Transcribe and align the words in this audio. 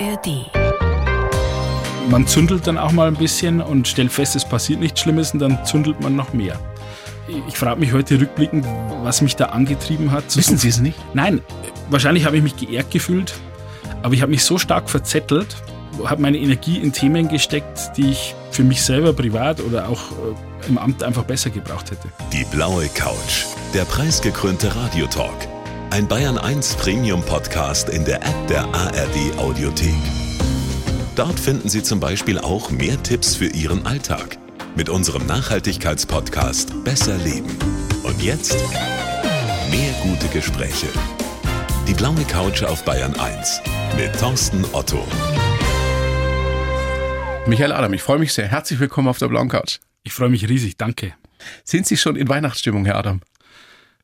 ARD. 0.00 0.50
Man 2.10 2.26
zündelt 2.26 2.66
dann 2.66 2.78
auch 2.78 2.92
mal 2.92 3.08
ein 3.08 3.16
bisschen 3.16 3.60
und 3.60 3.86
stellt 3.86 4.12
fest, 4.12 4.36
es 4.36 4.44
passiert 4.44 4.80
nichts 4.80 5.00
Schlimmes 5.00 5.32
und 5.32 5.40
dann 5.40 5.64
zündelt 5.64 6.00
man 6.00 6.16
noch 6.16 6.32
mehr. 6.32 6.58
Ich 7.46 7.58
frage 7.58 7.80
mich 7.80 7.92
heute 7.92 8.18
rückblickend, 8.18 8.64
was 9.02 9.20
mich 9.20 9.36
da 9.36 9.46
angetrieben 9.46 10.10
hat. 10.10 10.34
Wissen 10.36 10.56
Sie 10.56 10.68
es 10.68 10.80
nicht? 10.80 10.98
Nein, 11.12 11.42
wahrscheinlich 11.90 12.24
habe 12.24 12.36
ich 12.38 12.42
mich 12.42 12.56
geehrt 12.56 12.90
gefühlt, 12.90 13.34
aber 14.02 14.14
ich 14.14 14.22
habe 14.22 14.30
mich 14.30 14.44
so 14.44 14.56
stark 14.56 14.88
verzettelt, 14.88 15.56
habe 16.04 16.22
meine 16.22 16.38
Energie 16.38 16.78
in 16.78 16.92
Themen 16.92 17.28
gesteckt, 17.28 17.92
die 17.96 18.10
ich 18.10 18.34
für 18.50 18.64
mich 18.64 18.82
selber 18.82 19.12
privat 19.12 19.60
oder 19.60 19.88
auch 19.88 20.00
äh, 20.12 20.68
im 20.68 20.78
Amt 20.78 21.02
einfach 21.02 21.24
besser 21.24 21.50
gebraucht 21.50 21.90
hätte. 21.90 22.08
Die 22.32 22.44
blaue 22.50 22.88
Couch, 22.88 23.44
der 23.74 23.84
preisgekrönte 23.84 24.74
Radiotalk. 24.74 25.57
Ein 25.90 26.06
Bayern 26.06 26.36
1 26.36 26.76
Premium 26.76 27.22
Podcast 27.24 27.88
in 27.88 28.04
der 28.04 28.16
App 28.16 28.46
der 28.48 28.62
ARD 28.74 29.36
Audiothek. 29.38 29.94
Dort 31.16 31.40
finden 31.40 31.70
Sie 31.70 31.82
zum 31.82 31.98
Beispiel 31.98 32.38
auch 32.38 32.70
mehr 32.70 33.02
Tipps 33.02 33.34
für 33.34 33.46
Ihren 33.46 33.86
Alltag 33.86 34.36
mit 34.76 34.90
unserem 34.90 35.26
Nachhaltigkeitspodcast 35.26 36.84
Besser 36.84 37.16
Leben. 37.16 37.56
Und 38.02 38.22
jetzt 38.22 38.56
mehr 39.70 39.92
gute 40.02 40.28
Gespräche. 40.28 40.88
Die 41.88 41.94
blaue 41.94 42.22
Couch 42.24 42.62
auf 42.62 42.84
Bayern 42.84 43.18
1 43.18 43.62
mit 43.96 44.14
Thorsten 44.20 44.66
Otto. 44.72 45.02
Michael 47.46 47.72
Adam, 47.72 47.94
ich 47.94 48.02
freue 48.02 48.18
mich 48.18 48.34
sehr. 48.34 48.46
Herzlich 48.46 48.78
willkommen 48.78 49.08
auf 49.08 49.18
der 49.18 49.28
blauen 49.28 49.48
Couch. 49.48 49.78
Ich 50.02 50.12
freue 50.12 50.28
mich 50.28 50.46
riesig, 50.48 50.76
danke. 50.76 51.14
Sind 51.64 51.86
Sie 51.86 51.96
schon 51.96 52.14
in 52.14 52.28
Weihnachtsstimmung, 52.28 52.84
Herr 52.84 52.96
Adam? 52.96 53.22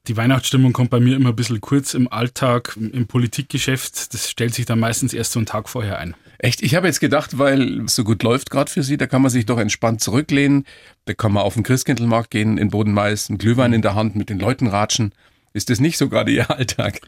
Die 0.07 0.19
Weihnachtsstimmung 0.19 0.75
kommt 0.75 0.91
bei 0.91 1.01
mir 1.01 1.17
immer 1.17 1.31
ein 1.31 1.37
bisschen 1.37 1.63
kurz 1.63 1.95
im 1.95 2.13
Alltag, 2.13 2.77
im 2.77 3.07
Politikgeschäft. 3.07 4.13
Das 4.13 4.29
stellt 4.29 4.55
sich 4.55 4.67
dann 4.67 4.79
meistens 4.79 5.15
erst 5.15 5.33
so 5.33 5.39
einen 5.39 5.47
Tag 5.47 5.69
vorher 5.69 5.99
ein. 5.99 6.15
Echt? 6.39 6.63
Ich 6.63 6.75
habe 6.75 6.87
jetzt 6.87 7.01
gedacht, 7.01 7.39
weil 7.39 7.81
es 7.87 7.95
so 7.95 8.05
gut 8.05 8.23
läuft 8.23 8.51
gerade 8.51 8.71
für 8.71 8.83
Sie, 8.83 8.99
da 8.99 9.07
kann 9.07 9.23
man 9.23 9.31
sich 9.31 9.47
doch 9.47 9.59
entspannt 9.59 10.03
zurücklehnen. 10.03 10.67
Da 11.07 11.15
kann 11.15 11.33
man 11.33 11.43
auf 11.43 11.55
den 11.55 11.63
Christkindlmarkt 11.63 12.31
gehen, 12.31 12.59
in 12.59 12.69
Bodenmais, 12.69 13.31
einen 13.31 13.39
Glühwein 13.39 13.73
in 13.73 13.81
der 13.81 13.95
Hand, 13.95 14.15
mit 14.15 14.29
den 14.29 14.39
Leuten 14.39 14.67
ratschen. 14.67 15.15
Ist 15.55 15.71
das 15.71 15.81
nicht 15.81 15.97
so 15.97 16.11
gerade 16.11 16.33
Ihr 16.33 16.51
Alltag? 16.55 17.01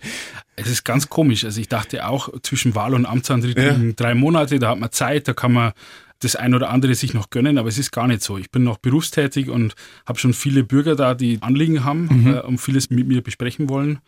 Es 0.55 0.69
ist 0.69 0.85
ganz 0.85 1.11
komisch. 1.11 1.45
Also 1.45 1.61
ich 1.61 1.69
dachte 1.69 2.07
auch, 2.09 2.31
zwischen 2.41 2.75
Wahl 2.75 2.95
und 2.95 3.05
Amtsantritt 3.05 3.59
ja. 3.59 3.77
drei 3.95 4.15
Monate, 4.15 4.59
da 4.59 4.71
hat 4.71 4.79
man 4.79 4.91
Zeit, 4.91 5.29
da 5.29 5.35
kann 5.35 5.53
man 5.53 5.73
das 6.21 6.37
ein 6.37 6.55
oder 6.55 6.71
andere 6.71 6.95
sich 6.95 7.15
noch 7.15 7.31
gönnen, 7.31 7.59
aber 7.59 7.69
es 7.69 7.79
ist 7.79 7.91
gar 7.91 8.07
nicht 8.07 8.23
so. 8.23 8.39
Ich 8.39 8.51
bin 8.51 8.65
noch 8.65 8.79
berufstätig 8.79 9.51
und 9.51 9.75
habe 10.07 10.19
schon 10.19 10.33
viele 10.33 10.65
Bürger 10.65 10.97
da, 10.97 11.15
die 11.15 11.39
Anliegen 11.43 11.85
haben 11.85 12.09
mhm. 12.11 12.35
äh, 12.35 12.41
und 12.41 12.59
vieles 12.59 12.91
mit 12.91 13.07
mir 13.07 13.23
besprechen 13.23 13.69
wollen. 13.69 14.01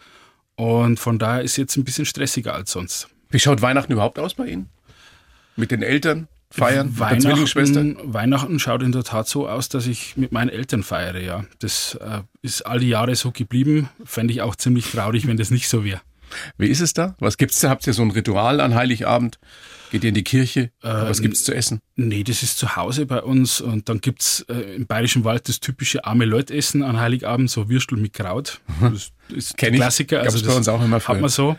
Und 0.57 0.99
von 0.99 1.19
daher 1.19 1.43
ist 1.43 1.53
es 1.53 1.57
jetzt 1.57 1.77
ein 1.77 1.85
bisschen 1.85 2.05
stressiger 2.05 2.55
als 2.55 2.73
sonst. 2.73 3.09
Wie 3.31 3.39
schaut 3.39 3.63
Weihnachten 3.63 3.93
überhaupt 3.93 4.19
aus 4.19 4.35
bei 4.35 4.47
Ihnen? 4.47 4.69
Mit 5.57 5.71
den 5.71 5.83
Eltern 5.83 6.29
feiern? 6.51 6.99
Weihnachten, 6.99 7.97
Weihnachten 8.03 8.59
schaut 8.59 8.83
in 8.83 8.93
der 8.93 9.05
Tat 9.05 9.29
so 9.29 9.49
aus, 9.49 9.69
dass 9.69 9.87
ich 9.87 10.17
mit 10.17 10.33
meinen 10.33 10.49
Eltern 10.49 10.83
feiere, 10.83 11.21
ja. 11.21 11.45
Das 11.59 11.95
äh, 12.01 12.23
ist 12.43 12.63
all 12.63 12.81
die 12.81 12.89
Jahre 12.89 13.15
so 13.15 13.31
geblieben. 13.31 13.89
Fände 14.05 14.33
ich 14.33 14.43
auch 14.43 14.57
ziemlich 14.57 14.91
traurig, 14.91 15.27
wenn 15.27 15.37
das 15.37 15.51
nicht 15.51 15.69
so 15.69 15.85
wäre. 15.85 16.01
Wie 16.57 16.69
ist 16.69 16.81
es 16.81 16.93
da? 16.93 17.15
Was 17.21 17.37
gibt's 17.37 17.61
da? 17.61 17.71
Habt 17.71 17.87
ihr 17.87 17.93
so 17.93 18.03
ein 18.03 18.11
Ritual 18.11 18.61
an 18.61 18.75
Heiligabend? 18.75 19.39
Geht 19.91 20.05
ihr 20.05 20.09
in 20.09 20.15
die 20.15 20.25
Kirche? 20.25 20.71
Äh, 20.83 20.89
Was 20.89 21.23
gibt's 21.23 21.45
zu 21.45 21.55
essen? 21.55 21.81
Nee, 21.97 22.25
das 22.25 22.43
ist 22.43 22.59
zu 22.59 22.77
Hause 22.77 23.07
bei 23.07 23.23
uns 23.23 23.61
und 23.61 23.89
dann 23.89 24.01
gibt's 24.01 24.45
äh, 24.49 24.77
im 24.77 24.87
Bayerischen 24.87 25.25
Wald 25.25 25.49
das 25.49 25.61
typische 25.61 26.05
arme 26.05 26.25
Leutessen 26.25 26.83
an 26.83 26.99
Heiligabend, 27.01 27.51
so 27.51 27.69
Würstel 27.69 27.99
mit 27.99 28.13
Kraut. 28.13 28.61
Das 28.81 29.13
ist 29.29 29.57
Kenn 29.57 29.75
Klassiker. 29.75 30.21
Ich. 30.21 30.27
Also 30.27 30.39
das 30.39 30.49
bei 30.49 30.57
uns 30.57 30.69
auch 30.69 30.83
immer 30.83 31.01
hat 31.01 31.21
man 31.21 31.31
so 31.31 31.57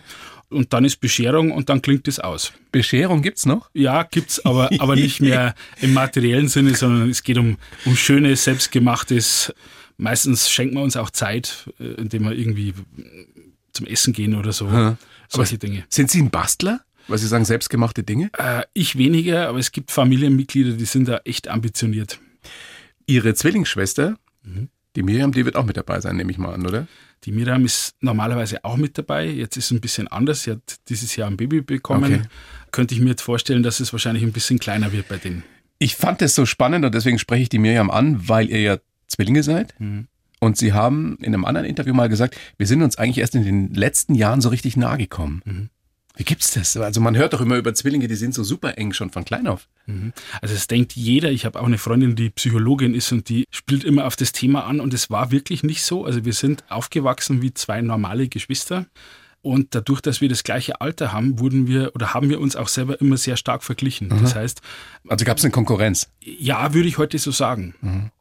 und 0.50 0.74
dann 0.74 0.86
ist 0.86 0.98
Bescherung 0.98 1.52
und 1.52 1.70
dann 1.70 1.82
klingt 1.82 2.08
es 2.08 2.20
aus. 2.20 2.52
Bescherung 2.72 3.22
gibt's 3.22 3.46
noch? 3.46 3.70
Ja, 3.74 4.04
gibt's, 4.04 4.44
aber, 4.46 4.70
aber 4.80 4.96
nicht 4.96 5.22
mehr 5.22 5.56
im 5.82 5.94
materiellen 5.94 6.48
Sinne, 6.48 6.76
sondern 6.76 7.10
es 7.10 7.24
geht 7.24 7.38
um, 7.38 7.58
um 7.86 7.96
schönes, 7.96 8.44
selbstgemachtes. 8.44 9.54
Meistens 9.98 10.50
schenken 10.50 10.76
wir 10.76 10.82
uns 10.82 10.98
auch 10.98 11.10
Zeit, 11.10 11.70
äh, 11.80 11.84
indem 12.02 12.24
wir 12.24 12.32
irgendwie 12.32 12.74
zum 13.74 13.86
Essen 13.86 14.14
gehen 14.14 14.36
oder 14.36 14.52
so. 14.52 14.72
Ha. 14.72 14.98
Solche 15.28 15.60
Dinge. 15.60 15.86
Sind 15.90 16.10
Sie 16.10 16.22
ein 16.22 16.32
Bastler? 16.32 16.82
Weil 17.10 17.18
Sie 17.18 17.28
sagen, 17.28 17.44
selbstgemachte 17.44 18.04
Dinge? 18.04 18.30
Äh, 18.38 18.64
ich 18.74 18.98
weniger, 18.98 19.50
aber 19.50 19.60
es 19.60 19.72
gibt 19.72 19.92
Familienmitglieder, 19.92 20.74
die 20.74 20.86
sind 20.86 21.08
da 21.08 21.22
echt 21.26 21.48
ambitioniert. 21.48 22.20
Ihre 23.08 23.34
Zwillingsschwester, 23.34 24.18
mhm. 24.44 24.70
die 24.96 25.04
Miriam, 25.04 25.32
die 25.32 25.44
wird 25.44 25.56
auch 25.56 25.66
mit 25.66 25.76
dabei 25.76 26.00
sein, 26.00 26.16
nehme 26.16 26.32
ich 26.32 26.38
mal 26.38 26.54
an, 26.54 26.66
oder? 26.66 26.88
Die 27.26 27.32
Miriam 27.32 27.66
ist 27.66 27.96
normalerweise 28.00 28.64
auch 28.64 28.78
mit 28.78 28.98
dabei. 28.98 29.28
Jetzt 29.28 29.58
ist 29.58 29.66
es 29.66 29.72
ein 29.72 29.82
bisschen 29.82 30.08
anders. 30.08 30.44
Sie 30.44 30.52
hat 30.52 30.62
dieses 30.88 31.16
Jahr 31.16 31.30
ein 31.30 31.36
Baby 31.36 31.62
bekommen. 31.62 32.14
Okay. 32.14 32.22
Könnte 32.72 32.94
ich 32.94 33.02
mir 33.02 33.10
jetzt 33.10 33.22
vorstellen, 33.22 33.64
dass 33.64 33.80
es 33.80 33.92
wahrscheinlich 33.92 34.24
ein 34.24 34.32
bisschen 34.32 34.60
kleiner 34.60 34.92
wird 34.94 35.10
bei 35.10 35.18
denen. 35.18 35.44
Ich 35.80 35.96
fand 35.96 36.22
es 36.22 36.36
so 36.36 36.46
spannend 36.46 36.86
und 36.86 36.96
deswegen 36.96 37.20
spreche 37.20 37.44
ich 37.44 37.50
die 37.50 37.60
Miriam 37.60 37.90
an, 37.90 38.30
weil 38.30 38.50
ihr 38.50 38.62
ja 38.62 38.78
Zwillinge 39.08 39.44
seid. 39.44 39.74
Mhm. 39.80 40.08
Und 40.40 40.58
Sie 40.58 40.72
haben 40.72 41.18
in 41.20 41.34
einem 41.34 41.44
anderen 41.44 41.68
Interview 41.68 41.94
mal 41.94 42.08
gesagt, 42.08 42.38
wir 42.58 42.68
sind 42.68 42.82
uns 42.82 42.98
eigentlich 42.98 43.18
erst 43.18 43.36
in 43.36 43.44
den 43.44 43.74
letzten 43.74 44.16
Jahren 44.16 44.40
so 44.40 44.50
richtig 44.50 44.78
nahe 44.78 44.98
gekommen. 44.98 45.42
Mhm. 45.44 45.70
Wie 46.16 46.24
gibt's 46.24 46.52
das? 46.52 46.76
Also 46.76 47.00
man 47.00 47.16
hört 47.16 47.34
doch 47.34 47.42
immer 47.42 47.56
über 47.56 47.74
Zwillinge, 47.74 48.08
die 48.08 48.16
sind 48.16 48.34
so 48.34 48.44
super 48.44 48.78
eng 48.78 48.94
schon 48.94 49.10
von 49.10 49.24
klein 49.24 49.48
auf. 49.48 49.68
Mhm. 49.86 50.12
Also 50.42 50.54
es 50.54 50.68
denkt 50.68 50.94
jeder. 50.94 51.32
Ich 51.32 51.46
habe 51.46 51.60
auch 51.60 51.66
eine 51.66 51.78
Freundin, 51.78 52.16
die 52.16 52.30
Psychologin 52.30 52.94
ist 52.94 53.12
und 53.12 53.30
die 53.30 53.46
spielt 53.52 53.84
immer 53.84 54.06
auf 54.06 54.16
das 54.16 54.32
Thema 54.32 54.66
an 54.66 54.82
und 54.82 54.94
es 54.94 55.10
war 55.10 55.32
wirklich 55.32 55.64
nicht 55.64 55.84
so. 55.84 56.06
Also 56.06 56.26
wir 56.26 56.34
sind 56.34 56.64
aufgewachsen 56.70 57.42
wie 57.42 57.54
zwei 57.54 57.82
normale 57.82 58.28
Geschwister. 58.28 58.86
Und 59.42 59.74
dadurch, 59.74 60.02
dass 60.02 60.20
wir 60.20 60.28
das 60.28 60.44
gleiche 60.44 60.82
Alter 60.82 61.14
haben, 61.14 61.40
wurden 61.40 61.68
wir 61.68 61.96
oder 61.96 62.14
haben 62.14 62.30
wir 62.30 62.42
uns 62.42 62.58
auch 62.58 62.68
selber 62.68 63.00
immer 63.00 63.16
sehr 63.16 63.38
stark 63.38 63.64
verglichen. 63.64 64.10
Mhm. 64.10 64.22
Das 64.22 64.36
heißt. 64.36 64.62
Also 65.08 65.24
gab 65.24 65.38
es 65.38 65.46
eine 65.46 65.52
Konkurrenz? 65.52 66.10
Ja, 66.20 66.74
würde 66.74 66.90
ich 66.90 66.98
heute 66.98 67.18
so 67.18 67.32
sagen. 67.32 67.76
Mhm. 67.80 68.12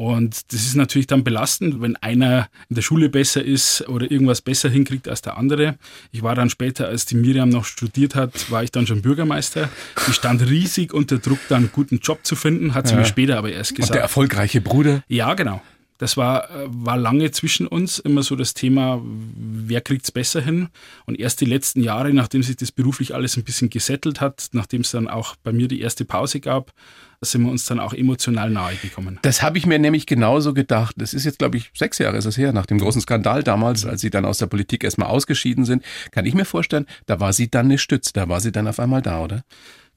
Und 0.00 0.50
das 0.54 0.62
ist 0.62 0.76
natürlich 0.76 1.08
dann 1.08 1.24
belastend, 1.24 1.82
wenn 1.82 1.94
einer 1.96 2.48
in 2.70 2.76
der 2.76 2.80
Schule 2.80 3.10
besser 3.10 3.44
ist 3.44 3.86
oder 3.86 4.10
irgendwas 4.10 4.40
besser 4.40 4.70
hinkriegt 4.70 5.06
als 5.08 5.20
der 5.20 5.36
andere. 5.36 5.76
Ich 6.10 6.22
war 6.22 6.34
dann 6.34 6.48
später, 6.48 6.88
als 6.88 7.04
die 7.04 7.16
Miriam 7.16 7.50
noch 7.50 7.66
studiert 7.66 8.14
hat, 8.14 8.50
war 8.50 8.62
ich 8.62 8.72
dann 8.72 8.86
schon 8.86 9.02
Bürgermeister. 9.02 9.68
Die 10.06 10.14
stand 10.14 10.40
riesig 10.40 10.94
unter 10.94 11.18
Druck, 11.18 11.38
dann 11.50 11.64
einen 11.64 11.72
guten 11.72 11.98
Job 11.98 12.20
zu 12.22 12.34
finden, 12.34 12.72
hat 12.72 12.88
sie 12.88 12.94
ja. 12.94 13.00
mir 13.00 13.04
später 13.04 13.36
aber 13.36 13.52
erst 13.52 13.74
gesagt. 13.74 13.90
Und 13.90 13.94
der 13.96 14.00
erfolgreiche 14.00 14.62
Bruder? 14.62 15.02
Ja, 15.06 15.34
genau. 15.34 15.60
Das 16.00 16.16
war, 16.16 16.48
war 16.64 16.96
lange 16.96 17.30
zwischen 17.30 17.66
uns 17.66 17.98
immer 17.98 18.22
so 18.22 18.34
das 18.34 18.54
Thema, 18.54 19.02
wer 19.04 19.82
kriegt 19.82 20.04
es 20.04 20.10
besser 20.10 20.40
hin? 20.40 20.68
Und 21.04 21.20
erst 21.20 21.42
die 21.42 21.44
letzten 21.44 21.82
Jahre, 21.82 22.10
nachdem 22.14 22.42
sich 22.42 22.56
das 22.56 22.72
beruflich 22.72 23.14
alles 23.14 23.36
ein 23.36 23.44
bisschen 23.44 23.68
gesettelt 23.68 24.18
hat, 24.18 24.48
nachdem 24.52 24.80
es 24.80 24.92
dann 24.92 25.08
auch 25.08 25.36
bei 25.42 25.52
mir 25.52 25.68
die 25.68 25.82
erste 25.82 26.06
Pause 26.06 26.40
gab, 26.40 26.72
sind 27.20 27.42
wir 27.42 27.50
uns 27.50 27.66
dann 27.66 27.80
auch 27.80 27.92
emotional 27.92 28.48
nahe 28.48 28.76
gekommen. 28.76 29.18
Das 29.20 29.42
habe 29.42 29.58
ich 29.58 29.66
mir 29.66 29.78
nämlich 29.78 30.06
genauso 30.06 30.54
gedacht. 30.54 30.94
Das 30.96 31.12
ist 31.12 31.26
jetzt, 31.26 31.38
glaube 31.38 31.58
ich, 31.58 31.70
sechs 31.74 31.98
Jahre 31.98 32.16
ist 32.16 32.24
es 32.24 32.38
her, 32.38 32.54
nach 32.54 32.64
dem 32.64 32.78
großen 32.78 33.02
Skandal 33.02 33.42
damals, 33.42 33.84
als 33.84 34.00
Sie 34.00 34.08
dann 34.08 34.24
aus 34.24 34.38
der 34.38 34.46
Politik 34.46 34.84
erstmal 34.84 35.08
ausgeschieden 35.08 35.66
sind. 35.66 35.84
Kann 36.12 36.24
ich 36.24 36.32
mir 36.32 36.46
vorstellen, 36.46 36.86
da 37.04 37.20
war 37.20 37.34
sie 37.34 37.50
dann 37.50 37.66
eine 37.66 37.76
Stütze, 37.76 38.12
da 38.14 38.30
war 38.30 38.40
sie 38.40 38.52
dann 38.52 38.66
auf 38.68 38.80
einmal 38.80 39.02
da, 39.02 39.20
oder? 39.20 39.44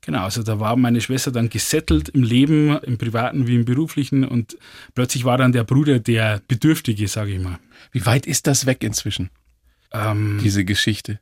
Genau, 0.06 0.24
also 0.24 0.44
da 0.44 0.60
war 0.60 0.76
meine 0.76 1.00
Schwester 1.00 1.32
dann 1.32 1.50
gesettelt 1.50 2.10
im 2.10 2.24
Leben, 2.24 2.78
im 2.80 2.98
privaten 2.98 3.48
wie 3.48 3.56
im 3.56 3.66
beruflichen 3.66 4.26
und 4.26 4.58
plötzlich 4.96 5.24
war 5.24 5.38
dann 5.38 5.54
der 5.54 5.64
Bruder 5.64 6.00
der 6.00 6.42
Bedürftige, 6.48 7.08
sage 7.08 7.32
ich 7.32 7.42
mal. 7.42 7.58
Wie 7.92 8.06
weit 8.06 8.26
ist 8.26 8.46
das 8.48 8.66
weg 8.66 8.84
inzwischen? 8.84 9.30
Ähm, 9.94 10.40
diese 10.44 10.66
Geschichte. 10.66 11.20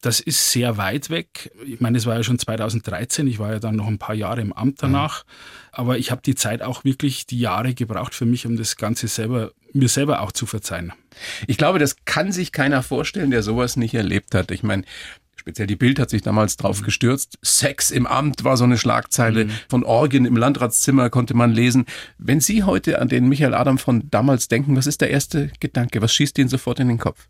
Das 0.00 0.20
ist 0.20 0.50
sehr 0.50 0.76
weit 0.76 1.08
weg. 1.10 1.50
Ich 1.64 1.80
meine, 1.80 1.96
es 1.96 2.06
war 2.06 2.16
ja 2.16 2.22
schon 2.22 2.38
2013. 2.38 3.26
Ich 3.26 3.38
war 3.38 3.52
ja 3.52 3.58
dann 3.58 3.76
noch 3.76 3.86
ein 3.86 3.98
paar 3.98 4.14
Jahre 4.14 4.42
im 4.42 4.52
Amt 4.52 4.82
danach. 4.82 5.24
Mhm. 5.24 5.30
Aber 5.72 5.98
ich 5.98 6.10
habe 6.10 6.20
die 6.20 6.34
Zeit 6.34 6.60
auch 6.60 6.84
wirklich 6.84 7.26
die 7.26 7.38
Jahre 7.38 7.72
gebraucht 7.72 8.14
für 8.14 8.26
mich, 8.26 8.44
um 8.46 8.56
das 8.56 8.76
Ganze 8.76 9.08
selber, 9.08 9.52
mir 9.72 9.88
selber 9.88 10.20
auch 10.20 10.32
zu 10.32 10.44
verzeihen. 10.44 10.92
Ich 11.46 11.56
glaube, 11.56 11.78
das 11.78 12.04
kann 12.04 12.32
sich 12.32 12.52
keiner 12.52 12.82
vorstellen, 12.82 13.30
der 13.30 13.42
sowas 13.42 13.76
nicht 13.76 13.94
erlebt 13.94 14.34
hat. 14.34 14.50
Ich 14.50 14.62
meine, 14.62 14.84
Speziell 15.36 15.66
die 15.66 15.76
Bild 15.76 15.98
hat 15.98 16.10
sich 16.10 16.22
damals 16.22 16.56
drauf 16.56 16.80
mhm. 16.80 16.84
gestürzt. 16.84 17.38
Sex 17.42 17.90
im 17.90 18.06
Amt 18.06 18.44
war 18.44 18.56
so 18.56 18.64
eine 18.64 18.78
Schlagzeile. 18.78 19.46
Mhm. 19.46 19.50
Von 19.68 19.84
Orgien 19.84 20.24
im 20.24 20.36
Landratszimmer 20.36 21.10
konnte 21.10 21.34
man 21.34 21.52
lesen. 21.52 21.84
Wenn 22.18 22.40
Sie 22.40 22.62
heute 22.62 23.00
an 23.00 23.08
den 23.08 23.28
Michael 23.28 23.54
Adam 23.54 23.78
von 23.78 24.10
damals 24.10 24.48
denken, 24.48 24.76
was 24.76 24.86
ist 24.86 25.00
der 25.00 25.10
erste 25.10 25.50
Gedanke? 25.60 26.00
Was 26.02 26.14
schießt 26.14 26.38
Ihnen 26.38 26.48
sofort 26.48 26.80
in 26.80 26.88
den 26.88 26.98
Kopf? 26.98 27.28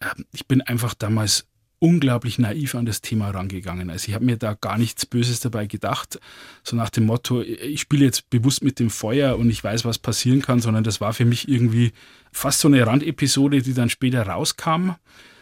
Ähm, 0.00 0.24
ich 0.32 0.46
bin 0.46 0.60
einfach 0.62 0.94
damals 0.94 1.46
unglaublich 1.78 2.38
naiv 2.38 2.74
an 2.74 2.86
das 2.86 3.02
Thema 3.02 3.30
rangegangen. 3.30 3.90
Also 3.90 4.08
ich 4.08 4.14
habe 4.14 4.24
mir 4.24 4.36
da 4.36 4.54
gar 4.54 4.78
nichts 4.78 5.04
Böses 5.04 5.40
dabei 5.40 5.66
gedacht, 5.66 6.18
so 6.64 6.74
nach 6.74 6.90
dem 6.90 7.04
Motto, 7.04 7.42
ich 7.42 7.80
spiele 7.80 8.04
jetzt 8.04 8.30
bewusst 8.30 8.64
mit 8.64 8.78
dem 8.78 8.88
Feuer 8.88 9.38
und 9.38 9.50
ich 9.50 9.62
weiß, 9.62 9.84
was 9.84 9.98
passieren 9.98 10.40
kann, 10.40 10.60
sondern 10.60 10.84
das 10.84 11.00
war 11.00 11.12
für 11.12 11.26
mich 11.26 11.48
irgendwie 11.48 11.92
fast 12.32 12.60
so 12.60 12.68
eine 12.68 12.86
Randepisode, 12.86 13.60
die 13.60 13.74
dann 13.74 13.90
später 13.90 14.26
rauskam. 14.26 14.92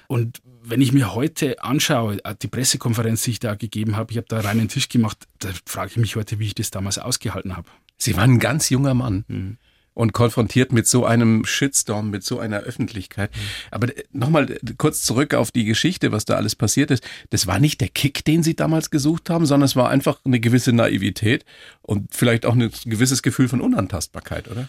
Und 0.08 0.42
wenn 0.66 0.80
ich 0.80 0.92
mir 0.92 1.14
heute 1.14 1.62
anschaue, 1.62 2.24
äh, 2.24 2.34
die 2.40 2.48
Pressekonferenz, 2.48 3.22
die 3.22 3.32
ich 3.32 3.40
da 3.40 3.54
gegeben 3.54 3.96
habe, 3.96 4.10
ich 4.10 4.16
habe 4.16 4.26
da 4.28 4.40
rein 4.40 4.58
den 4.58 4.68
Tisch 4.68 4.88
gemacht, 4.88 5.18
da 5.38 5.50
frage 5.66 5.90
ich 5.92 5.96
mich 5.98 6.16
heute, 6.16 6.38
wie 6.38 6.46
ich 6.46 6.54
das 6.54 6.70
damals 6.70 6.98
ausgehalten 6.98 7.56
habe. 7.56 7.68
Sie 7.98 8.16
waren 8.16 8.32
ein 8.32 8.38
ganz 8.40 8.70
junger 8.70 8.94
Mann. 8.94 9.24
Mhm. 9.28 9.58
und 9.96 10.12
konfrontiert 10.12 10.72
mit 10.72 10.88
so 10.88 11.06
einem 11.06 11.44
Shitstorm, 11.44 12.10
mit 12.10 12.24
so 12.24 12.40
einer 12.40 12.58
Öffentlichkeit. 12.62 13.30
Mhm. 13.32 13.40
Aber 13.70 13.88
nochmal 14.10 14.58
kurz 14.76 15.02
zurück 15.02 15.34
auf 15.34 15.52
die 15.52 15.64
Geschichte, 15.64 16.10
was 16.10 16.24
da 16.24 16.34
alles 16.34 16.56
passiert 16.56 16.90
ist. 16.90 17.04
Das 17.30 17.46
war 17.46 17.60
nicht 17.60 17.80
der 17.80 17.90
Kick, 17.90 18.24
den 18.24 18.42
Sie 18.42 18.56
damals 18.56 18.90
gesucht 18.90 19.30
haben, 19.30 19.46
sondern 19.46 19.66
es 19.66 19.76
war 19.76 19.90
einfach 19.90 20.18
eine 20.24 20.40
gewisse 20.40 20.72
Naivität 20.72 21.44
und 21.80 22.12
vielleicht 22.12 22.44
auch 22.44 22.54
ein 22.54 22.72
gewisses 22.86 23.22
Gefühl 23.22 23.46
von 23.46 23.60
Unantastbarkeit, 23.60 24.48
oder? 24.48 24.68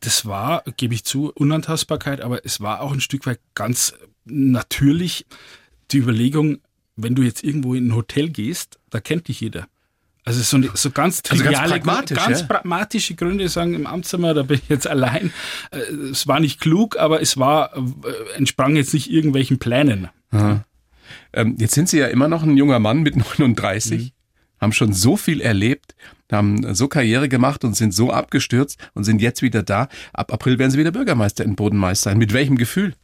Das 0.00 0.26
war, 0.26 0.62
gebe 0.76 0.92
ich 0.92 1.04
zu, 1.04 1.32
Unantastbarkeit, 1.32 2.20
aber 2.20 2.44
es 2.44 2.60
war 2.60 2.82
auch 2.82 2.92
ein 2.92 3.00
Stück 3.00 3.24
weit 3.24 3.40
ganz 3.54 3.94
natürlich 4.26 5.26
die 5.90 5.98
Überlegung, 5.98 6.58
wenn 6.96 7.14
du 7.14 7.22
jetzt 7.22 7.44
irgendwo 7.44 7.74
in 7.74 7.88
ein 7.88 7.94
Hotel 7.94 8.30
gehst, 8.30 8.78
da 8.90 9.00
kennt 9.00 9.28
dich 9.28 9.40
jeder. 9.40 9.66
Also 10.24 10.42
so, 10.42 10.56
eine, 10.56 10.70
so 10.74 10.90
ganz 10.90 11.22
triviale, 11.22 11.60
also 11.60 11.74
ganz, 11.74 11.84
pragmatisch, 11.84 12.18
ganz 12.18 12.40
ja? 12.40 12.46
pragmatische 12.46 13.14
Gründe 13.14 13.48
sagen, 13.48 13.74
im 13.74 13.86
Amtszimmer, 13.86 14.34
da 14.34 14.42
bin 14.42 14.58
ich 14.60 14.68
jetzt 14.68 14.88
allein. 14.88 15.32
Äh, 15.70 15.78
es 16.10 16.26
war 16.26 16.40
nicht 16.40 16.60
klug, 16.60 16.98
aber 16.98 17.22
es 17.22 17.36
war, 17.36 17.76
äh, 17.76 18.36
entsprang 18.36 18.74
jetzt 18.74 18.92
nicht 18.92 19.08
irgendwelchen 19.08 19.60
Plänen. 19.60 20.08
Ähm, 21.32 21.54
jetzt 21.58 21.74
sind 21.74 21.88
Sie 21.88 21.98
ja 21.98 22.08
immer 22.08 22.26
noch 22.26 22.42
ein 22.42 22.56
junger 22.56 22.80
Mann 22.80 23.02
mit 23.02 23.14
39, 23.38 24.02
mhm. 24.02 24.10
haben 24.60 24.72
schon 24.72 24.92
so 24.92 25.16
viel 25.16 25.40
erlebt, 25.40 25.94
haben 26.32 26.74
so 26.74 26.88
Karriere 26.88 27.28
gemacht 27.28 27.64
und 27.64 27.76
sind 27.76 27.94
so 27.94 28.10
abgestürzt 28.10 28.78
und 28.94 29.04
sind 29.04 29.22
jetzt 29.22 29.42
wieder 29.42 29.62
da. 29.62 29.88
Ab 30.12 30.32
April 30.32 30.58
werden 30.58 30.72
Sie 30.72 30.78
wieder 30.78 30.90
Bürgermeister 30.90 31.44
in 31.44 31.54
Bodenmais 31.54 32.00
sein. 32.00 32.18
Mit 32.18 32.32
welchem 32.32 32.56
Gefühl? 32.56 32.94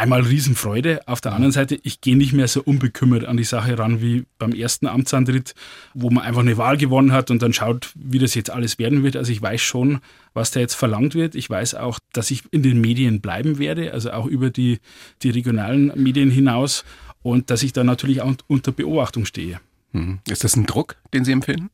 Einmal 0.00 0.22
Riesenfreude. 0.22 1.06
Auf 1.06 1.20
der 1.20 1.32
anderen 1.32 1.52
Seite, 1.52 1.78
ich 1.82 2.00
gehe 2.00 2.16
nicht 2.16 2.32
mehr 2.32 2.48
so 2.48 2.62
unbekümmert 2.62 3.24
an 3.26 3.36
die 3.36 3.44
Sache 3.44 3.78
ran 3.78 4.00
wie 4.00 4.24
beim 4.38 4.52
ersten 4.52 4.86
Amtsantritt, 4.86 5.54
wo 5.94 6.10
man 6.10 6.24
einfach 6.24 6.40
eine 6.40 6.56
Wahl 6.56 6.78
gewonnen 6.78 7.12
hat 7.12 7.30
und 7.30 7.42
dann 7.42 7.52
schaut, 7.52 7.92
wie 7.94 8.18
das 8.18 8.34
jetzt 8.34 8.50
alles 8.50 8.78
werden 8.78 9.02
wird. 9.02 9.16
Also 9.16 9.30
ich 9.30 9.42
weiß 9.42 9.60
schon, 9.60 10.00
was 10.32 10.50
da 10.50 10.60
jetzt 10.60 10.74
verlangt 10.74 11.14
wird. 11.14 11.34
Ich 11.34 11.50
weiß 11.50 11.74
auch, 11.74 11.98
dass 12.12 12.30
ich 12.30 12.44
in 12.50 12.62
den 12.62 12.80
Medien 12.80 13.20
bleiben 13.20 13.58
werde, 13.58 13.92
also 13.92 14.10
auch 14.12 14.26
über 14.26 14.50
die, 14.50 14.78
die 15.22 15.30
regionalen 15.30 15.92
Medien 15.94 16.30
hinaus 16.30 16.84
und 17.22 17.50
dass 17.50 17.62
ich 17.62 17.72
da 17.72 17.84
natürlich 17.84 18.22
auch 18.22 18.34
unter 18.46 18.72
Beobachtung 18.72 19.26
stehe. 19.26 19.60
Mhm. 19.92 20.20
Ist 20.28 20.44
das 20.44 20.56
ein 20.56 20.66
Druck, 20.66 20.96
den 21.12 21.24
Sie 21.24 21.32
empfinden? 21.32 21.70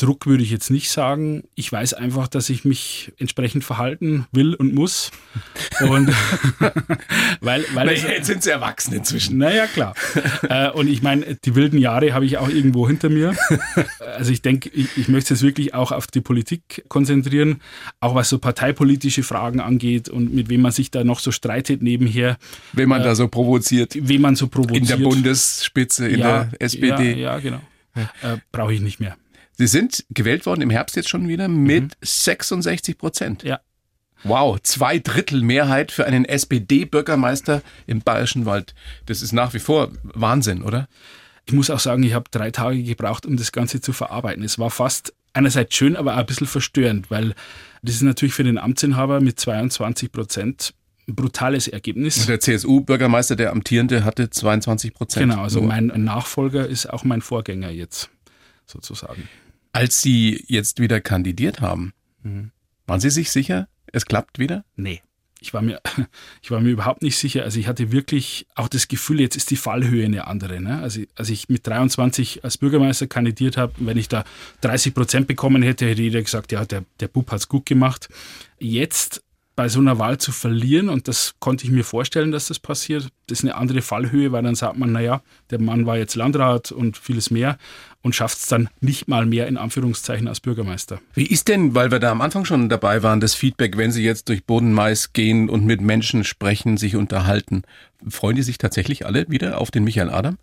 Druck 0.00 0.26
würde 0.26 0.42
ich 0.42 0.50
jetzt 0.50 0.70
nicht 0.70 0.90
sagen. 0.90 1.44
Ich 1.54 1.70
weiß 1.70 1.92
einfach, 1.94 2.26
dass 2.26 2.48
ich 2.48 2.64
mich 2.64 3.12
entsprechend 3.18 3.64
verhalten 3.64 4.26
will 4.32 4.54
und 4.54 4.74
muss. 4.74 5.10
Und 5.86 6.08
weil, 7.40 7.64
weil 7.74 7.86
naja, 7.86 8.08
jetzt 8.08 8.26
sind 8.26 8.42
sie 8.42 8.50
erwachsen 8.50 8.94
inzwischen. 8.94 9.36
Naja, 9.38 9.66
klar. 9.66 9.94
Äh, 10.48 10.70
und 10.70 10.88
ich 10.88 11.02
meine, 11.02 11.36
die 11.44 11.54
wilden 11.54 11.78
Jahre 11.78 12.14
habe 12.14 12.24
ich 12.24 12.38
auch 12.38 12.48
irgendwo 12.48 12.88
hinter 12.88 13.10
mir. 13.10 13.36
Also 14.00 14.32
ich 14.32 14.40
denke, 14.40 14.70
ich, 14.70 14.96
ich 14.96 15.08
möchte 15.08 15.34
es 15.34 15.42
wirklich 15.42 15.74
auch 15.74 15.92
auf 15.92 16.06
die 16.06 16.20
Politik 16.20 16.84
konzentrieren, 16.88 17.60
auch 18.00 18.14
was 18.14 18.30
so 18.30 18.38
parteipolitische 18.38 19.22
Fragen 19.22 19.60
angeht 19.60 20.08
und 20.08 20.34
mit 20.34 20.48
wem 20.48 20.62
man 20.62 20.72
sich 20.72 20.90
da 20.90 21.04
noch 21.04 21.20
so 21.20 21.30
streitet 21.30 21.82
nebenher. 21.82 22.38
Wen 22.72 22.88
man 22.88 23.02
äh, 23.02 23.04
da 23.04 23.14
so 23.14 23.28
provoziert. 23.28 23.96
Wen 24.00 24.22
man 24.22 24.34
so 24.34 24.48
provoziert. 24.48 24.82
In 24.82 24.86
der 24.86 24.96
Bundesspitze, 24.96 26.08
in 26.08 26.20
ja, 26.20 26.44
der 26.44 26.62
SPD. 26.62 27.12
Ja, 27.12 27.34
ja 27.34 27.38
genau. 27.38 27.60
Äh, 27.94 28.38
Brauche 28.52 28.72
ich 28.72 28.80
nicht 28.80 29.00
mehr. 29.00 29.16
Sie 29.60 29.66
sind 29.66 30.06
gewählt 30.08 30.46
worden 30.46 30.62
im 30.62 30.70
Herbst 30.70 30.96
jetzt 30.96 31.10
schon 31.10 31.28
wieder 31.28 31.46
mit 31.46 31.82
mhm. 31.82 31.90
66 32.00 32.96
Prozent. 32.96 33.42
Ja. 33.42 33.60
Wow, 34.24 34.58
zwei 34.62 34.98
Drittel 34.98 35.42
Mehrheit 35.42 35.92
für 35.92 36.06
einen 36.06 36.24
SPD-Bürgermeister 36.24 37.60
im 37.86 38.00
Bayerischen 38.00 38.46
Wald. 38.46 38.74
Das 39.04 39.20
ist 39.20 39.32
nach 39.32 39.52
wie 39.52 39.58
vor 39.58 39.90
Wahnsinn, 40.02 40.62
oder? 40.62 40.88
Ich 41.44 41.52
muss 41.52 41.68
auch 41.68 41.78
sagen, 41.78 42.02
ich 42.04 42.14
habe 42.14 42.24
drei 42.30 42.50
Tage 42.50 42.82
gebraucht, 42.82 43.26
um 43.26 43.36
das 43.36 43.52
Ganze 43.52 43.82
zu 43.82 43.92
verarbeiten. 43.92 44.42
Es 44.44 44.58
war 44.58 44.70
fast 44.70 45.12
einerseits 45.34 45.76
schön, 45.76 45.94
aber 45.94 46.14
auch 46.14 46.20
ein 46.20 46.26
bisschen 46.26 46.46
verstörend, 46.46 47.10
weil 47.10 47.34
das 47.82 47.96
ist 47.96 48.02
natürlich 48.02 48.32
für 48.32 48.44
den 48.44 48.56
Amtsinhaber 48.56 49.20
mit 49.20 49.38
22 49.38 50.10
Prozent 50.10 50.72
ein 51.06 51.14
brutales 51.14 51.68
Ergebnis. 51.68 52.24
Der 52.24 52.40
CSU-Bürgermeister, 52.40 53.36
der 53.36 53.50
amtierende, 53.50 54.04
hatte 54.04 54.30
22 54.30 54.94
Prozent. 54.94 55.28
Genau, 55.28 55.42
also 55.42 55.60
mein 55.60 55.88
Nachfolger 55.88 56.66
ist 56.66 56.86
auch 56.86 57.04
mein 57.04 57.20
Vorgänger 57.20 57.68
jetzt 57.68 58.08
sozusagen. 58.64 59.28
Als 59.72 60.02
Sie 60.02 60.44
jetzt 60.48 60.80
wieder 60.80 61.00
kandidiert 61.00 61.60
haben, 61.60 61.92
mhm. 62.22 62.50
waren 62.86 63.00
Sie 63.00 63.10
sich 63.10 63.30
sicher, 63.30 63.68
es 63.92 64.06
klappt 64.06 64.38
wieder? 64.38 64.64
Nee. 64.76 65.02
Ich 65.42 65.54
war, 65.54 65.62
mir, 65.62 65.80
ich 66.42 66.50
war 66.50 66.60
mir 66.60 66.70
überhaupt 66.70 67.02
nicht 67.02 67.16
sicher. 67.16 67.44
Also 67.44 67.58
ich 67.58 67.66
hatte 67.66 67.92
wirklich 67.92 68.46
auch 68.54 68.68
das 68.68 68.88
Gefühl, 68.88 69.20
jetzt 69.20 69.36
ist 69.36 69.50
die 69.50 69.56
Fallhöhe 69.56 70.04
eine 70.04 70.26
andere. 70.26 70.60
Ne? 70.60 70.80
Also 70.80 71.00
als 71.16 71.30
ich 71.30 71.48
mit 71.48 71.66
23 71.66 72.44
als 72.44 72.58
Bürgermeister 72.58 73.06
kandidiert 73.06 73.56
habe, 73.56 73.72
wenn 73.78 73.96
ich 73.96 74.08
da 74.08 74.24
30 74.60 74.94
Prozent 74.94 75.26
bekommen 75.26 75.62
hätte, 75.62 75.86
hätte 75.86 76.02
jeder 76.02 76.20
gesagt, 76.20 76.52
ja, 76.52 76.64
der, 76.66 76.84
der 77.00 77.08
Bub 77.08 77.30
hat's 77.30 77.48
gut 77.48 77.64
gemacht. 77.64 78.10
Jetzt 78.58 79.22
bei 79.56 79.68
so 79.68 79.80
einer 79.80 79.98
Wahl 79.98 80.16
zu 80.16 80.32
verlieren, 80.32 80.88
und 80.88 81.06
das 81.06 81.34
konnte 81.38 81.64
ich 81.64 81.70
mir 81.70 81.84
vorstellen, 81.84 82.32
dass 82.32 82.46
das 82.46 82.58
passiert, 82.58 83.08
das 83.26 83.40
ist 83.40 83.44
eine 83.44 83.56
andere 83.56 83.82
Fallhöhe, 83.82 84.32
weil 84.32 84.42
dann 84.42 84.54
sagt 84.54 84.78
man, 84.78 84.92
naja, 84.92 85.22
der 85.50 85.60
Mann 85.60 85.84
war 85.84 85.98
jetzt 85.98 86.14
Landrat 86.14 86.72
und 86.72 86.96
vieles 86.96 87.30
mehr 87.30 87.58
und 88.02 88.14
schafft 88.14 88.38
es 88.38 88.46
dann 88.46 88.68
nicht 88.80 89.08
mal 89.08 89.26
mehr 89.26 89.46
in 89.46 89.56
Anführungszeichen 89.56 90.28
als 90.28 90.40
Bürgermeister. 90.40 91.00
Wie 91.14 91.26
ist 91.26 91.48
denn, 91.48 91.74
weil 91.74 91.90
wir 91.90 91.98
da 91.98 92.10
am 92.10 92.20
Anfang 92.20 92.44
schon 92.44 92.68
dabei 92.68 93.02
waren, 93.02 93.20
das 93.20 93.34
Feedback, 93.34 93.76
wenn 93.76 93.92
Sie 93.92 94.02
jetzt 94.02 94.28
durch 94.28 94.44
Bodenmais 94.44 95.12
gehen 95.12 95.48
und 95.48 95.64
mit 95.64 95.80
Menschen 95.80 96.24
sprechen, 96.24 96.76
sich 96.76 96.96
unterhalten, 96.96 97.62
freuen 98.08 98.36
die 98.36 98.42
sich 98.42 98.58
tatsächlich 98.58 99.06
alle 99.06 99.28
wieder 99.28 99.58
auf 99.58 99.70
den 99.70 99.84
Michael 99.84 100.10
Adam? 100.10 100.38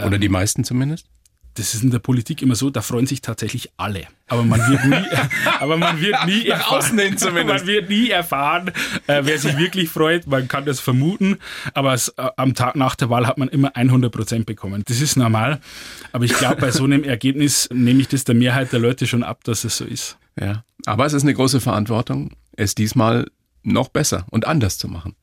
Oder 0.00 0.14
ähm, 0.14 0.20
die 0.20 0.28
meisten 0.28 0.64
zumindest? 0.64 1.06
Das 1.54 1.74
ist 1.74 1.82
in 1.82 1.90
der 1.90 1.98
Politik 1.98 2.42
immer 2.42 2.54
so, 2.54 2.70
da 2.70 2.80
freuen 2.80 3.06
sich 3.06 3.20
tatsächlich 3.20 3.70
alle. 3.76 4.06
Aber 4.28 4.42
man 4.42 4.60
wird 4.70 4.84
nie, 4.84 5.16
aber 5.60 5.76
man 5.76 6.00
wird 6.00 6.26
nie 6.26 6.48
Nach 6.48 6.58
erfahren, 6.58 6.78
außen 6.78 6.98
hin 6.98 7.18
zumindest. 7.18 7.64
man 7.64 7.66
wird 7.66 7.88
nie 7.88 8.10
erfahren, 8.10 8.70
äh, 9.06 9.22
wer 9.24 9.38
sich 9.38 9.56
wirklich 9.58 9.88
freut. 9.88 10.26
Man 10.26 10.48
kann 10.48 10.64
das 10.64 10.80
vermuten, 10.80 11.38
aber 11.74 11.94
es, 11.94 12.08
äh, 12.08 12.28
am 12.36 12.54
Tag 12.54 12.76
nach 12.76 12.94
der 12.94 13.10
Wahl 13.10 13.26
hat 13.26 13.38
man 13.38 13.48
immer 13.48 13.76
100 13.76 14.12
Prozent 14.12 14.46
bekommen. 14.46 14.82
Das 14.86 15.00
ist 15.00 15.16
normal. 15.16 15.60
Aber 16.12 16.24
ich 16.24 16.32
glaube, 16.32 16.56
bei 16.56 16.70
so 16.70 16.84
einem 16.84 17.04
Ergebnis 17.04 17.68
nehme 17.72 18.00
ich 18.00 18.08
das 18.08 18.24
der 18.24 18.34
Mehrheit 18.34 18.72
der 18.72 18.80
Leute 18.80 19.06
schon 19.06 19.22
ab, 19.22 19.44
dass 19.44 19.64
es 19.64 19.76
so 19.76 19.84
ist. 19.84 20.16
Ja, 20.40 20.64
aber 20.86 21.04
es 21.04 21.12
ist 21.12 21.22
eine 21.22 21.34
große 21.34 21.60
Verantwortung, 21.60 22.30
es 22.56 22.74
diesmal 22.74 23.30
noch 23.62 23.88
besser 23.88 24.26
und 24.30 24.46
anders 24.46 24.78
zu 24.78 24.88
machen 24.88 25.14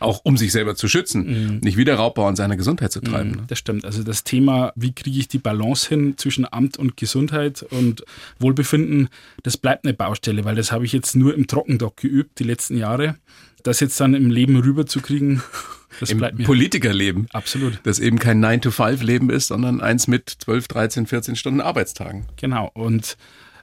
auch 0.00 0.20
um 0.24 0.36
sich 0.36 0.52
selber 0.52 0.74
zu 0.76 0.88
schützen, 0.88 1.26
mhm. 1.26 1.58
nicht 1.58 1.76
wieder 1.76 1.94
Raubbau 1.94 2.26
an 2.26 2.36
seiner 2.36 2.56
Gesundheit 2.56 2.92
zu 2.92 3.00
treiben. 3.00 3.30
Mhm, 3.30 3.36
ne? 3.36 3.44
Das 3.48 3.58
stimmt. 3.58 3.84
Also 3.84 4.02
das 4.02 4.24
Thema, 4.24 4.72
wie 4.76 4.92
kriege 4.92 5.18
ich 5.18 5.28
die 5.28 5.38
Balance 5.38 5.88
hin 5.88 6.14
zwischen 6.16 6.50
Amt 6.50 6.76
und 6.76 6.96
Gesundheit 6.96 7.62
und 7.62 8.04
Wohlbefinden, 8.38 9.08
das 9.42 9.56
bleibt 9.56 9.84
eine 9.84 9.94
Baustelle, 9.94 10.44
weil 10.44 10.56
das 10.56 10.72
habe 10.72 10.84
ich 10.84 10.92
jetzt 10.92 11.16
nur 11.16 11.34
im 11.34 11.46
Trockendock 11.46 11.96
geübt 11.96 12.38
die 12.38 12.44
letzten 12.44 12.76
Jahre. 12.76 13.16
Das 13.62 13.80
jetzt 13.80 14.00
dann 14.00 14.14
im 14.14 14.30
Leben 14.30 14.56
rüberzukriegen, 14.56 15.42
das 16.00 16.10
Im 16.10 16.18
bleibt 16.18 16.38
mir. 16.38 16.44
Politikerleben. 16.44 17.26
Absolut. 17.32 17.80
Das 17.82 17.98
eben 17.98 18.18
kein 18.18 18.44
9-to-5-Leben 18.44 19.30
ist, 19.30 19.48
sondern 19.48 19.80
eins 19.80 20.06
mit 20.06 20.28
12, 20.28 20.68
13, 20.68 21.06
14 21.06 21.36
Stunden 21.36 21.60
Arbeitstagen. 21.60 22.26
Genau. 22.36 22.70
Und 22.74 23.16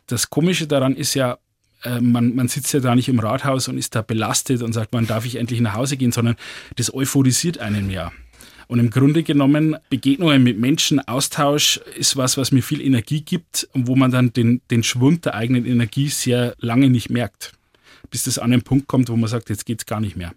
das 0.07 0.29
Komische 0.29 0.67
daran 0.67 0.95
ist 0.95 1.13
ja, 1.13 1.37
äh, 1.85 2.01
man, 2.01 2.35
man 2.35 2.47
sitzt 2.47 2.73
ja 2.73 2.79
da 2.79 2.95
nicht 2.95 3.07
im 3.07 3.19
Rathaus 3.19 3.67
und 3.67 3.77
ist 3.77 3.95
da 3.95 4.01
belastet 4.01 4.61
und 4.61 4.73
sagt, 4.73 4.89
wann 4.91 5.07
darf 5.07 5.25
ich 5.25 5.35
endlich 5.35 5.61
nach 5.61 5.73
Hause 5.73 5.97
gehen, 5.97 6.11
sondern 6.11 6.35
das 6.75 6.93
euphorisiert 6.93 7.59
einen 7.59 7.89
ja. 7.89 8.11
Und 8.67 8.79
im 8.79 8.89
Grunde 8.89 9.21
genommen, 9.21 9.77
Begegnungen 9.89 10.43
mit 10.43 10.59
Menschen, 10.59 10.99
Austausch 10.99 11.79
ist 11.97 12.17
was, 12.17 12.35
was 12.35 12.51
mir 12.51 12.63
viel 12.63 12.81
Energie 12.81 13.21
gibt 13.21 13.67
und 13.73 13.87
wo 13.87 13.95
man 13.95 14.09
dann 14.09 14.33
den, 14.33 14.61
den 14.71 14.81
Schwund 14.81 15.25
der 15.25 15.35
eigenen 15.35 15.65
Energie 15.65 16.09
sehr 16.09 16.55
lange 16.59 16.89
nicht 16.89 17.11
merkt. 17.11 17.53
Bis 18.09 18.23
das 18.23 18.39
an 18.39 18.51
einen 18.51 18.63
Punkt 18.63 18.87
kommt, 18.87 19.09
wo 19.09 19.15
man 19.15 19.29
sagt, 19.29 19.49
jetzt 19.49 19.65
geht 19.65 19.81
es 19.81 19.85
gar 19.85 19.99
nicht 19.99 20.15
mehr. 20.15 20.33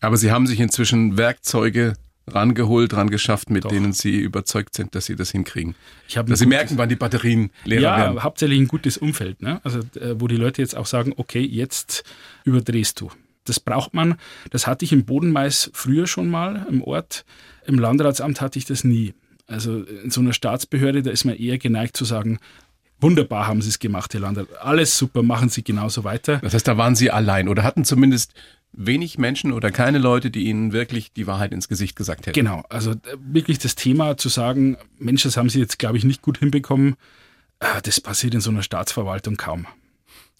Aber 0.00 0.16
Sie 0.16 0.32
haben 0.32 0.46
sich 0.46 0.58
inzwischen 0.58 1.16
Werkzeuge 1.16 1.94
rangeholt, 2.26 2.94
rangeschafft, 2.94 3.50
mit 3.50 3.64
Doch. 3.64 3.70
denen 3.70 3.92
Sie 3.92 4.18
überzeugt 4.18 4.74
sind, 4.74 4.94
dass 4.94 5.06
Sie 5.06 5.16
das 5.16 5.30
hinkriegen. 5.30 5.74
Ich 6.08 6.14
dass 6.14 6.38
Sie 6.38 6.46
merken, 6.46 6.78
wann 6.78 6.88
die 6.88 6.96
Batterien 6.96 7.50
leer 7.64 7.80
ja, 7.80 7.96
werden. 7.96 8.16
Ja, 8.16 8.22
hauptsächlich 8.22 8.58
ein 8.58 8.68
gutes 8.68 8.96
Umfeld. 8.96 9.42
Ne? 9.42 9.60
Also 9.64 9.80
äh, 10.00 10.18
wo 10.18 10.26
die 10.26 10.36
Leute 10.36 10.62
jetzt 10.62 10.76
auch 10.76 10.86
sagen, 10.86 11.12
okay, 11.16 11.40
jetzt 11.40 12.04
überdrehst 12.44 13.00
du. 13.00 13.10
Das 13.44 13.60
braucht 13.60 13.92
man. 13.92 14.16
Das 14.50 14.66
hatte 14.66 14.84
ich 14.84 14.92
im 14.92 15.04
Bodenmais 15.04 15.70
früher 15.74 16.06
schon 16.06 16.30
mal 16.30 16.66
im 16.70 16.82
Ort. 16.82 17.24
Im 17.66 17.78
Landratsamt 17.78 18.40
hatte 18.40 18.58
ich 18.58 18.64
das 18.64 18.84
nie. 18.84 19.14
Also 19.46 19.82
in 19.82 20.10
so 20.10 20.22
einer 20.22 20.32
Staatsbehörde, 20.32 21.02
da 21.02 21.10
ist 21.10 21.24
man 21.24 21.36
eher 21.36 21.58
geneigt 21.58 21.96
zu 21.96 22.06
sagen, 22.06 22.38
wunderbar 23.00 23.46
haben 23.46 23.60
Sie 23.60 23.68
es 23.68 23.78
gemacht, 23.78 24.14
Herr 24.14 24.20
Landrat. 24.20 24.48
Alles 24.62 24.96
super, 24.96 25.22
machen 25.22 25.50
Sie 25.50 25.62
genauso 25.62 26.04
weiter. 26.04 26.38
Das 26.38 26.54
heißt, 26.54 26.66
da 26.66 26.78
waren 26.78 26.94
Sie 26.94 27.10
allein 27.10 27.48
oder 27.48 27.62
hatten 27.62 27.84
zumindest 27.84 28.32
wenig 28.76 29.18
Menschen 29.18 29.52
oder 29.52 29.70
keine 29.70 29.98
Leute, 29.98 30.30
die 30.30 30.44
ihnen 30.44 30.72
wirklich 30.72 31.12
die 31.12 31.26
Wahrheit 31.26 31.52
ins 31.52 31.68
Gesicht 31.68 31.96
gesagt 31.96 32.26
hätten. 32.26 32.34
Genau, 32.34 32.64
also 32.68 32.92
äh, 32.92 32.96
wirklich 33.18 33.58
das 33.58 33.74
Thema 33.74 34.16
zu 34.16 34.28
sagen, 34.28 34.76
Mensch, 34.98 35.22
das 35.22 35.36
haben 35.36 35.48
sie 35.48 35.60
jetzt, 35.60 35.78
glaube 35.78 35.96
ich, 35.96 36.04
nicht 36.04 36.22
gut 36.22 36.38
hinbekommen, 36.38 36.96
äh, 37.60 37.80
das 37.82 38.00
passiert 38.00 38.34
in 38.34 38.40
so 38.40 38.50
einer 38.50 38.62
Staatsverwaltung 38.62 39.36
kaum. 39.36 39.66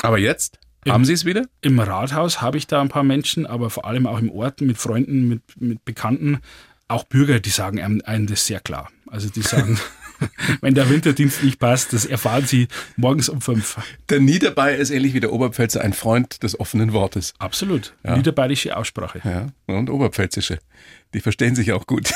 Aber 0.03 0.19
jetzt? 0.19 0.59
Im, 0.85 0.93
haben 0.93 1.05
Sie 1.05 1.15
es 1.15 1.25
wieder? 1.25 1.47
Im 1.63 1.79
Rathaus 1.79 2.43
habe 2.43 2.59
ich 2.59 2.67
da 2.67 2.81
ein 2.81 2.91
paar 2.91 3.05
Menschen, 3.05 3.47
aber 3.47 3.71
vor 3.71 3.87
allem 3.87 4.07
auch 4.07 4.19
im 4.19 4.31
Ort 4.31 4.61
mit 4.61 4.77
Freunden, 4.77 5.29
mit, 5.29 5.43
mit 5.59 5.85
Bekannten, 5.85 6.41
auch 6.89 7.05
Bürger, 7.05 7.41
die 7.41 7.51
sagen 7.51 7.81
einem, 7.81 8.03
einem 8.05 8.27
das 8.27 8.47
sehr 8.47 8.61
klar. 8.61 8.91
Also 9.07 9.31
die 9.31 9.43
sagen, 9.43 9.79
wenn 10.61 10.75
der 10.75 10.89
Winterdienst 10.91 11.43
nicht 11.43 11.59
passt, 11.59 11.93
das 11.93 12.05
erfahren 12.05 12.47
Sie 12.47 12.69
morgens 12.97 13.29
um 13.29 13.41
fünf. 13.41 13.79
Der 14.09 14.21
Niederbayer 14.21 14.77
ist 14.77 14.91
ähnlich 14.91 15.15
wie 15.15 15.21
der 15.21 15.33
Oberpfälzer 15.33 15.81
ein 15.81 15.93
Freund 15.93 16.43
des 16.43 16.59
offenen 16.59 16.93
Wortes. 16.93 17.35
Absolut. 17.39 17.95
Ja. 18.05 18.17
Niederbayerische 18.17 18.77
Aussprache. 18.77 19.21
Ja, 19.25 19.47
und 19.67 19.91
Oberpfälzische. 19.91 20.59
Die 21.15 21.21
verstehen 21.21 21.55
sich 21.55 21.73
auch 21.73 21.87
gut. 21.87 22.13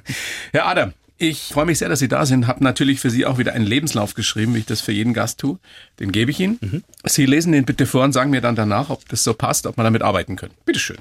Herr 0.52 0.66
Adam, 0.66 0.92
ich 1.22 1.50
freue 1.52 1.66
mich 1.66 1.78
sehr, 1.78 1.90
dass 1.90 1.98
Sie 1.98 2.08
da 2.08 2.24
sind. 2.24 2.46
Habe 2.46 2.64
natürlich 2.64 2.98
für 2.98 3.10
Sie 3.10 3.26
auch 3.26 3.36
wieder 3.36 3.52
einen 3.52 3.66
Lebenslauf 3.66 4.14
geschrieben, 4.14 4.54
wie 4.54 4.60
ich 4.60 4.66
das 4.66 4.80
für 4.80 4.92
jeden 4.92 5.12
Gast 5.12 5.38
tue. 5.38 5.58
Den 6.00 6.12
gebe 6.12 6.30
ich 6.30 6.40
Ihnen. 6.40 6.58
Mhm. 6.62 6.82
Sie 7.04 7.26
lesen 7.26 7.52
den 7.52 7.66
bitte 7.66 7.84
vor 7.84 8.04
und 8.04 8.12
sagen 8.12 8.30
mir 8.30 8.40
dann 8.40 8.56
danach, 8.56 8.88
ob 8.88 9.06
das 9.08 9.22
so 9.22 9.34
passt, 9.34 9.66
ob 9.66 9.76
man 9.76 9.84
damit 9.84 10.00
arbeiten 10.00 10.36
kann. 10.36 10.48
Bitteschön. 10.64 10.96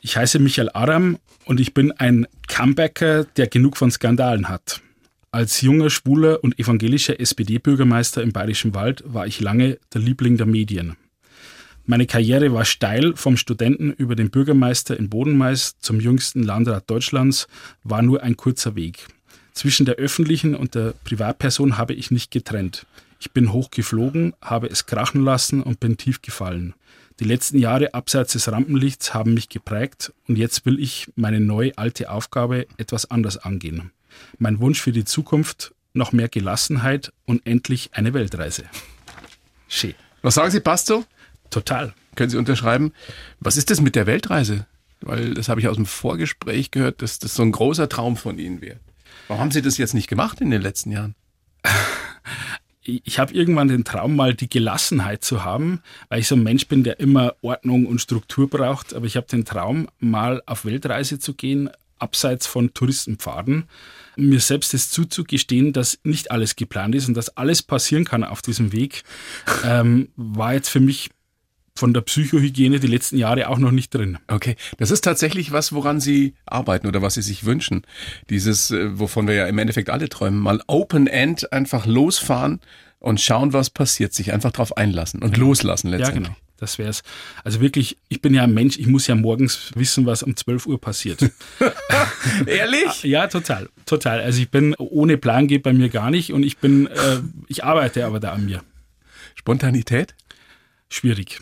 Ich 0.00 0.16
heiße 0.16 0.38
Michael 0.38 0.70
Aram 0.74 1.18
und 1.44 1.58
ich 1.58 1.74
bin 1.74 1.90
ein 1.90 2.28
Comebacker, 2.46 3.24
der 3.24 3.48
genug 3.48 3.76
von 3.76 3.90
Skandalen 3.90 4.48
hat. 4.48 4.80
Als 5.34 5.62
junger, 5.62 5.90
schwuler 5.90 6.44
und 6.44 6.60
evangelischer 6.60 7.18
SPD-Bürgermeister 7.18 8.22
im 8.22 8.30
Bayerischen 8.30 8.72
Wald 8.72 9.02
war 9.04 9.26
ich 9.26 9.40
lange 9.40 9.80
der 9.92 10.00
Liebling 10.00 10.36
der 10.36 10.46
Medien. 10.46 10.94
Meine 11.86 12.06
Karriere 12.06 12.52
war 12.52 12.64
steil, 12.64 13.16
vom 13.16 13.36
Studenten 13.36 13.90
über 13.90 14.14
den 14.14 14.30
Bürgermeister 14.30 14.96
in 14.96 15.10
Bodenmais 15.10 15.74
zum 15.80 15.98
jüngsten 15.98 16.44
Landrat 16.44 16.88
Deutschlands 16.88 17.48
war 17.82 18.00
nur 18.00 18.22
ein 18.22 18.36
kurzer 18.36 18.76
Weg. 18.76 19.08
Zwischen 19.54 19.84
der 19.84 19.96
öffentlichen 19.96 20.54
und 20.54 20.76
der 20.76 20.94
Privatperson 21.02 21.78
habe 21.78 21.94
ich 21.94 22.12
nicht 22.12 22.30
getrennt. 22.30 22.86
Ich 23.18 23.32
bin 23.32 23.52
hoch 23.52 23.72
geflogen, 23.72 24.34
habe 24.40 24.68
es 24.68 24.86
krachen 24.86 25.24
lassen 25.24 25.64
und 25.64 25.80
bin 25.80 25.96
tief 25.96 26.22
gefallen. 26.22 26.74
Die 27.18 27.24
letzten 27.24 27.58
Jahre 27.58 27.92
abseits 27.92 28.34
des 28.34 28.52
Rampenlichts 28.52 29.14
haben 29.14 29.34
mich 29.34 29.48
geprägt 29.48 30.12
und 30.28 30.38
jetzt 30.38 30.64
will 30.64 30.78
ich 30.78 31.10
meine 31.16 31.40
neue 31.40 31.76
alte 31.76 32.08
Aufgabe 32.08 32.68
etwas 32.76 33.10
anders 33.10 33.36
angehen. 33.36 33.90
Mein 34.38 34.58
Wunsch 34.60 34.80
für 34.80 34.92
die 34.92 35.04
Zukunft, 35.04 35.74
noch 35.92 36.12
mehr 36.12 36.28
Gelassenheit 36.28 37.12
und 37.24 37.46
endlich 37.46 37.90
eine 37.92 38.14
Weltreise. 38.14 38.64
Schön. 39.68 39.94
Was 40.22 40.34
sagen 40.34 40.50
Sie, 40.50 40.60
passt 40.60 40.86
so? 40.86 41.04
Total. 41.50 41.94
Können 42.16 42.30
Sie 42.30 42.36
unterschreiben? 42.36 42.92
Was 43.40 43.56
ist 43.56 43.70
das 43.70 43.80
mit 43.80 43.94
der 43.94 44.06
Weltreise? 44.06 44.66
Weil 45.00 45.34
das 45.34 45.48
habe 45.48 45.60
ich 45.60 45.68
aus 45.68 45.76
dem 45.76 45.86
Vorgespräch 45.86 46.70
gehört, 46.70 47.02
dass 47.02 47.18
das 47.18 47.34
so 47.34 47.42
ein 47.42 47.52
großer 47.52 47.88
Traum 47.88 48.16
von 48.16 48.38
Ihnen 48.38 48.60
wäre. 48.60 48.80
Warum 49.28 49.40
haben 49.40 49.50
Sie 49.50 49.62
das 49.62 49.78
jetzt 49.78 49.94
nicht 49.94 50.08
gemacht 50.08 50.40
in 50.40 50.50
den 50.50 50.62
letzten 50.62 50.90
Jahren? 50.90 51.14
ich 52.84 53.18
habe 53.18 53.32
irgendwann 53.32 53.68
den 53.68 53.84
Traum, 53.84 54.16
mal 54.16 54.34
die 54.34 54.48
Gelassenheit 54.48 55.24
zu 55.24 55.44
haben, 55.44 55.80
weil 56.08 56.20
ich 56.20 56.28
so 56.28 56.34
ein 56.34 56.42
Mensch 56.42 56.66
bin, 56.68 56.84
der 56.84 57.00
immer 57.00 57.34
Ordnung 57.40 57.86
und 57.86 58.00
Struktur 58.00 58.48
braucht. 58.48 58.94
Aber 58.94 59.06
ich 59.06 59.16
habe 59.16 59.26
den 59.26 59.44
Traum, 59.44 59.88
mal 59.98 60.42
auf 60.46 60.64
Weltreise 60.64 61.18
zu 61.18 61.34
gehen, 61.34 61.70
abseits 61.98 62.46
von 62.46 62.74
Touristenpfaden, 62.74 63.64
mir 64.16 64.40
selbst 64.40 64.74
es 64.74 64.90
zuzugestehen, 64.90 65.72
dass 65.72 65.98
nicht 66.04 66.30
alles 66.30 66.56
geplant 66.56 66.94
ist 66.94 67.08
und 67.08 67.14
dass 67.14 67.36
alles 67.36 67.62
passieren 67.62 68.04
kann 68.04 68.24
auf 68.24 68.42
diesem 68.42 68.72
Weg, 68.72 69.02
ähm, 69.64 70.08
war 70.16 70.54
jetzt 70.54 70.68
für 70.68 70.80
mich 70.80 71.10
von 71.76 71.92
der 71.92 72.02
Psychohygiene 72.02 72.78
die 72.78 72.86
letzten 72.86 73.18
Jahre 73.18 73.48
auch 73.48 73.58
noch 73.58 73.72
nicht 73.72 73.92
drin. 73.92 74.18
Okay, 74.28 74.54
das 74.78 74.90
ist 74.90 75.02
tatsächlich 75.02 75.50
was, 75.50 75.72
woran 75.72 76.00
Sie 76.00 76.34
arbeiten 76.46 76.86
oder 76.86 77.02
was 77.02 77.14
Sie 77.14 77.22
sich 77.22 77.44
wünschen. 77.44 77.82
Dieses, 78.30 78.70
äh, 78.70 78.98
wovon 78.98 79.26
wir 79.26 79.34
ja 79.34 79.46
im 79.46 79.58
Endeffekt 79.58 79.90
alle 79.90 80.08
träumen, 80.08 80.38
mal 80.38 80.62
Open 80.68 81.06
End 81.08 81.52
einfach 81.52 81.86
losfahren 81.86 82.60
und 83.00 83.20
schauen, 83.20 83.52
was 83.52 83.70
passiert, 83.70 84.14
sich 84.14 84.32
einfach 84.32 84.52
darauf 84.52 84.76
einlassen 84.76 85.20
und 85.20 85.34
genau. 85.34 85.48
loslassen 85.48 85.88
letztendlich. 85.88 86.28
Ja, 86.28 86.34
genau. 86.34 86.43
Das 86.58 86.78
wäre 86.78 86.90
es. 86.90 87.02
Also 87.42 87.60
wirklich, 87.60 87.98
ich 88.08 88.22
bin 88.22 88.32
ja 88.32 88.44
ein 88.44 88.54
Mensch, 88.54 88.78
ich 88.78 88.86
muss 88.86 89.06
ja 89.06 89.14
morgens 89.14 89.72
wissen, 89.74 90.06
was 90.06 90.22
um 90.22 90.36
12 90.36 90.66
Uhr 90.66 90.80
passiert. 90.80 91.20
Ehrlich? 92.46 93.02
Ja, 93.04 93.26
total. 93.26 93.68
Total. 93.86 94.20
Also 94.20 94.40
ich 94.40 94.50
bin 94.50 94.74
ohne 94.76 95.18
Plan 95.18 95.46
geht 95.46 95.62
bei 95.62 95.72
mir 95.72 95.88
gar 95.88 96.10
nicht 96.10 96.32
und 96.32 96.42
ich 96.42 96.58
bin, 96.58 96.86
äh, 96.86 97.20
ich 97.48 97.64
arbeite 97.64 98.06
aber 98.06 98.18
da 98.18 98.32
an 98.32 98.46
mir. 98.46 98.62
Spontanität? 99.34 100.14
Schwierig 100.88 101.40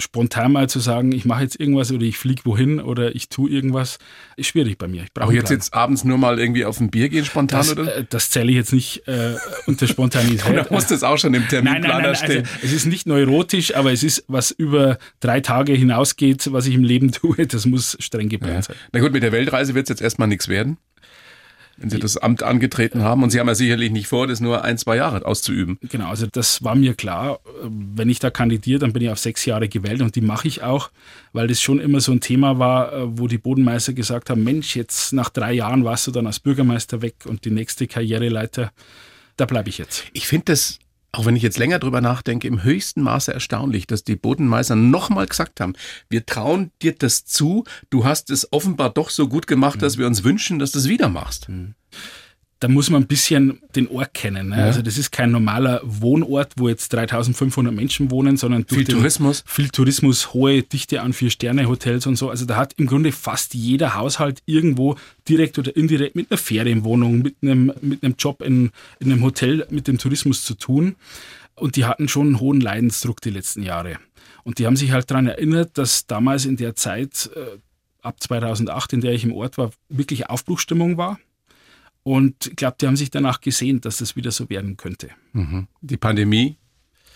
spontan 0.00 0.52
mal 0.52 0.68
zu 0.68 0.80
sagen, 0.80 1.12
ich 1.12 1.24
mache 1.24 1.42
jetzt 1.42 1.58
irgendwas 1.58 1.92
oder 1.92 2.02
ich 2.02 2.18
fliege 2.18 2.42
wohin 2.44 2.80
oder 2.80 3.14
ich 3.14 3.28
tue 3.28 3.50
irgendwas, 3.50 3.98
ist 4.36 4.48
schwierig 4.48 4.78
bei 4.78 4.88
mir. 4.88 5.04
Ich 5.04 5.22
Auch 5.22 5.32
jetzt, 5.32 5.50
jetzt 5.50 5.74
abends 5.74 6.04
nur 6.04 6.18
mal 6.18 6.38
irgendwie 6.38 6.64
auf 6.64 6.80
ein 6.80 6.90
Bier 6.90 7.08
gehen 7.08 7.24
spontan 7.24 7.60
das, 7.60 7.72
oder? 7.72 7.96
Äh, 7.96 8.04
das 8.08 8.30
zähle 8.30 8.50
ich 8.50 8.56
jetzt 8.56 8.72
nicht 8.72 9.06
äh, 9.06 9.36
unter 9.66 9.86
Spontanität. 9.86 10.46
oder 10.50 10.66
muss 10.70 10.86
das 10.86 11.02
auch 11.02 11.18
schon 11.18 11.34
im 11.34 11.46
Terminplaner 11.48 11.88
nein, 11.88 12.02
nein, 12.02 12.02
nein, 12.02 12.14
stehen? 12.14 12.46
Also, 12.54 12.66
es 12.66 12.72
ist 12.72 12.86
nicht 12.86 13.06
neurotisch, 13.06 13.74
aber 13.74 13.92
es 13.92 14.02
ist, 14.02 14.24
was 14.28 14.50
über 14.50 14.98
drei 15.20 15.40
Tage 15.40 15.72
hinausgeht, 15.72 16.52
was 16.52 16.66
ich 16.66 16.74
im 16.74 16.84
Leben 16.84 17.12
tue, 17.12 17.46
das 17.46 17.66
muss 17.66 17.96
streng 18.00 18.28
geplant 18.28 18.54
ja. 18.54 18.62
sein. 18.62 18.76
Na 18.92 19.00
gut, 19.00 19.12
mit 19.12 19.22
der 19.22 19.32
Weltreise 19.32 19.74
wird 19.74 19.84
es 19.84 19.90
jetzt 19.90 20.02
erstmal 20.02 20.28
nichts 20.28 20.48
werden 20.48 20.78
wenn 21.80 21.88
Sie 21.88 21.98
das 21.98 22.18
Amt 22.18 22.42
angetreten 22.42 23.02
haben. 23.02 23.22
Und 23.22 23.30
Sie 23.30 23.40
haben 23.40 23.48
ja 23.48 23.54
sicherlich 23.54 23.90
nicht 23.90 24.06
vor, 24.06 24.26
das 24.26 24.40
nur 24.40 24.62
ein, 24.64 24.76
zwei 24.76 24.96
Jahre 24.96 25.24
auszuüben. 25.24 25.78
Genau, 25.88 26.08
also 26.08 26.26
das 26.30 26.62
war 26.62 26.74
mir 26.74 26.94
klar. 26.94 27.40
Wenn 27.62 28.10
ich 28.10 28.18
da 28.18 28.30
kandidiere, 28.30 28.78
dann 28.78 28.92
bin 28.92 29.02
ich 29.02 29.08
auf 29.08 29.18
sechs 29.18 29.46
Jahre 29.46 29.68
gewählt 29.68 30.02
und 30.02 30.14
die 30.14 30.20
mache 30.20 30.46
ich 30.46 30.62
auch, 30.62 30.90
weil 31.32 31.48
das 31.48 31.60
schon 31.60 31.80
immer 31.80 32.00
so 32.00 32.12
ein 32.12 32.20
Thema 32.20 32.58
war, 32.58 33.18
wo 33.18 33.26
die 33.26 33.38
Bodenmeister 33.38 33.94
gesagt 33.94 34.28
haben, 34.28 34.44
Mensch, 34.44 34.76
jetzt 34.76 35.14
nach 35.14 35.30
drei 35.30 35.54
Jahren 35.54 35.84
warst 35.84 36.06
du 36.06 36.10
dann 36.10 36.26
als 36.26 36.38
Bürgermeister 36.38 37.00
weg 37.00 37.14
und 37.24 37.46
die 37.46 37.50
nächste 37.50 37.86
Karriereleiter, 37.86 38.72
da 39.36 39.46
bleibe 39.46 39.70
ich 39.70 39.78
jetzt. 39.78 40.04
Ich 40.12 40.28
finde 40.28 40.46
das 40.52 40.78
auch 41.12 41.26
wenn 41.26 41.36
ich 41.36 41.42
jetzt 41.42 41.58
länger 41.58 41.78
drüber 41.78 42.00
nachdenke, 42.00 42.46
im 42.46 42.62
höchsten 42.62 43.02
Maße 43.02 43.32
erstaunlich, 43.32 43.86
dass 43.86 44.04
die 44.04 44.16
Bodenmeister 44.16 44.76
nochmal 44.76 45.26
gesagt 45.26 45.60
haben, 45.60 45.74
wir 46.08 46.24
trauen 46.24 46.70
dir 46.82 46.94
das 46.94 47.24
zu, 47.24 47.64
du 47.90 48.04
hast 48.04 48.30
es 48.30 48.52
offenbar 48.52 48.90
doch 48.90 49.10
so 49.10 49.28
gut 49.28 49.46
gemacht, 49.46 49.76
mhm. 49.76 49.80
dass 49.80 49.98
wir 49.98 50.06
uns 50.06 50.24
wünschen, 50.24 50.58
dass 50.58 50.72
du 50.72 50.78
es 50.78 50.88
wieder 50.88 51.08
machst. 51.08 51.48
Mhm 51.48 51.74
da 52.60 52.68
muss 52.68 52.90
man 52.90 53.02
ein 53.02 53.06
bisschen 53.06 53.58
den 53.74 53.88
Ort 53.88 54.12
kennen. 54.12 54.50
Ne? 54.50 54.58
Ja. 54.58 54.64
Also 54.66 54.82
das 54.82 54.98
ist 54.98 55.10
kein 55.10 55.30
normaler 55.30 55.80
Wohnort, 55.82 56.52
wo 56.56 56.68
jetzt 56.68 56.92
3500 56.92 57.74
Menschen 57.74 58.10
wohnen, 58.10 58.36
sondern 58.36 58.66
viel 58.66 58.84
Tourismus. 58.84 59.42
Viel 59.46 59.70
Tourismus, 59.70 60.34
hohe 60.34 60.62
Dichte 60.62 61.00
an 61.00 61.14
Vier-Sterne-Hotels 61.14 62.06
und 62.06 62.16
so. 62.16 62.28
Also 62.28 62.44
da 62.44 62.56
hat 62.56 62.74
im 62.74 62.86
Grunde 62.86 63.12
fast 63.12 63.54
jeder 63.54 63.94
Haushalt 63.94 64.42
irgendwo 64.44 64.96
direkt 65.26 65.58
oder 65.58 65.74
indirekt 65.74 66.16
mit 66.16 66.30
einer 66.30 66.36
Ferienwohnung, 66.36 67.22
mit 67.22 67.36
einem, 67.40 67.72
mit 67.80 68.04
einem 68.04 68.14
Job 68.18 68.42
in, 68.42 68.70
in 68.98 69.10
einem 69.10 69.22
Hotel 69.22 69.66
mit 69.70 69.88
dem 69.88 69.96
Tourismus 69.96 70.44
zu 70.44 70.54
tun. 70.54 70.96
Und 71.54 71.76
die 71.76 71.86
hatten 71.86 72.08
schon 72.08 72.26
einen 72.26 72.40
hohen 72.40 72.60
Leidensdruck 72.60 73.22
die 73.22 73.30
letzten 73.30 73.62
Jahre. 73.62 73.96
Und 74.44 74.58
die 74.58 74.66
haben 74.66 74.76
sich 74.76 74.92
halt 74.92 75.10
daran 75.10 75.26
erinnert, 75.26 75.78
dass 75.78 76.06
damals 76.06 76.44
in 76.44 76.58
der 76.58 76.76
Zeit, 76.76 77.30
äh, 77.34 77.58
ab 78.02 78.22
2008, 78.22 78.92
in 78.92 79.00
der 79.00 79.12
ich 79.12 79.24
im 79.24 79.32
Ort 79.32 79.56
war, 79.56 79.70
wirklich 79.88 80.28
Aufbruchstimmung 80.28 80.98
war 80.98 81.18
und 82.02 82.46
ich 82.46 82.56
glaube, 82.56 82.76
die 82.80 82.86
haben 82.86 82.96
sich 82.96 83.10
danach 83.10 83.40
gesehen, 83.40 83.80
dass 83.80 83.98
das 83.98 84.16
wieder 84.16 84.30
so 84.30 84.48
werden 84.48 84.76
könnte. 84.76 85.10
Mhm. 85.32 85.68
Die 85.80 85.96
Pandemie 85.96 86.56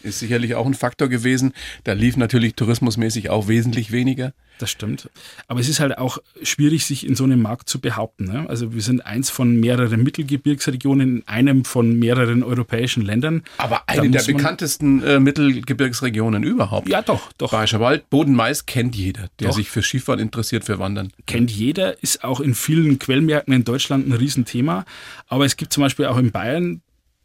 ist 0.05 0.19
sicherlich 0.19 0.55
auch 0.55 0.67
ein 0.67 0.75
Faktor 0.75 1.09
gewesen. 1.09 1.53
Da 1.85 1.93
lief 1.93 2.17
natürlich 2.17 2.55
tourismusmäßig 2.55 3.31
auch 3.31 3.49
wesentlich 3.49 3.93
weniger. 3.93 4.33
Das 4.59 4.71
stimmt. 4.71 5.11
Aber 5.49 5.59
es 5.59 5.69
ist 5.69 5.81
halt 5.81 5.99
auch 5.99 6.19
schwierig, 6.43 6.87
sich 6.87 7.07
in 7.07 7.17
so 7.17 7.25
einem 7.25 7.43
Markt 7.43 7.69
zu 7.69 7.81
behaupten. 7.81 8.25
Ne? 8.25 8.49
Also 8.49 8.73
wir 8.73 8.83
sind 8.83 9.05
eins 9.05 9.31
von 9.31 9.59
mehreren 9.59 10.03
Mittelgebirgsregionen 10.03 11.19
in 11.19 11.29
einem 11.29 11.65
von 11.65 11.99
mehreren 11.99 12.43
europäischen 12.43 13.03
Ländern. 13.03 13.43
Aber 13.59 13.83
eine 13.89 14.11
der 14.11 14.23
bekanntesten 14.23 15.03
äh, 15.03 15.19
Mittelgebirgsregionen 15.19 16.45
überhaupt. 16.45 16.89
Ja, 16.89 17.03
doch, 17.03 17.33
doch. 17.33 17.51
Bayerischer 17.51 17.81
Wald, 17.81 18.09
Boden-Mais 18.11 18.67
kennt 18.67 18.95
jeder, 18.95 19.29
der 19.41 19.49
doch. 19.49 19.57
sich 19.57 19.71
für 19.71 19.83
Skifahren 19.83 20.21
interessiert, 20.21 20.65
für 20.65 20.79
Wandern. 20.79 21.13
Kennt 21.27 21.51
jeder, 21.51 22.01
ist 22.03 22.23
auch 22.23 22.41
in 22.41 22.55
vielen 22.55 22.99
Quellmärkten 22.99 23.53
in 23.53 23.65
Deutschland 23.65 24.07
ein 24.07 24.13
Riesenthema. 24.13 24.85
Aber 25.27 25.45
es 25.45 25.57
gibt 25.57 25.73
zum 25.73 25.83
Beispiel 25.83 26.07
auch 26.07 26.17
in 26.19 26.31
Bayern 26.31 26.81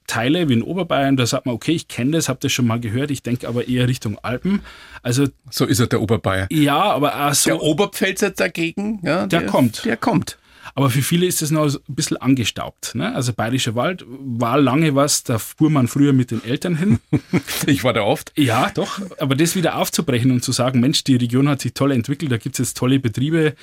Teile 0.10 0.50
wie 0.50 0.54
in 0.54 0.64
Oberbayern, 0.64 1.16
da 1.16 1.26
sagt 1.26 1.46
man, 1.46 1.56
okay, 1.56 1.72
ich 1.72 1.88
kenne 1.88 2.12
das, 2.12 2.28
habe 2.30 2.40
das 2.42 2.52
schon 2.52 2.66
mal 2.66 2.80
gehört, 2.80 3.12
ich 3.12 3.22
denke 3.22 3.48
aber 3.48 3.68
eher 3.68 3.88
Richtung 3.88 4.18
Alpen. 4.24 4.62
Also 5.04 5.28
so 5.52 5.66
ist 5.66 5.80
er 5.80 5.88
der 5.88 6.02
Oberbayer. 6.02 6.48
Ja, 6.52 6.82
aber 6.82 7.28
auch 7.28 7.34
so. 7.34 7.52
Der 7.52 7.62
Oberpfälzer 7.62 8.32
dagegen, 8.32 9.00
ja, 9.04 9.28
der, 9.28 9.42
der 9.42 9.50
kommt. 9.50 9.86
Der 9.86 9.98
kommt. 9.98 10.39
Aber 10.76 10.90
für 10.90 11.02
viele 11.02 11.26
ist 11.26 11.42
das 11.42 11.52
noch 11.52 11.74
ein 11.74 11.96
bisschen 11.96 12.18
angestaubt. 12.18 12.96
Ne? 12.96 13.14
Also 13.14 13.34
Bayerischer 13.34 13.76
Wald 13.76 14.06
war 14.08 14.60
lange 14.60 14.96
was, 14.96 15.24
da 15.24 15.40
fuhr 15.40 15.70
man 15.70 15.88
früher 15.88 16.14
mit 16.14 16.32
den 16.32 16.44
Eltern 16.44 16.76
hin. 16.76 17.00
ich 17.66 17.84
war 17.84 17.94
da 17.94 18.02
oft. 18.02 18.32
Ja, 18.38 18.70
doch. 18.74 19.02
Aber 19.20 19.36
das 19.36 19.56
wieder 19.56 19.78
aufzubrechen 19.78 20.32
und 20.32 20.44
zu 20.44 20.52
sagen, 20.52 20.80
Mensch, 20.80 21.04
die 21.04 21.16
Region 21.16 21.50
hat 21.50 21.62
sich 21.62 21.74
toll 21.74 21.92
entwickelt, 21.92 22.32
da 22.32 22.38
gibt 22.38 22.56
es 22.60 22.70
jetzt 22.70 22.78
tolle 22.78 23.00
Betriebe, 23.00 23.56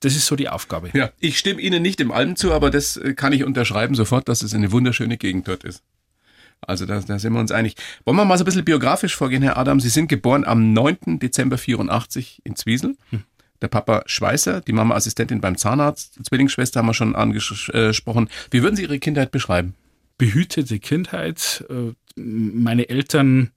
das 0.00 0.16
ist 0.16 0.26
so 0.26 0.36
die 0.36 0.48
Aufgabe. 0.48 0.90
Ja, 0.94 1.10
ich 1.20 1.38
stimme 1.38 1.60
Ihnen 1.60 1.82
nicht 1.82 2.00
im 2.00 2.10
Alm 2.10 2.36
zu, 2.36 2.52
aber 2.52 2.70
das 2.70 2.96
äh, 2.96 3.14
kann 3.14 3.32
ich 3.32 3.44
unterschreiben 3.44 3.94
sofort, 3.94 4.28
dass 4.28 4.42
es 4.42 4.54
eine 4.54 4.72
wunderschöne 4.72 5.16
Gegend 5.16 5.48
dort 5.48 5.64
ist. 5.64 5.82
Also 6.64 6.86
da, 6.86 7.00
da 7.00 7.18
sind 7.18 7.32
wir 7.32 7.40
uns 7.40 7.50
einig. 7.50 7.74
Wollen 8.04 8.16
wir 8.16 8.24
mal 8.24 8.38
so 8.38 8.44
ein 8.44 8.46
bisschen 8.46 8.64
biografisch 8.64 9.16
vorgehen, 9.16 9.42
Herr 9.42 9.56
Adam? 9.56 9.80
Sie 9.80 9.88
sind 9.88 10.08
geboren 10.08 10.44
am 10.44 10.72
9. 10.72 11.18
Dezember 11.18 11.58
84 11.58 12.40
in 12.44 12.54
Zwiesel. 12.54 12.96
Hm. 13.10 13.24
Der 13.62 13.68
Papa 13.68 14.02
Schweißer, 14.06 14.60
die 14.60 14.72
Mama 14.72 14.96
Assistentin 14.96 15.40
beim 15.40 15.56
Zahnarzt, 15.56 16.18
Zwillingsschwester 16.24 16.80
haben 16.80 16.88
wir 16.88 16.94
schon 16.94 17.14
angesprochen. 17.14 18.28
Wie 18.50 18.62
würden 18.62 18.76
Sie 18.76 18.82
Ihre 18.82 18.98
Kindheit 18.98 19.30
beschreiben? 19.30 19.74
Behütete 20.18 20.78
Kindheit. 20.80 21.64
Äh, 21.70 21.92
meine 22.16 22.88
Eltern 22.88 23.52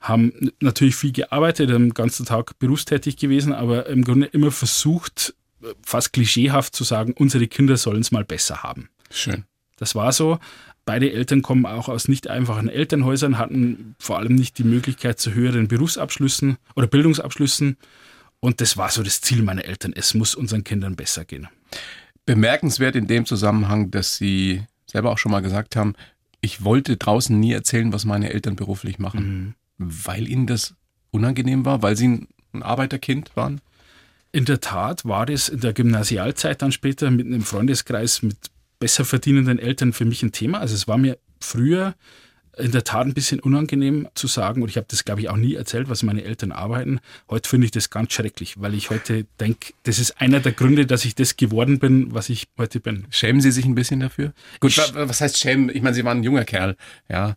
haben 0.00 0.32
natürlich 0.60 0.96
viel 0.96 1.12
gearbeitet, 1.12 1.70
den 1.70 1.94
ganzen 1.94 2.26
Tag 2.26 2.58
berufstätig 2.58 3.16
gewesen, 3.16 3.52
aber 3.52 3.86
im 3.86 4.02
Grunde 4.02 4.26
immer 4.26 4.50
versucht, 4.50 5.34
fast 5.84 6.12
klischeehaft 6.12 6.74
zu 6.74 6.82
sagen, 6.84 7.14
unsere 7.16 7.46
Kinder 7.46 7.76
sollen 7.76 8.00
es 8.00 8.10
mal 8.10 8.24
besser 8.24 8.62
haben. 8.62 8.88
Schön. 9.10 9.44
Das 9.76 9.94
war 9.94 10.12
so. 10.12 10.38
Beide 10.84 11.12
Eltern 11.12 11.42
kommen 11.42 11.66
auch 11.66 11.88
aus 11.88 12.08
nicht 12.08 12.26
einfachen 12.26 12.68
Elternhäusern, 12.68 13.38
hatten 13.38 13.94
vor 14.00 14.18
allem 14.18 14.34
nicht 14.34 14.58
die 14.58 14.64
Möglichkeit 14.64 15.20
zu 15.20 15.32
höheren 15.32 15.68
Berufsabschlüssen 15.68 16.56
oder 16.74 16.88
Bildungsabschlüssen. 16.88 17.76
Und 18.44 18.60
das 18.60 18.76
war 18.76 18.90
so 18.90 19.04
das 19.04 19.20
Ziel 19.20 19.40
meiner 19.42 19.64
Eltern. 19.64 19.92
Es 19.94 20.14
muss 20.14 20.34
unseren 20.34 20.64
Kindern 20.64 20.96
besser 20.96 21.24
gehen. 21.24 21.46
Bemerkenswert 22.26 22.96
in 22.96 23.06
dem 23.06 23.24
Zusammenhang, 23.24 23.92
dass 23.92 24.16
Sie 24.16 24.62
selber 24.86 25.12
auch 25.12 25.18
schon 25.18 25.30
mal 25.30 25.42
gesagt 25.42 25.76
haben, 25.76 25.94
ich 26.40 26.64
wollte 26.64 26.96
draußen 26.96 27.38
nie 27.38 27.52
erzählen, 27.52 27.92
was 27.92 28.04
meine 28.04 28.32
Eltern 28.32 28.56
beruflich 28.56 28.98
machen, 28.98 29.54
mhm. 29.78 29.88
weil 30.04 30.28
Ihnen 30.28 30.48
das 30.48 30.74
unangenehm 31.12 31.64
war, 31.64 31.82
weil 31.82 31.96
Sie 31.96 32.26
ein 32.52 32.62
Arbeiterkind 32.62 33.36
waren? 33.36 33.60
In 34.32 34.44
der 34.44 34.60
Tat 34.60 35.04
war 35.04 35.24
das 35.24 35.48
in 35.48 35.60
der 35.60 35.72
Gymnasialzeit 35.72 36.62
dann 36.62 36.72
später 36.72 37.12
mit 37.12 37.26
einem 37.26 37.42
Freundeskreis 37.42 38.22
mit 38.22 38.36
besser 38.80 39.04
verdienenden 39.04 39.60
Eltern 39.60 39.92
für 39.92 40.04
mich 40.04 40.24
ein 40.24 40.32
Thema. 40.32 40.58
Also 40.58 40.74
es 40.74 40.88
war 40.88 40.98
mir 40.98 41.16
früher 41.38 41.94
in 42.58 42.70
der 42.70 42.84
Tat 42.84 43.06
ein 43.06 43.14
bisschen 43.14 43.40
unangenehm 43.40 44.08
zu 44.14 44.26
sagen, 44.26 44.62
und 44.62 44.68
ich 44.68 44.76
habe 44.76 44.86
das, 44.88 45.04
glaube 45.04 45.20
ich, 45.22 45.30
auch 45.30 45.36
nie 45.36 45.54
erzählt, 45.54 45.88
was 45.88 46.02
meine 46.02 46.24
Eltern 46.24 46.52
arbeiten. 46.52 47.00
Heute 47.30 47.48
finde 47.48 47.64
ich 47.64 47.70
das 47.70 47.88
ganz 47.90 48.12
schrecklich, 48.12 48.60
weil 48.60 48.74
ich 48.74 48.90
heute 48.90 49.24
denke, 49.40 49.72
das 49.84 49.98
ist 49.98 50.20
einer 50.20 50.40
der 50.40 50.52
Gründe, 50.52 50.86
dass 50.86 51.04
ich 51.04 51.14
das 51.14 51.36
geworden 51.36 51.78
bin, 51.78 52.14
was 52.14 52.28
ich 52.28 52.48
heute 52.58 52.80
bin. 52.80 53.06
Schämen 53.10 53.40
Sie 53.40 53.50
sich 53.50 53.64
ein 53.64 53.74
bisschen 53.74 54.00
dafür? 54.00 54.32
Gut, 54.60 54.76
was 54.94 55.20
heißt 55.20 55.38
schämen? 55.38 55.70
Ich 55.74 55.82
meine, 55.82 55.94
Sie 55.94 56.04
waren 56.04 56.18
ein 56.18 56.24
junger 56.24 56.44
Kerl, 56.44 56.76
ja. 57.08 57.36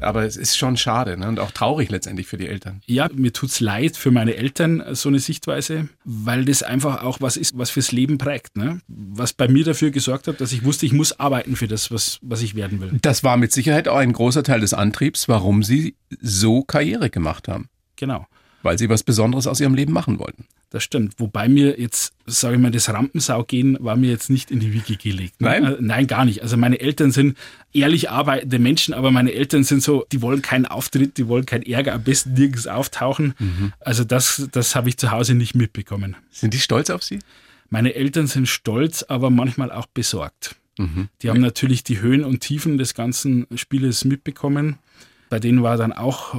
Aber 0.00 0.24
es 0.24 0.36
ist 0.36 0.56
schon 0.56 0.76
schade 0.76 1.16
ne? 1.16 1.28
und 1.28 1.40
auch 1.40 1.50
traurig 1.50 1.90
letztendlich 1.90 2.26
für 2.26 2.36
die 2.36 2.46
Eltern. 2.46 2.82
Ja, 2.86 3.08
mir 3.14 3.32
tut's 3.32 3.60
leid 3.60 3.96
für 3.96 4.10
meine 4.10 4.36
Eltern, 4.36 4.82
so 4.94 5.08
eine 5.08 5.18
Sichtweise, 5.18 5.88
weil 6.04 6.44
das 6.44 6.62
einfach 6.62 7.02
auch 7.02 7.20
was 7.20 7.36
ist, 7.36 7.56
was 7.58 7.70
fürs 7.70 7.92
Leben 7.92 8.18
prägt. 8.18 8.56
Ne? 8.56 8.80
Was 8.88 9.32
bei 9.32 9.48
mir 9.48 9.64
dafür 9.64 9.90
gesorgt 9.90 10.28
hat, 10.28 10.40
dass 10.40 10.52
ich 10.52 10.64
wusste, 10.64 10.86
ich 10.86 10.92
muss 10.92 11.18
arbeiten 11.18 11.56
für 11.56 11.68
das, 11.68 11.90
was, 11.90 12.18
was 12.22 12.42
ich 12.42 12.54
werden 12.54 12.80
will. 12.80 12.98
Das 13.02 13.24
war 13.24 13.36
mit 13.36 13.52
Sicherheit 13.52 13.88
auch 13.88 13.96
ein 13.96 14.12
großer 14.12 14.42
Teil 14.42 14.60
des 14.60 14.74
Antriebs, 14.74 15.28
warum 15.28 15.62
Sie 15.62 15.96
so 16.20 16.62
Karriere 16.62 17.10
gemacht 17.10 17.48
haben. 17.48 17.68
Genau. 17.96 18.26
Weil 18.62 18.78
Sie 18.78 18.88
was 18.88 19.02
Besonderes 19.02 19.46
aus 19.46 19.60
Ihrem 19.60 19.74
Leben 19.74 19.92
machen 19.92 20.18
wollten. 20.18 20.46
Das 20.70 20.82
stimmt. 20.82 21.14
Wobei 21.18 21.48
mir 21.48 21.80
jetzt, 21.80 22.12
sage 22.26 22.56
ich 22.56 22.60
mal, 22.60 22.70
das 22.70 22.88
Rampensaugehen 22.90 23.78
war 23.80 23.96
mir 23.96 24.10
jetzt 24.10 24.28
nicht 24.28 24.50
in 24.50 24.60
die 24.60 24.72
Wiege 24.72 24.96
gelegt. 24.96 25.40
Ne? 25.40 25.48
Nein? 25.48 25.64
Äh, 25.64 25.76
nein, 25.80 26.06
gar 26.06 26.24
nicht. 26.24 26.42
Also 26.42 26.56
meine 26.56 26.80
Eltern 26.80 27.10
sind 27.10 27.38
ehrlich 27.72 28.10
arbeitende 28.10 28.58
Menschen, 28.58 28.92
aber 28.92 29.10
meine 29.10 29.32
Eltern 29.32 29.64
sind 29.64 29.82
so, 29.82 30.04
die 30.12 30.20
wollen 30.20 30.42
keinen 30.42 30.66
Auftritt, 30.66 31.16
die 31.16 31.28
wollen 31.28 31.46
keinen 31.46 31.62
Ärger, 31.62 31.94
am 31.94 32.02
besten 32.02 32.34
nirgends 32.34 32.66
auftauchen. 32.66 33.34
Mhm. 33.38 33.72
Also 33.80 34.04
das, 34.04 34.48
das 34.52 34.74
habe 34.74 34.90
ich 34.90 34.98
zu 34.98 35.10
Hause 35.10 35.34
nicht 35.34 35.54
mitbekommen. 35.54 36.16
Sind 36.30 36.52
die 36.52 36.60
stolz 36.60 36.90
auf 36.90 37.02
Sie? 37.02 37.20
Meine 37.70 37.94
Eltern 37.94 38.26
sind 38.26 38.48
stolz, 38.48 39.04
aber 39.04 39.30
manchmal 39.30 39.70
auch 39.72 39.86
besorgt. 39.86 40.56
Mhm. 40.78 41.08
Die 41.22 41.30
haben 41.30 41.40
natürlich 41.40 41.82
die 41.82 42.00
Höhen 42.00 42.24
und 42.24 42.40
Tiefen 42.40 42.78
des 42.78 42.94
ganzen 42.94 43.46
Spieles 43.54 44.04
mitbekommen. 44.04 44.78
Bei 45.28 45.38
denen 45.38 45.62
war 45.62 45.76
dann 45.76 45.92
auch 45.92 46.34
äh, 46.34 46.38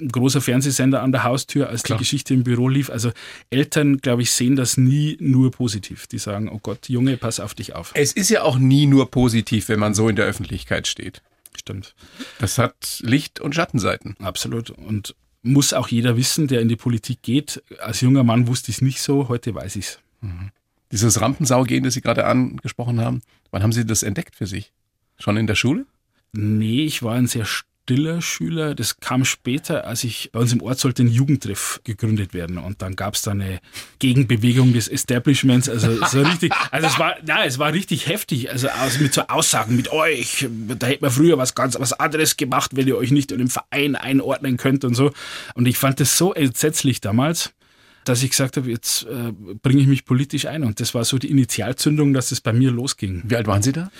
ein 0.00 0.08
großer 0.08 0.40
Fernsehsender 0.40 1.02
an 1.02 1.12
der 1.12 1.24
Haustür, 1.24 1.68
als 1.68 1.82
Klar. 1.82 1.98
die 1.98 2.02
Geschichte 2.02 2.34
im 2.34 2.44
Büro 2.44 2.68
lief. 2.68 2.90
Also 2.90 3.12
Eltern, 3.50 3.98
glaube 3.98 4.22
ich, 4.22 4.32
sehen 4.32 4.56
das 4.56 4.76
nie 4.76 5.16
nur 5.20 5.50
positiv. 5.50 6.06
Die 6.06 6.18
sagen, 6.18 6.48
oh 6.48 6.58
Gott, 6.62 6.88
Junge, 6.88 7.16
pass 7.16 7.40
auf 7.40 7.54
dich 7.54 7.74
auf. 7.74 7.92
Es 7.94 8.12
ist 8.12 8.30
ja 8.30 8.42
auch 8.42 8.58
nie 8.58 8.86
nur 8.86 9.10
positiv, 9.10 9.68
wenn 9.68 9.78
man 9.78 9.94
so 9.94 10.08
in 10.08 10.16
der 10.16 10.26
Öffentlichkeit 10.26 10.86
steht. 10.86 11.22
Stimmt. 11.56 11.94
Das 12.38 12.58
hat 12.58 13.00
Licht- 13.02 13.40
und 13.40 13.54
Schattenseiten. 13.54 14.16
Absolut. 14.20 14.70
Und 14.70 15.14
muss 15.42 15.72
auch 15.72 15.88
jeder 15.88 16.16
wissen, 16.16 16.48
der 16.48 16.60
in 16.60 16.68
die 16.68 16.76
Politik 16.76 17.22
geht. 17.22 17.62
Als 17.80 18.00
junger 18.00 18.24
Mann 18.24 18.46
wusste 18.46 18.70
ich 18.70 18.76
es 18.76 18.82
nicht 18.82 19.00
so, 19.00 19.28
heute 19.28 19.54
weiß 19.54 19.76
ich 19.76 19.86
es. 19.86 19.98
Mhm. 20.20 20.50
Dieses 20.92 21.20
Rampensaugehen, 21.20 21.84
das 21.84 21.94
Sie 21.94 22.00
gerade 22.00 22.26
angesprochen 22.26 23.00
haben, 23.00 23.22
wann 23.50 23.62
haben 23.62 23.72
Sie 23.72 23.86
das 23.86 24.02
entdeckt 24.02 24.36
für 24.36 24.46
sich? 24.46 24.72
Schon 25.18 25.36
in 25.36 25.46
der 25.46 25.54
Schule? 25.54 25.86
Nee, 26.32 26.84
ich 26.84 27.02
war 27.02 27.14
ein 27.14 27.26
sehr 27.26 27.44
stiller 27.90 28.22
Schüler. 28.22 28.76
Das 28.76 29.00
kam 29.00 29.24
später, 29.24 29.84
als 29.84 30.04
ich 30.04 30.30
bei 30.30 30.38
uns 30.38 30.52
im 30.52 30.62
Ort 30.62 30.78
sollte 30.78 31.02
ein 31.02 31.08
Jugendtreff 31.08 31.80
gegründet 31.82 32.34
werden 32.34 32.56
und 32.56 32.82
dann 32.82 32.94
gab 32.94 33.14
es 33.14 33.22
da 33.22 33.32
eine 33.32 33.58
Gegenbewegung 33.98 34.72
des 34.72 34.86
Establishments. 34.86 35.68
Also 35.68 35.96
so 36.06 36.22
richtig, 36.22 36.52
also 36.70 36.86
es 36.86 36.98
war, 37.00 37.16
ja, 37.26 37.44
es 37.44 37.58
war 37.58 37.72
richtig 37.72 38.06
heftig. 38.06 38.48
Also 38.48 38.68
mit 39.00 39.12
so 39.12 39.22
Aussagen 39.22 39.74
mit 39.74 39.90
euch, 39.90 40.46
da 40.78 40.86
hätte 40.86 41.02
man 41.02 41.10
früher 41.10 41.36
was 41.36 41.56
ganz 41.56 41.76
was 41.80 41.92
anderes 41.92 42.36
gemacht, 42.36 42.76
wenn 42.76 42.86
ihr 42.86 42.96
euch 42.96 43.10
nicht 43.10 43.32
in 43.32 43.38
den 43.38 43.48
Verein 43.48 43.96
einordnen 43.96 44.56
könnt 44.56 44.84
und 44.84 44.94
so. 44.94 45.10
Und 45.54 45.66
ich 45.66 45.76
fand 45.76 45.98
das 45.98 46.16
so 46.16 46.32
entsetzlich 46.32 47.00
damals 47.00 47.52
dass 48.04 48.22
ich 48.22 48.30
gesagt 48.30 48.56
habe, 48.56 48.70
jetzt 48.70 49.02
äh, 49.04 49.30
bringe 49.62 49.82
ich 49.82 49.86
mich 49.86 50.06
politisch 50.06 50.46
ein. 50.46 50.64
Und 50.64 50.80
das 50.80 50.94
war 50.94 51.04
so 51.04 51.18
die 51.18 51.30
Initialzündung, 51.30 52.14
dass 52.14 52.32
es 52.32 52.40
bei 52.40 52.52
mir 52.54 52.70
losging. 52.70 53.22
Wie 53.26 53.36
alt 53.36 53.46
waren 53.46 53.62
Sie 53.62 53.72
da? 53.72 53.90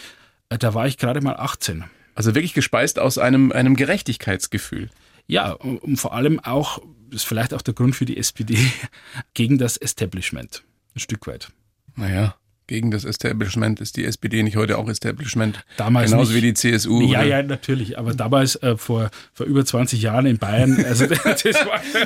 Äh, 0.48 0.56
da 0.56 0.72
war 0.72 0.86
ich 0.86 0.96
gerade 0.96 1.20
mal 1.20 1.36
18. 1.36 1.84
Also 2.20 2.34
wirklich 2.34 2.52
gespeist 2.52 2.98
aus 2.98 3.16
einem, 3.16 3.50
einem 3.50 3.76
Gerechtigkeitsgefühl. 3.76 4.90
Ja, 5.26 5.52
und 5.52 5.96
vor 5.96 6.12
allem 6.12 6.38
auch, 6.38 6.82
das 7.08 7.22
ist 7.22 7.24
vielleicht 7.24 7.54
auch 7.54 7.62
der 7.62 7.72
Grund 7.72 7.96
für 7.96 8.04
die 8.04 8.18
SPD, 8.18 8.58
gegen 9.32 9.56
das 9.56 9.78
Establishment. 9.78 10.62
Ein 10.94 11.00
Stück 11.00 11.26
weit. 11.26 11.48
Naja, 11.96 12.34
gegen 12.66 12.90
das 12.90 13.06
Establishment 13.06 13.80
ist 13.80 13.96
die 13.96 14.04
SPD 14.04 14.42
nicht 14.42 14.56
heute 14.56 14.76
auch 14.76 14.86
Establishment. 14.90 15.64
Damals 15.78 16.10
Genauso 16.10 16.34
nicht. 16.34 16.42
wie 16.42 16.46
die 16.48 16.52
CSU. 16.52 17.00
Ja, 17.00 17.20
oder? 17.20 17.26
ja, 17.26 17.42
natürlich. 17.42 17.98
Aber 17.98 18.12
damals, 18.12 18.56
äh, 18.56 18.76
vor, 18.76 19.10
vor 19.32 19.46
über 19.46 19.64
20 19.64 20.02
Jahren 20.02 20.26
in 20.26 20.36
Bayern, 20.36 20.76
also 20.84 21.06
das 21.06 21.24
war, 21.24 21.34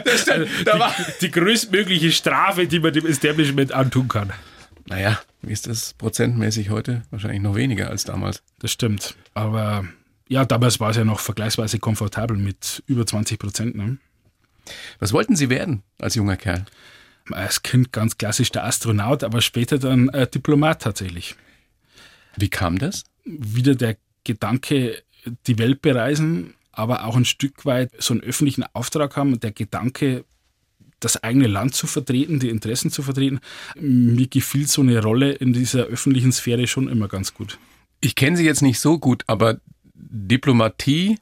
das 0.05 0.29
also 0.29 0.46
da 0.64 0.79
war 0.79 0.94
die, 0.96 1.27
die 1.27 1.31
größtmögliche 1.33 2.12
Strafe, 2.12 2.68
die 2.68 2.79
man 2.79 2.92
dem 2.92 3.07
Establishment 3.07 3.72
antun 3.72 4.07
kann. 4.07 4.33
Naja, 4.87 5.18
wie 5.42 5.53
ist 5.53 5.66
das 5.66 5.94
prozentmäßig 5.94 6.70
heute? 6.70 7.03
Wahrscheinlich 7.11 7.40
noch 7.40 7.57
weniger 7.57 7.90
als 7.90 8.05
damals. 8.05 8.44
Das 8.61 8.70
stimmt. 8.70 9.16
Aber 9.35 9.85
ja, 10.28 10.44
damals 10.44 10.80
war 10.80 10.90
es 10.90 10.96
ja 10.96 11.04
noch 11.04 11.20
vergleichsweise 11.20 11.78
komfortabel 11.78 12.37
mit 12.37 12.82
über 12.87 13.06
20 13.06 13.38
Prozent. 13.38 13.76
Ne? 13.76 13.98
Was 14.98 15.12
wollten 15.12 15.37
Sie 15.37 15.50
werden 15.50 15.82
als 15.98 16.14
junger 16.14 16.37
Kerl? 16.37 16.64
Als 17.30 17.62
Kind 17.62 17.92
ganz 17.92 18.18
klassisch 18.18 18.50
der 18.50 18.64
Astronaut, 18.64 19.24
aber 19.24 19.40
später 19.40 19.78
dann 19.78 20.08
äh, 20.10 20.26
Diplomat 20.26 20.82
tatsächlich. 20.82 21.37
Wie 22.37 22.48
kam 22.48 22.78
das? 22.78 23.04
Wieder 23.24 23.74
der 23.74 23.96
Gedanke, 24.24 25.02
die 25.46 25.58
Welt 25.58 25.80
bereisen, 25.82 26.54
aber 26.72 27.04
auch 27.04 27.16
ein 27.16 27.24
Stück 27.24 27.64
weit 27.64 27.92
so 27.98 28.14
einen 28.14 28.22
öffentlichen 28.22 28.64
Auftrag 28.72 29.16
haben. 29.16 29.40
Der 29.40 29.52
Gedanke, 29.52 30.24
das 31.00 31.22
eigene 31.22 31.46
Land 31.46 31.74
zu 31.74 31.87
vertreten, 31.87 32.40
die 32.40 32.48
Interessen 32.48 32.90
zu 32.90 33.02
vertreten. 33.02 33.40
Mir 33.78 34.26
gefiel 34.26 34.66
so 34.66 34.82
eine 34.82 35.02
Rolle 35.02 35.32
in 35.32 35.52
dieser 35.52 35.84
öffentlichen 35.84 36.32
Sphäre 36.32 36.66
schon 36.66 36.88
immer 36.88 37.08
ganz 37.08 37.34
gut. 37.34 37.58
Ich 38.00 38.14
kenne 38.14 38.37
sie 38.37 38.44
jetzt 38.44 38.62
nicht 38.62 38.80
so 38.80 38.98
gut, 38.98 39.22
aber 39.26 39.60
Diplomatie 39.94 41.18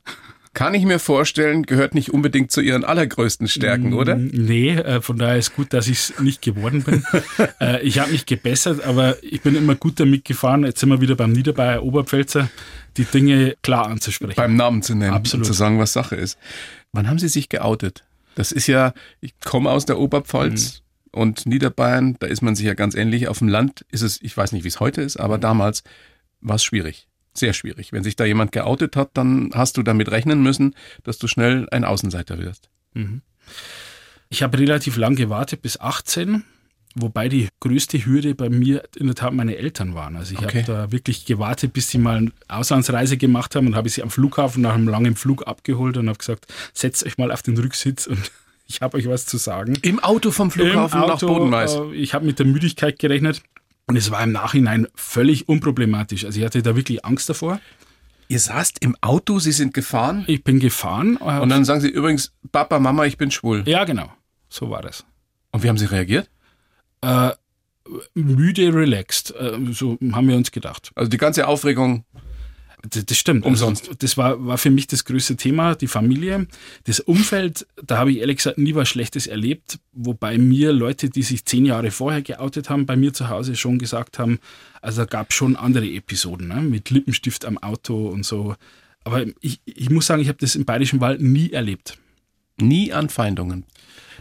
kann 0.54 0.74
ich 0.74 0.84
mir 0.84 0.98
vorstellen, 0.98 1.62
gehört 1.62 1.94
nicht 1.94 2.12
unbedingt 2.12 2.50
zu 2.50 2.60
ihren 2.60 2.84
allergrößten 2.84 3.48
Stärken, 3.48 3.90
mm, 3.90 3.94
oder? 3.94 4.16
Nee, 4.16 4.72
äh, 4.72 5.00
von 5.00 5.16
daher 5.16 5.38
ist 5.38 5.56
gut, 5.56 5.72
dass 5.72 5.86
ich 5.86 5.98
es 5.98 6.20
nicht 6.20 6.42
geworden 6.42 6.82
bin. 6.82 7.04
Äh, 7.60 7.82
ich 7.82 7.98
habe 7.98 8.10
mich 8.10 8.26
gebessert, 8.26 8.84
aber 8.84 9.22
ich 9.22 9.40
bin 9.42 9.54
immer 9.54 9.74
gut 9.74 9.98
damit 10.00 10.24
gefahren. 10.24 10.64
Jetzt 10.64 10.80
sind 10.80 10.88
wir 10.88 11.00
wieder 11.00 11.14
beim 11.14 11.32
Niederbayer 11.32 11.82
Oberpfälzer, 11.82 12.50
die 12.96 13.04
Dinge 13.04 13.56
klar 13.62 13.86
anzusprechen. 13.86 14.34
Beim 14.36 14.56
Namen 14.56 14.82
zu 14.82 14.94
nennen 14.94 15.14
Absolut. 15.14 15.46
zu 15.46 15.52
sagen, 15.52 15.78
was 15.78 15.92
Sache 15.92 16.16
ist. 16.16 16.38
Wann 16.92 17.08
haben 17.08 17.18
Sie 17.18 17.28
sich 17.28 17.48
geoutet? 17.48 18.04
Das 18.34 18.52
ist 18.52 18.66
ja, 18.66 18.94
ich 19.20 19.38
komme 19.40 19.70
aus 19.70 19.86
der 19.86 19.98
Oberpfalz 19.98 20.82
mhm. 21.12 21.20
und 21.20 21.46
Niederbayern, 21.46 22.16
da 22.18 22.26
ist 22.26 22.42
man 22.42 22.54
sich 22.54 22.66
ja 22.66 22.74
ganz 22.74 22.94
ähnlich. 22.94 23.28
Auf 23.28 23.38
dem 23.38 23.48
Land 23.48 23.84
ist 23.90 24.02
es, 24.02 24.20
ich 24.22 24.36
weiß 24.36 24.52
nicht, 24.52 24.64
wie 24.64 24.68
es 24.68 24.80
heute 24.80 25.02
ist, 25.02 25.18
aber 25.18 25.38
damals 25.38 25.84
war 26.40 26.56
es 26.56 26.64
schwierig 26.64 27.06
sehr 27.34 27.52
schwierig. 27.52 27.92
Wenn 27.92 28.04
sich 28.04 28.16
da 28.16 28.24
jemand 28.24 28.52
geoutet 28.52 28.96
hat, 28.96 29.10
dann 29.14 29.50
hast 29.54 29.76
du 29.76 29.82
damit 29.82 30.10
rechnen 30.10 30.42
müssen, 30.42 30.74
dass 31.02 31.18
du 31.18 31.26
schnell 31.26 31.66
ein 31.70 31.84
Außenseiter 31.84 32.38
wirst. 32.38 32.68
Mhm. 32.94 33.22
Ich 34.28 34.42
habe 34.42 34.58
relativ 34.58 34.96
lang 34.96 35.14
gewartet, 35.14 35.62
bis 35.62 35.78
18, 35.78 36.44
wobei 36.94 37.28
die 37.28 37.48
größte 37.60 38.04
Hürde 38.04 38.34
bei 38.34 38.48
mir 38.48 38.82
in 38.96 39.06
der 39.06 39.14
Tat 39.14 39.34
meine 39.34 39.56
Eltern 39.56 39.94
waren. 39.94 40.16
Also 40.16 40.32
ich 40.32 40.40
okay. 40.40 40.62
habe 40.62 40.72
da 40.72 40.92
wirklich 40.92 41.24
gewartet, 41.24 41.72
bis 41.72 41.90
sie 41.90 41.98
mal 41.98 42.16
eine 42.16 42.32
Auslandsreise 42.48 43.16
gemacht 43.16 43.54
haben 43.54 43.66
und 43.66 43.76
habe 43.76 43.88
sie 43.88 44.02
am 44.02 44.10
Flughafen 44.10 44.62
nach 44.62 44.74
einem 44.74 44.88
langen 44.88 45.16
Flug 45.16 45.46
abgeholt 45.46 45.96
und 45.96 46.08
habe 46.08 46.18
gesagt, 46.18 46.46
setzt 46.72 47.04
euch 47.04 47.18
mal 47.18 47.30
auf 47.30 47.42
den 47.42 47.58
Rücksitz 47.58 48.06
und 48.06 48.30
ich 48.66 48.80
habe 48.80 48.96
euch 48.96 49.08
was 49.08 49.26
zu 49.26 49.36
sagen. 49.36 49.78
Im 49.82 50.00
Auto 50.00 50.30
vom 50.30 50.50
Flughafen 50.50 51.00
Auto, 51.00 51.12
nach 51.12 51.20
Bodenmais? 51.20 51.74
Äh, 51.74 51.94
ich 51.94 52.14
habe 52.14 52.24
mit 52.24 52.38
der 52.38 52.46
Müdigkeit 52.46 52.98
gerechnet. 52.98 53.42
Und 53.86 53.96
es 53.96 54.10
war 54.10 54.22
im 54.22 54.32
Nachhinein 54.32 54.86
völlig 54.94 55.48
unproblematisch. 55.48 56.24
Also 56.24 56.38
ich 56.38 56.44
hatte 56.44 56.62
da 56.62 56.76
wirklich 56.76 57.04
Angst 57.04 57.28
davor. 57.28 57.60
Ihr 58.28 58.38
saßt 58.38 58.78
im 58.80 58.96
Auto, 59.00 59.38
Sie 59.38 59.52
sind 59.52 59.74
gefahren? 59.74 60.24
Ich 60.26 60.44
bin 60.44 60.58
gefahren. 60.60 61.16
Und 61.16 61.48
dann 61.48 61.64
sagen 61.64 61.80
Sie 61.80 61.88
übrigens, 61.88 62.32
Papa, 62.50 62.78
Mama, 62.78 63.04
ich 63.04 63.18
bin 63.18 63.30
schwul. 63.30 63.62
Ja, 63.66 63.84
genau. 63.84 64.10
So 64.48 64.70
war 64.70 64.82
das. 64.82 65.04
Und 65.50 65.62
wie 65.62 65.68
haben 65.68 65.78
Sie 65.78 65.84
reagiert? 65.84 66.30
Äh, 67.02 67.32
müde, 68.14 68.72
relaxed. 68.72 69.34
Äh, 69.34 69.58
so 69.72 69.98
haben 70.12 70.28
wir 70.28 70.36
uns 70.36 70.50
gedacht. 70.50 70.92
Also 70.94 71.10
die 71.10 71.18
ganze 71.18 71.46
Aufregung 71.46 72.04
Das, 72.88 73.04
das 73.06 73.16
stimmt. 73.16 73.44
Umsonst. 73.44 73.82
Also, 73.84 73.94
das 73.98 74.16
war, 74.16 74.44
war 74.44 74.58
für 74.58 74.70
mich 74.70 74.86
das 74.88 75.04
größte 75.04 75.36
Thema, 75.36 75.74
die 75.76 75.86
Familie. 75.86 76.46
Das 76.84 76.98
Umfeld, 77.00 77.66
da 77.84 77.98
habe 77.98 78.10
ich 78.10 78.18
ehrlich 78.18 78.38
gesagt 78.38 78.58
nie 78.58 78.74
was 78.74 78.88
Schlechtes 78.88 79.26
erlebt, 79.28 79.78
wobei 79.92 80.36
mir 80.36 80.72
Leute, 80.72 81.08
die 81.08 81.22
sich 81.22 81.44
zehn 81.44 81.64
Jahre 81.64 81.90
vorher 81.92 82.22
geoutet 82.22 82.70
haben, 82.70 82.84
bei 82.86 82.96
mir 82.96 83.12
zu 83.12 83.28
Hause 83.28 83.54
schon 83.54 83.78
gesagt 83.78 84.18
haben, 84.18 84.40
also 84.80 85.02
da 85.02 85.06
gab 85.06 85.30
es 85.30 85.36
schon 85.36 85.54
andere 85.54 85.86
Episoden, 85.86 86.48
ne? 86.48 86.60
mit 86.60 86.90
Lippenstift 86.90 87.44
am 87.44 87.56
Auto 87.58 88.08
und 88.08 88.26
so. 88.26 88.56
Aber 89.04 89.24
ich, 89.40 89.60
ich 89.64 89.90
muss 89.90 90.06
sagen, 90.06 90.22
ich 90.22 90.28
habe 90.28 90.38
das 90.40 90.56
im 90.56 90.64
Bayerischen 90.64 91.00
Wald 91.00 91.20
nie 91.20 91.50
erlebt. 91.50 91.98
Nie 92.60 92.92
Anfeindungen. 92.92 93.64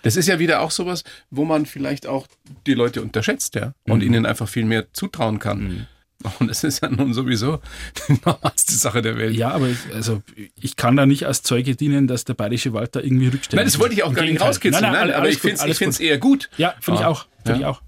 Das 0.04 0.16
ist 0.16 0.28
ja 0.28 0.40
wieder 0.40 0.62
auch 0.62 0.72
sowas, 0.72 1.04
wo 1.30 1.46
man 1.46 1.66
vielleicht 1.66 2.08
auch 2.08 2.28
die 2.66 2.74
Leute 2.74 3.02
unterschätzt, 3.02 3.56
ja, 3.56 3.74
und 3.88 4.00
Mhm. 4.00 4.06
ihnen 4.06 4.26
einfach 4.26 4.48
viel 4.50 4.66
mehr 4.66 4.92
zutrauen 4.94 5.38
kann. 5.40 5.88
Und 6.40 6.48
das 6.48 6.64
ist 6.64 6.82
ja 6.82 6.90
nun 6.90 7.14
sowieso 7.14 7.60
die 8.08 8.20
normalste 8.26 8.74
Sache 8.74 9.02
der 9.02 9.18
Welt. 9.18 9.36
Ja, 9.36 9.52
aber 9.52 9.70
ich, 9.70 9.78
also 9.94 10.22
ich 10.60 10.76
kann 10.76 10.96
da 10.96 11.06
nicht 11.06 11.26
als 11.26 11.44
Zeuge 11.44 11.76
dienen, 11.76 12.08
dass 12.08 12.26
der 12.26 12.34
Bayerische 12.34 12.74
Wald 12.74 12.96
da 12.96 13.00
irgendwie 13.00 13.28
rückständig 13.28 13.58
Nein, 13.58 13.66
das 13.66 13.80
wollte 13.80 13.94
ich 13.96 14.04
auch 14.04 14.14
gar 14.14 14.24
nicht 14.24 14.42
rauskitzeln, 14.42 14.84
Nein, 14.84 14.94
nein, 14.94 15.08
nein, 15.08 15.16
aber 15.16 15.30
ich 15.30 15.40
finde 15.40 15.62
es 15.70 16.00
eher 16.00 16.18
gut, 16.18 16.50
Ja, 16.58 16.74
finde 16.80 17.00
ich 17.02 17.06
Ah, 17.06 17.10
auch. 17.10 17.28
Finde 17.46 17.52
ja. 17.52 17.58
ich 17.60 17.66
auch. 17.66 17.82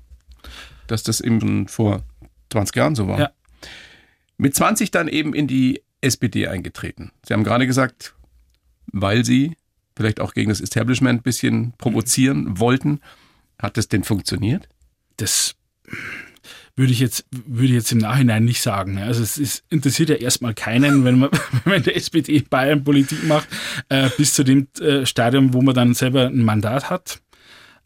dass 0.88 1.04
das 1.04 1.22
eben 1.22 1.68
vor 1.68 2.04
20 2.52 2.76
Jahren 2.76 2.96
so 2.96 3.08
war. 3.08 3.20
Ja. 3.20 3.32
Mit 4.38 4.56
20 4.56 4.92
dann 4.92 5.08
eben 5.08 5.34
in 5.34 5.48
die 5.48 5.82
SPD 6.02 6.48
eingetreten. 6.48 7.12
Sie 7.26 7.34
haben 7.34 7.44
gerade 7.44 7.66
gesagt, 7.68 8.14
weil 8.88 9.24
Sie 9.24 9.56
vielleicht 9.96 10.20
auch 10.20 10.34
gegen 10.34 10.50
das 10.50 10.60
Establishment 10.60 11.20
ein 11.20 11.24
bisschen 11.24 11.74
provozieren 11.78 12.60
wollten. 12.60 13.00
Hat 13.60 13.78
das 13.78 13.88
denn 13.88 14.04
funktioniert? 14.04 14.68
Das 15.18 15.56
würde 16.76 16.92
ich 16.92 17.00
jetzt, 17.00 17.26
würde 17.32 17.68
ich 17.68 17.74
jetzt 17.74 17.92
im 17.92 18.00
Nachhinein 18.00 18.46
nicht 18.46 18.62
sagen. 18.62 18.96
ne? 18.96 19.04
Also 19.04 19.22
es 19.22 19.38
ist, 19.38 19.64
interessiert 19.70 20.10
ja 20.10 20.16
erstmal 20.16 20.54
keinen, 20.54 21.06
wenn 21.06 21.20
man, 21.20 21.30
wenn 21.66 21.84
der 21.84 21.96
SPD 21.96 22.44
Bayern 22.50 22.84
Politik 22.84 23.24
macht, 23.28 23.48
äh, 23.90 24.10
bis 24.18 24.34
zu 24.34 24.44
dem 24.44 24.68
äh, 24.80 25.06
Stadium, 25.06 25.54
wo 25.54 25.62
man 25.62 25.76
dann 25.76 25.94
selber 25.94 26.28
ein 26.28 26.44
Mandat 26.44 26.90
hat. 26.90 27.20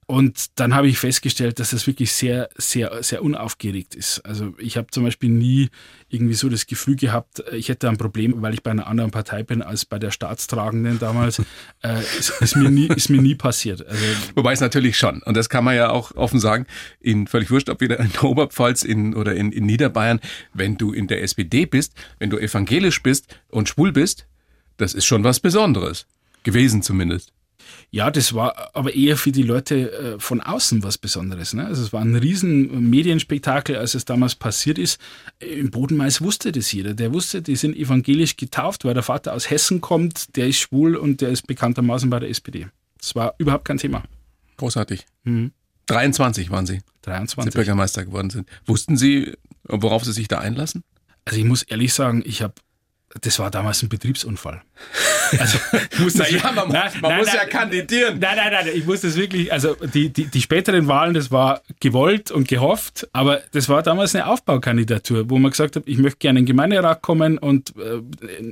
Und 0.10 0.58
dann 0.58 0.74
habe 0.74 0.88
ich 0.88 1.00
festgestellt, 1.00 1.60
dass 1.60 1.72
das 1.72 1.86
wirklich 1.86 2.14
sehr, 2.14 2.50
sehr, 2.56 3.04
sehr 3.04 3.22
unaufgeregt 3.22 3.94
ist. 3.94 4.22
Also 4.26 4.54
ich 4.58 4.78
habe 4.78 4.88
zum 4.90 5.04
Beispiel 5.04 5.30
nie 5.30 5.70
irgendwie 6.08 6.34
so 6.34 6.48
das 6.48 6.66
Gefühl 6.66 6.96
gehabt, 6.96 7.42
äh, 7.42 7.58
ich 7.58 7.68
hätte 7.68 7.90
ein 7.90 7.98
Problem, 7.98 8.42
weil 8.42 8.54
ich 8.54 8.64
bei 8.64 8.72
einer 8.72 8.88
anderen 8.88 9.12
Partei 9.12 9.44
bin 9.44 9.62
als 9.62 9.84
bei 9.84 10.00
der 10.00 10.12
Staatstragenden 10.12 10.98
damals. 11.00 11.40
äh, 11.84 12.00
ist, 12.18 12.30
ist, 12.40 12.56
mir 12.56 12.72
nie, 12.72 12.88
ist 12.88 13.10
mir 13.10 13.22
nie 13.22 13.36
passiert. 13.36 13.86
Also 13.86 14.02
Wobei 14.34 14.54
es 14.54 14.62
natürlich 14.62 14.98
schon, 14.98 15.22
und 15.24 15.36
das 15.36 15.50
kann 15.50 15.66
man 15.66 15.76
ja 15.76 15.90
auch 15.90 16.16
offen 16.16 16.40
sagen, 16.40 16.68
in 17.02 17.28
völlig 17.28 17.52
wurscht, 17.52 17.70
ob 17.70 17.82
wieder 17.82 18.00
in 18.00 18.10
der 18.14 18.24
Oberpfalz 18.24 18.84
in, 18.84 19.14
oder 19.14 19.36
in, 19.36 19.52
in 19.52 19.66
Niederbayern, 19.66 20.22
wenn 20.54 20.78
du 20.78 20.94
in 20.94 21.08
der 21.08 21.22
SPD 21.22 21.66
bist, 21.66 21.94
wenn 22.18 22.30
du 22.30 22.38
evangelisch 22.38 23.04
bist 23.04 23.28
und 23.50 23.68
schwul 23.68 23.92
bist, 23.92 24.26
das 24.78 24.94
ist 24.94 25.06
schon 25.06 25.26
was 25.26 25.42
Besonderes. 25.42 26.06
Gewesen 26.44 26.82
zumindest. 26.82 27.34
Ja, 27.90 28.12
das 28.12 28.34
war 28.34 28.76
aber 28.76 28.94
eher 28.94 29.16
für 29.16 29.32
die 29.32 29.44
Leute 29.44 29.92
äh, 29.92 30.20
von 30.20 30.42
außen 30.42 30.84
was 30.84 30.98
Besonderes. 30.98 31.54
Ne? 31.54 31.66
Also 31.66 31.84
es 31.84 31.94
war 31.94 32.02
ein 32.02 32.16
riesen 32.16 32.90
Medienspektakel, 32.90 33.78
als 33.78 33.96
es 33.96 34.04
damals 34.04 34.36
passiert 34.36 34.78
ist. 34.78 35.00
Im 35.40 35.72
Bodenmais 35.72 36.22
wusste 36.22 36.52
das 36.52 36.72
jeder. 36.72 36.94
Der 36.94 37.14
wusste, 37.14 37.42
die 37.42 37.56
sind 37.56 37.78
evangelisch 37.78 38.36
getauft, 38.36 38.84
weil 38.84 38.94
der 38.94 39.04
Vater 39.04 39.34
aus 39.34 39.50
Hessen 39.50 39.80
kommt, 39.80 40.36
der 40.36 40.48
ist 40.48 40.60
schwul 40.60 40.98
und 40.98 41.22
der 41.22 41.30
ist 41.30 41.48
bekanntermaßen 41.48 42.10
bei 42.10 42.20
der 42.20 42.30
SPD. 42.30 42.68
Das 43.00 43.16
war 43.16 43.36
überhaupt 43.38 43.64
kein 43.64 43.78
Thema. 43.78 44.04
Großartig. 44.58 45.06
Mhm. 45.24 45.52
23 45.86 46.52
waren 46.52 46.66
Sie, 46.66 46.74
als 46.74 46.82
Sie 46.82 47.02
23. 47.04 47.54
Bürgermeister 47.54 48.06
geworden 48.06 48.30
sind. 48.30 48.50
Wussten 48.66 48.98
Sie, 48.98 49.34
worauf 49.64 50.04
Sie 50.04 50.12
sich 50.12 50.28
da 50.28 50.40
einlassen? 50.40 50.84
Also 51.24 51.40
ich 51.40 51.46
muss 51.46 51.64
ehrlich 51.64 51.94
sagen, 51.94 52.22
ich 52.26 52.42
habe 52.42 52.56
das 53.22 53.40
war 53.40 53.52
damals 53.52 53.82
ein 53.84 53.90
Betriebsunfall. 53.90 54.62
Also, 55.40 55.58
ich 55.92 56.00
muss 56.00 56.14
das- 56.14 56.32
Naja, 56.32 56.52
man, 56.54 56.70
Nein, 56.70 56.90
man 57.02 57.12
nein, 57.12 57.18
muss 57.20 57.28
nein, 57.28 57.36
ja 57.36 57.46
kandidieren. 57.48 58.18
Nein, 58.20 58.38
nein, 58.38 58.50
nein, 58.50 58.68
ich 58.74 58.86
muss 58.86 59.02
das 59.02 59.18
wirklich, 59.18 59.52
also 59.52 59.76
die, 59.94 60.08
die, 60.08 60.28
die 60.28 60.42
späteren 60.42 60.88
Wahlen, 60.88 61.14
das 61.14 61.32
war 61.32 61.64
gewollt 61.82 62.32
und 62.32 62.48
gehofft, 62.48 63.10
aber 63.12 63.42
das 63.52 63.68
war 63.68 63.84
damals 63.84 64.16
eine 64.16 64.28
Aufbaukandidatur, 64.28 65.30
wo 65.30 65.38
man 65.38 65.52
gesagt 65.52 65.76
hat, 65.76 65.84
ich 65.86 65.98
möchte 65.98 66.20
gerne 66.20 66.40
in 66.40 66.46
den 66.46 66.54
Gemeinderat 66.54 67.02
kommen 67.02 67.38
und 67.40 67.72
äh, 67.76 68.00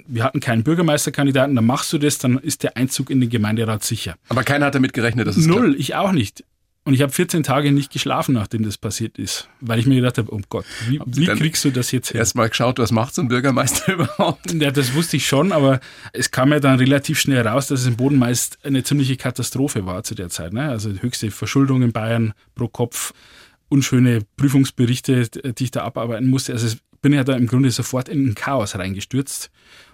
wir 0.05 0.23
hatten 0.25 0.41
keinen 0.41 0.63
Bürgermeisterkandidaten, 0.63 1.55
dann 1.55 1.65
machst 1.65 1.93
du 1.93 1.97
das, 1.97 2.17
dann 2.17 2.39
ist 2.39 2.63
der 2.63 2.75
Einzug 2.75 3.09
in 3.09 3.21
den 3.21 3.29
Gemeinderat 3.29 3.83
sicher. 3.85 4.15
Aber 4.27 4.43
keiner 4.43 4.65
hat 4.65 4.75
damit 4.75 4.91
gerechnet, 4.91 5.27
dass 5.27 5.37
es 5.37 5.45
Null, 5.45 5.75
ich 5.79 5.95
auch 5.95 6.11
nicht. 6.11 6.43
Und 6.87 6.93
ich 6.93 7.01
habe 7.01 7.11
14 7.11 7.41
Tage 7.41 7.71
nicht 7.71 7.91
geschlafen, 7.91 8.33
nachdem 8.33 8.63
das 8.63 8.77
passiert 8.77 9.17
ist, 9.17 9.49
weil 9.59 9.79
ich 9.79 9.87
mir 9.87 9.95
gedacht 9.95 10.19
habe, 10.19 10.31
oh 10.31 10.39
Gott, 10.49 10.65
wie, 10.87 11.01
wie 11.03 11.25
kriegst 11.25 11.65
du 11.65 11.71
das 11.71 11.91
jetzt 11.91 12.09
hin? 12.09 12.19
Erst 12.19 12.35
mal 12.35 12.47
geschaut, 12.47 12.77
was 12.77 12.91
macht 12.91 13.15
so 13.15 13.23
ein 13.23 13.27
Bürgermeister 13.27 13.93
überhaupt? 13.95 14.53
Ja, 14.53 14.69
das 14.69 14.93
wusste 14.93 15.17
ich 15.17 15.25
schon, 15.25 15.51
aber 15.51 15.79
es 16.13 16.29
kam 16.29 16.51
ja 16.51 16.59
dann 16.59 16.77
relativ 16.77 17.19
schnell 17.19 17.45
raus, 17.47 17.65
dass 17.67 17.81
es 17.81 17.87
im 17.87 17.97
Boden 17.97 18.19
meist 18.19 18.59
eine 18.63 18.83
ziemliche 18.83 19.17
Katastrophe 19.17 19.87
war 19.87 20.03
zu 20.03 20.13
der 20.13 20.29
Zeit. 20.29 20.53
Ne? 20.53 20.69
Also 20.69 20.91
die 20.91 21.01
höchste 21.01 21.31
Verschuldung 21.31 21.81
in 21.81 21.91
Bayern 21.91 22.33
pro 22.53 22.67
Kopf, 22.67 23.13
unschöne 23.67 24.19
Prüfungsberichte, 24.37 25.27
die 25.27 25.63
ich 25.63 25.71
da 25.71 25.85
abarbeiten 25.85 26.27
musste. 26.27 26.53
Also 26.53 26.67
ich 26.67 26.77
bin 27.01 27.13
ja 27.13 27.23
da 27.23 27.35
im 27.35 27.47
Grunde 27.47 27.71
sofort 27.71 28.09
in 28.09 28.27
ein 28.27 28.35
Chaos 28.35 28.77
reingestürzt 28.77 29.49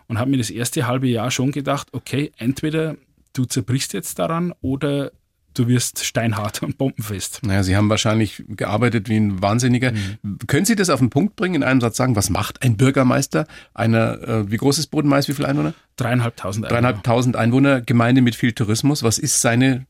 und 0.08 0.20
habe 0.20 0.30
mir 0.30 0.38
das 0.38 0.50
erste 0.50 0.88
halbe 0.88 1.08
Jahr 1.08 1.32
schon 1.32 1.54
gedacht, 1.54 1.88
okay, 1.94 2.34
entweder 2.36 2.98
du 3.32 3.46
zerbrichst 3.46 3.94
jetzt 3.94 4.20
daran 4.20 4.54
oder 4.60 5.14
du 5.54 5.68
wirst 5.68 6.04
steinhart 6.04 6.64
und 6.64 6.78
bombenfest. 6.78 7.42
Naja, 7.44 7.64
Sie 7.64 7.76
haben 7.76 7.90
wahrscheinlich 7.90 8.44
gearbeitet 8.48 9.10
wie 9.10 9.18
ein 9.18 9.42
Wahnsinniger. 9.42 9.92
Mhm. 9.92 10.40
Können 10.48 10.66
Sie 10.66 10.76
das 10.76 10.90
auf 10.90 11.00
den 11.00 11.10
Punkt 11.10 11.36
bringen, 11.36 11.56
in 11.56 11.64
einem 11.64 11.82
Satz 11.82 11.98
sagen, 11.98 12.16
was 12.16 12.30
macht 12.30 12.64
ein 12.64 12.78
Bürgermeister 12.78 13.48
einer, 13.74 14.22
äh, 14.28 14.52
wie 14.52 14.58
groß 14.58 14.80
ist 14.80 14.88
Bodenmais, 14.88 15.28
wie 15.28 15.34
viele 15.34 15.48
Einwohner? 15.48 15.74
Dreieinhalbtausend 15.98 16.66
Euro. 16.66 16.74
Dreieinhalbtausend 16.74 17.36
Einwohner, 17.36 17.82
Gemeinde 17.82 18.22
mit 18.22 18.36
viel 18.36 18.54
Tourismus. 18.54 19.04
Was 19.04 19.18
ist 19.18 19.42
seine 19.42 19.86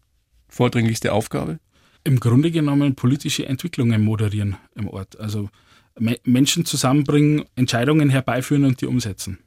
vordringlichste 0.50 1.14
Aufgabe? 1.14 1.60
im 2.04 2.20
Grunde 2.20 2.52
genommen 2.52 2.96
politische 2.96 3.46
Entwicklungen 3.46 4.04
moderieren 4.04 4.58
im 4.76 4.88
Ort. 4.88 5.20
Also 5.20 5.50
Me 6.00 6.18
Menschen 6.24 6.66
zusammenbringen, 6.66 7.44
Entscheidungen 7.56 8.10
herbeiführen 8.10 8.64
und 8.64 8.80
die 8.82 8.86
umsetzen. 8.86 9.40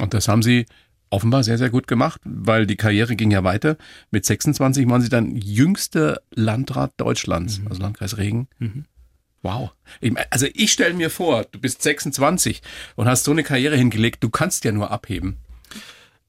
Und 0.00 0.12
das 0.12 0.28
haben 0.28 0.42
Sie 0.42 0.66
offenbar 1.10 1.44
sehr, 1.44 1.58
sehr 1.58 1.70
gut 1.70 1.86
gemacht, 1.86 2.20
weil 2.24 2.66
die 2.66 2.76
Karriere 2.76 3.16
ging 3.16 3.30
ja 3.30 3.44
weiter. 3.44 3.76
Mit 4.10 4.24
26 4.24 4.88
waren 4.88 5.02
Sie 5.02 5.08
dann 5.08 5.36
jüngster 5.36 6.20
Landrat 6.34 6.92
Deutschlands, 6.96 7.60
also 7.68 7.80
Landkreis 7.82 8.16
Regen. 8.16 8.48
Wow. 9.42 9.72
Ich 10.00 10.12
Also 10.30 10.46
ich 10.54 10.72
stelle 10.72 10.94
mir 10.94 11.10
vor, 11.10 11.44
du 11.44 11.60
bist 11.60 11.82
26 11.82 12.62
und 12.96 13.06
hast 13.06 13.24
so 13.24 13.30
eine 13.30 13.44
Karriere 13.44 13.76
hingelegt, 13.76 14.24
du 14.24 14.30
kannst 14.30 14.64
ja 14.64 14.72
nur 14.72 14.90
abheben. 14.90 15.36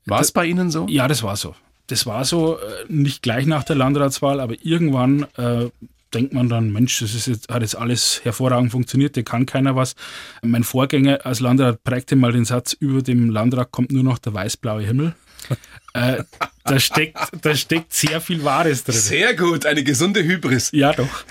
War 0.05 0.21
es 0.21 0.31
bei 0.31 0.45
Ihnen 0.45 0.71
so? 0.71 0.87
Ja, 0.87 1.07
das 1.07 1.23
war 1.23 1.35
so. 1.35 1.55
Das 1.87 2.05
war 2.05 2.25
so, 2.25 2.57
äh, 2.57 2.61
nicht 2.89 3.21
gleich 3.21 3.45
nach 3.45 3.63
der 3.63 3.75
Landratswahl, 3.75 4.39
aber 4.39 4.55
irgendwann 4.61 5.25
äh, 5.37 5.69
denkt 6.13 6.33
man 6.33 6.49
dann, 6.49 6.71
Mensch, 6.71 6.99
das 6.99 7.13
ist 7.13 7.27
jetzt, 7.27 7.49
hat 7.49 7.61
jetzt 7.61 7.77
alles 7.77 8.21
hervorragend 8.23 8.71
funktioniert, 8.71 9.15
dir 9.15 9.23
kann 9.23 9.45
keiner 9.45 9.75
was. 9.75 9.95
Mein 10.41 10.63
Vorgänger 10.63 11.25
als 11.25 11.39
Landrat 11.39 11.83
prägte 11.83 12.15
mal 12.15 12.31
den 12.31 12.45
Satz, 12.45 12.73
über 12.73 13.01
dem 13.01 13.29
Landrat 13.29 13.71
kommt 13.71 13.91
nur 13.91 14.03
noch 14.03 14.17
der 14.17 14.33
weiß-blaue 14.33 14.83
Himmel. 14.83 15.15
äh, 15.93 16.23
da, 16.63 16.79
steckt, 16.79 17.17
da 17.41 17.55
steckt 17.55 17.93
sehr 17.93 18.21
viel 18.21 18.43
Wahres 18.43 18.83
drin. 18.83 18.95
Sehr 18.95 19.35
gut, 19.35 19.65
eine 19.65 19.83
gesunde 19.83 20.23
Hybris. 20.23 20.71
Ja, 20.73 20.93
doch. 20.93 21.25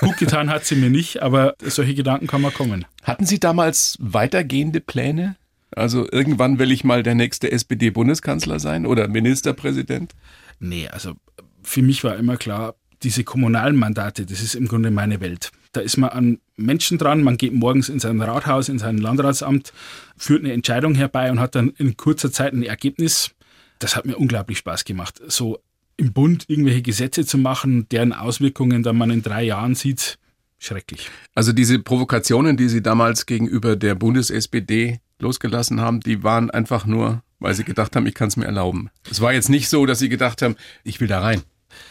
Gut 0.00 0.16
getan 0.18 0.50
hat 0.50 0.64
sie 0.64 0.76
mir 0.76 0.90
nicht, 0.90 1.22
aber 1.22 1.54
solche 1.60 1.94
Gedanken 1.94 2.26
kann 2.26 2.40
man 2.40 2.52
kommen. 2.52 2.84
Hatten 3.02 3.26
Sie 3.26 3.40
damals 3.40 3.96
weitergehende 4.00 4.80
Pläne? 4.80 5.36
Also 5.74 6.06
irgendwann 6.10 6.58
will 6.58 6.70
ich 6.70 6.84
mal 6.84 7.02
der 7.02 7.14
nächste 7.14 7.50
SPD-Bundeskanzler 7.50 8.60
sein 8.60 8.86
oder 8.86 9.08
Ministerpräsident? 9.08 10.12
Nee, 10.60 10.88
also 10.88 11.14
für 11.62 11.82
mich 11.82 12.04
war 12.04 12.16
immer 12.16 12.36
klar, 12.36 12.74
diese 13.02 13.24
kommunalen 13.24 13.76
Mandate, 13.76 14.26
das 14.26 14.42
ist 14.42 14.54
im 14.54 14.68
Grunde 14.68 14.90
meine 14.90 15.20
Welt. 15.20 15.50
Da 15.72 15.80
ist 15.80 15.96
man 15.96 16.10
an 16.10 16.38
Menschen 16.56 16.98
dran, 16.98 17.22
man 17.22 17.36
geht 17.36 17.54
morgens 17.54 17.88
in 17.88 17.98
sein 17.98 18.20
Rathaus, 18.20 18.68
in 18.68 18.78
sein 18.78 18.98
Landratsamt, 18.98 19.72
führt 20.16 20.44
eine 20.44 20.52
Entscheidung 20.52 20.94
herbei 20.94 21.30
und 21.30 21.40
hat 21.40 21.54
dann 21.54 21.70
in 21.70 21.96
kurzer 21.96 22.30
Zeit 22.30 22.52
ein 22.52 22.62
Ergebnis. 22.62 23.30
Das 23.78 23.96
hat 23.96 24.04
mir 24.04 24.16
unglaublich 24.16 24.58
Spaß 24.58 24.84
gemacht. 24.84 25.20
So 25.26 25.60
im 25.96 26.12
Bund 26.12 26.44
irgendwelche 26.48 26.82
Gesetze 26.82 27.24
zu 27.24 27.38
machen, 27.38 27.88
deren 27.90 28.12
Auswirkungen 28.12 28.82
dann 28.82 28.96
man 28.96 29.10
in 29.10 29.22
drei 29.22 29.42
Jahren 29.44 29.74
sieht, 29.74 30.18
schrecklich. 30.58 31.10
Also 31.34 31.52
diese 31.52 31.78
Provokationen, 31.78 32.56
die 32.56 32.68
Sie 32.68 32.82
damals 32.82 33.26
gegenüber 33.26 33.76
der 33.76 33.94
Bundes-SPD 33.94 35.00
losgelassen 35.18 35.80
haben, 35.80 36.00
die 36.00 36.22
waren 36.22 36.50
einfach 36.50 36.86
nur, 36.86 37.22
weil 37.38 37.54
Sie 37.54 37.64
gedacht 37.64 37.96
haben, 37.96 38.06
ich 38.06 38.14
kann 38.14 38.28
es 38.28 38.36
mir 38.36 38.44
erlauben. 38.44 38.90
Es 39.10 39.20
war 39.20 39.32
jetzt 39.32 39.48
nicht 39.48 39.68
so, 39.68 39.86
dass 39.86 39.98
Sie 39.98 40.08
gedacht 40.08 40.42
haben, 40.42 40.56
ich 40.84 41.00
will 41.00 41.08
da 41.08 41.20
rein. 41.20 41.42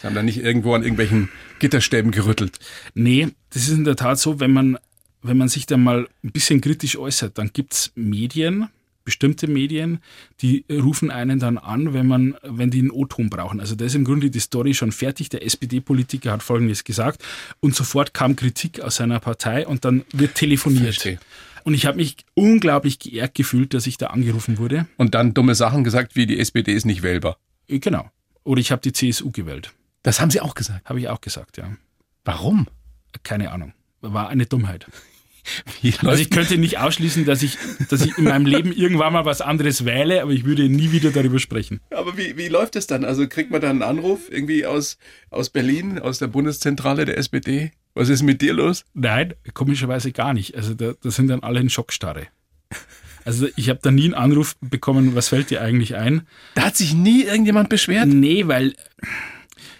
Sie 0.02 0.08
haben 0.08 0.16
da 0.16 0.24
nicht 0.24 0.38
irgendwo 0.38 0.74
an 0.74 0.84
irgendwelchen 0.84 1.30
Gitterstäben 1.60 2.12
gerüttelt. 2.12 2.60
Nee, 2.94 3.30
das 3.52 3.64
ist 3.64 3.74
in 3.74 3.84
der 3.84 3.96
Tat 3.96 4.20
so, 4.20 4.40
wenn 4.40 4.52
man, 4.52 4.78
wenn 5.22 5.38
man 5.38 5.48
sich 5.48 5.66
da 5.66 5.78
mal 5.78 6.08
ein 6.24 6.32
bisschen 6.32 6.62
kritisch 6.62 6.98
äußert, 6.98 7.38
dann 7.38 7.52
gibt's 7.54 7.92
Medien, 7.96 8.68
bestimmte 9.04 9.48
Medien, 9.48 10.00
die 10.42 10.66
rufen 10.72 11.12
einen 11.12 11.40
dann 11.40 11.58
an, 11.58 11.94
wenn 11.94 12.08
man, 12.08 12.36
wenn 12.44 12.70
die 12.70 12.80
einen 12.80 12.92
O-Ton 12.92 13.30
brauchen. 13.30 13.60
Also 13.60 13.76
da 13.76 13.86
ist 13.86 13.96
im 13.96 14.06
Grunde 14.06 14.30
die 14.30 14.40
Story 14.40 14.74
schon 14.74 14.92
fertig. 14.92 15.30
Der 15.30 15.46
SPD-Politiker 15.46 16.32
hat 16.32 16.44
Folgendes 16.44 16.84
gesagt 16.84 17.24
und 17.60 17.76
sofort 17.76 18.14
kam 18.14 18.36
Kritik 18.36 18.80
aus 18.82 18.98
seiner 18.98 19.20
Partei 19.20 19.66
und 19.68 19.86
dann 19.86 20.04
wird 20.14 20.36
telefoniert. 20.36 20.84
Verstehe. 20.84 21.20
Und 21.64 21.74
ich 21.74 21.86
habe 21.86 21.98
mich 21.98 22.18
unglaublich 22.34 23.00
geehrt 23.00 23.36
gefühlt, 23.36 23.74
dass 23.74 23.86
ich 23.88 23.98
da 23.98 24.08
angerufen 24.08 24.58
wurde. 24.58 24.88
Und 24.98 25.14
dann 25.14 25.34
dumme 25.34 25.56
Sachen 25.56 25.84
gesagt, 25.84 26.16
wie 26.16 26.26
die 26.26 26.40
SPD 26.40 26.74
ist 26.74 26.86
nicht 26.86 27.04
wählbar. 27.04 27.38
Äh, 27.68 27.80
Genau. 27.80 28.10
Oder 28.44 28.60
ich 28.60 28.72
habe 28.72 28.82
die 28.82 28.94
CSU 28.94 29.32
gewählt. 29.32 29.74
Das 30.04 30.20
haben 30.20 30.32
Sie 30.32 30.42
auch 30.42 30.56
gesagt. 30.56 30.90
Habe 30.90 31.00
ich 31.00 31.10
auch 31.10 31.22
gesagt, 31.22 31.58
ja. 31.58 31.76
Warum? 32.26 32.68
Keine 33.24 33.52
Ahnung. 33.52 33.74
War 34.02 34.30
eine 34.30 34.46
Dummheit. 34.46 34.88
Also 36.04 36.22
ich 36.22 36.30
könnte 36.30 36.58
nicht 36.60 36.78
ausschließen, 36.78 37.26
dass 37.26 37.42
ich, 37.42 37.58
dass 37.90 38.02
ich 38.02 38.16
in 38.18 38.26
meinem 38.26 38.46
Leben 38.46 38.72
irgendwann 38.76 39.14
mal 39.14 39.26
was 39.26 39.42
anderes 39.42 39.86
wähle, 39.86 40.22
aber 40.22 40.32
ich 40.32 40.46
würde 40.46 40.70
nie 40.70 40.92
wieder 40.92 41.10
darüber 41.10 41.40
sprechen. 41.40 41.80
Aber 41.90 42.16
wie, 42.16 42.38
wie 42.38 42.48
läuft 42.48 42.76
das 42.76 42.86
dann? 42.86 43.04
Also 43.04 43.28
kriegt 43.28 43.50
man 43.50 43.60
dann 43.60 43.82
einen 43.82 43.98
Anruf 43.98 44.32
irgendwie 44.32 44.68
aus, 44.68 45.00
aus 45.32 45.50
Berlin, 45.50 45.98
aus 45.98 46.20
der 46.20 46.28
Bundeszentrale 46.28 47.06
der 47.06 47.18
SPD? 47.18 47.72
Was 47.94 48.10
ist 48.10 48.22
mit 48.22 48.42
dir 48.42 48.54
los? 48.54 48.86
Nein, 48.94 49.34
komischerweise 49.54 50.12
gar 50.12 50.34
nicht. 50.34 50.56
Also 50.56 50.76
da, 50.76 50.94
da 51.02 51.12
sind 51.12 51.28
dann 51.28 51.42
alle 51.42 51.60
in 51.60 51.70
Schockstarre. 51.72 52.28
Also 53.26 53.48
ich 53.56 53.70
habe 53.70 53.80
da 53.82 53.92
nie 53.92 54.06
einen 54.06 54.14
Anruf 54.14 54.56
bekommen, 54.62 55.16
was 55.16 55.30
fällt 55.30 55.50
dir 55.50 55.62
eigentlich 55.62 55.96
ein? 55.96 56.28
Da 56.56 56.64
hat 56.64 56.76
sich 56.76 56.94
nie 56.94 57.24
irgendjemand 57.24 57.70
beschwert? 57.70 58.08
Nee, 58.08 58.48
weil 58.48 58.74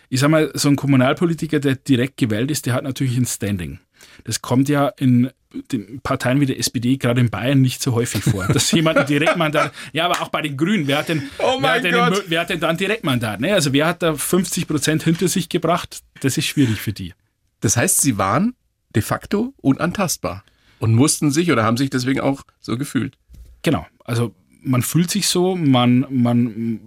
ich 0.10 0.20
sag 0.20 0.30
mal, 0.30 0.52
so 0.54 0.68
ein 0.70 0.76
Kommunalpolitiker, 0.76 1.60
der 1.60 1.76
direkt 1.76 2.18
gewählt 2.18 2.52
ist, 2.52 2.66
der 2.66 2.74
hat 2.74 2.84
natürlich 2.84 3.18
ein 3.18 3.26
Standing. 3.26 3.80
Das 4.26 4.42
kommt 4.42 4.68
ja 4.70 4.90
in 4.90 5.32
den 5.72 6.00
Parteien 6.02 6.40
wie 6.40 6.46
der 6.46 6.60
SPD, 6.60 6.98
gerade 6.98 7.22
in 7.22 7.30
Bayern, 7.30 7.62
nicht 7.62 7.82
so 7.82 7.94
häufig 7.94 8.24
vor. 8.24 8.46
Dass 8.48 8.72
jemand 8.74 8.98
ein 8.98 9.06
Direktmandat, 9.06 9.74
ja, 9.94 10.06
aber 10.06 10.22
auch 10.22 10.30
bei 10.30 10.42
den 10.42 10.58
Grünen, 10.58 10.88
wer 10.88 11.00
hat 11.00 11.10
denn, 11.10 11.24
Oh 11.40 11.58
wer, 11.62 11.74
hat 11.74 11.84
denn 11.84 11.94
wer 12.28 12.42
hat 12.42 12.50
denn 12.50 12.60
da 12.60 12.70
ein 12.70 12.78
Direktmandat? 12.78 13.40
Ne? 13.42 13.54
Also 13.54 13.74
wer 13.74 13.88
hat 13.88 14.02
da 14.02 14.16
50 14.16 14.68
Prozent 14.68 15.04
hinter 15.04 15.28
sich 15.28 15.50
gebracht? 15.50 16.02
Das 16.22 16.38
ist 16.38 16.46
schwierig 16.46 16.82
für 16.82 16.94
die. 16.94 17.14
Das 17.60 17.78
heißt, 17.78 18.02
sie 18.02 18.18
waren 18.18 18.56
de 18.96 19.02
facto 19.02 19.54
unantastbar 19.58 20.44
und 20.80 20.94
mussten 20.94 21.32
sich 21.32 21.52
oder 21.52 21.64
haben 21.64 21.78
sich 21.78 21.90
deswegen 21.90 22.20
auch 22.20 22.44
so 22.60 22.78
gefühlt. 22.78 23.18
Genau. 23.62 23.86
Also 24.04 24.34
man 24.64 24.82
fühlt 24.82 25.12
sich 25.12 25.28
so, 25.28 25.56
man, 25.56 26.06
man, 26.10 26.80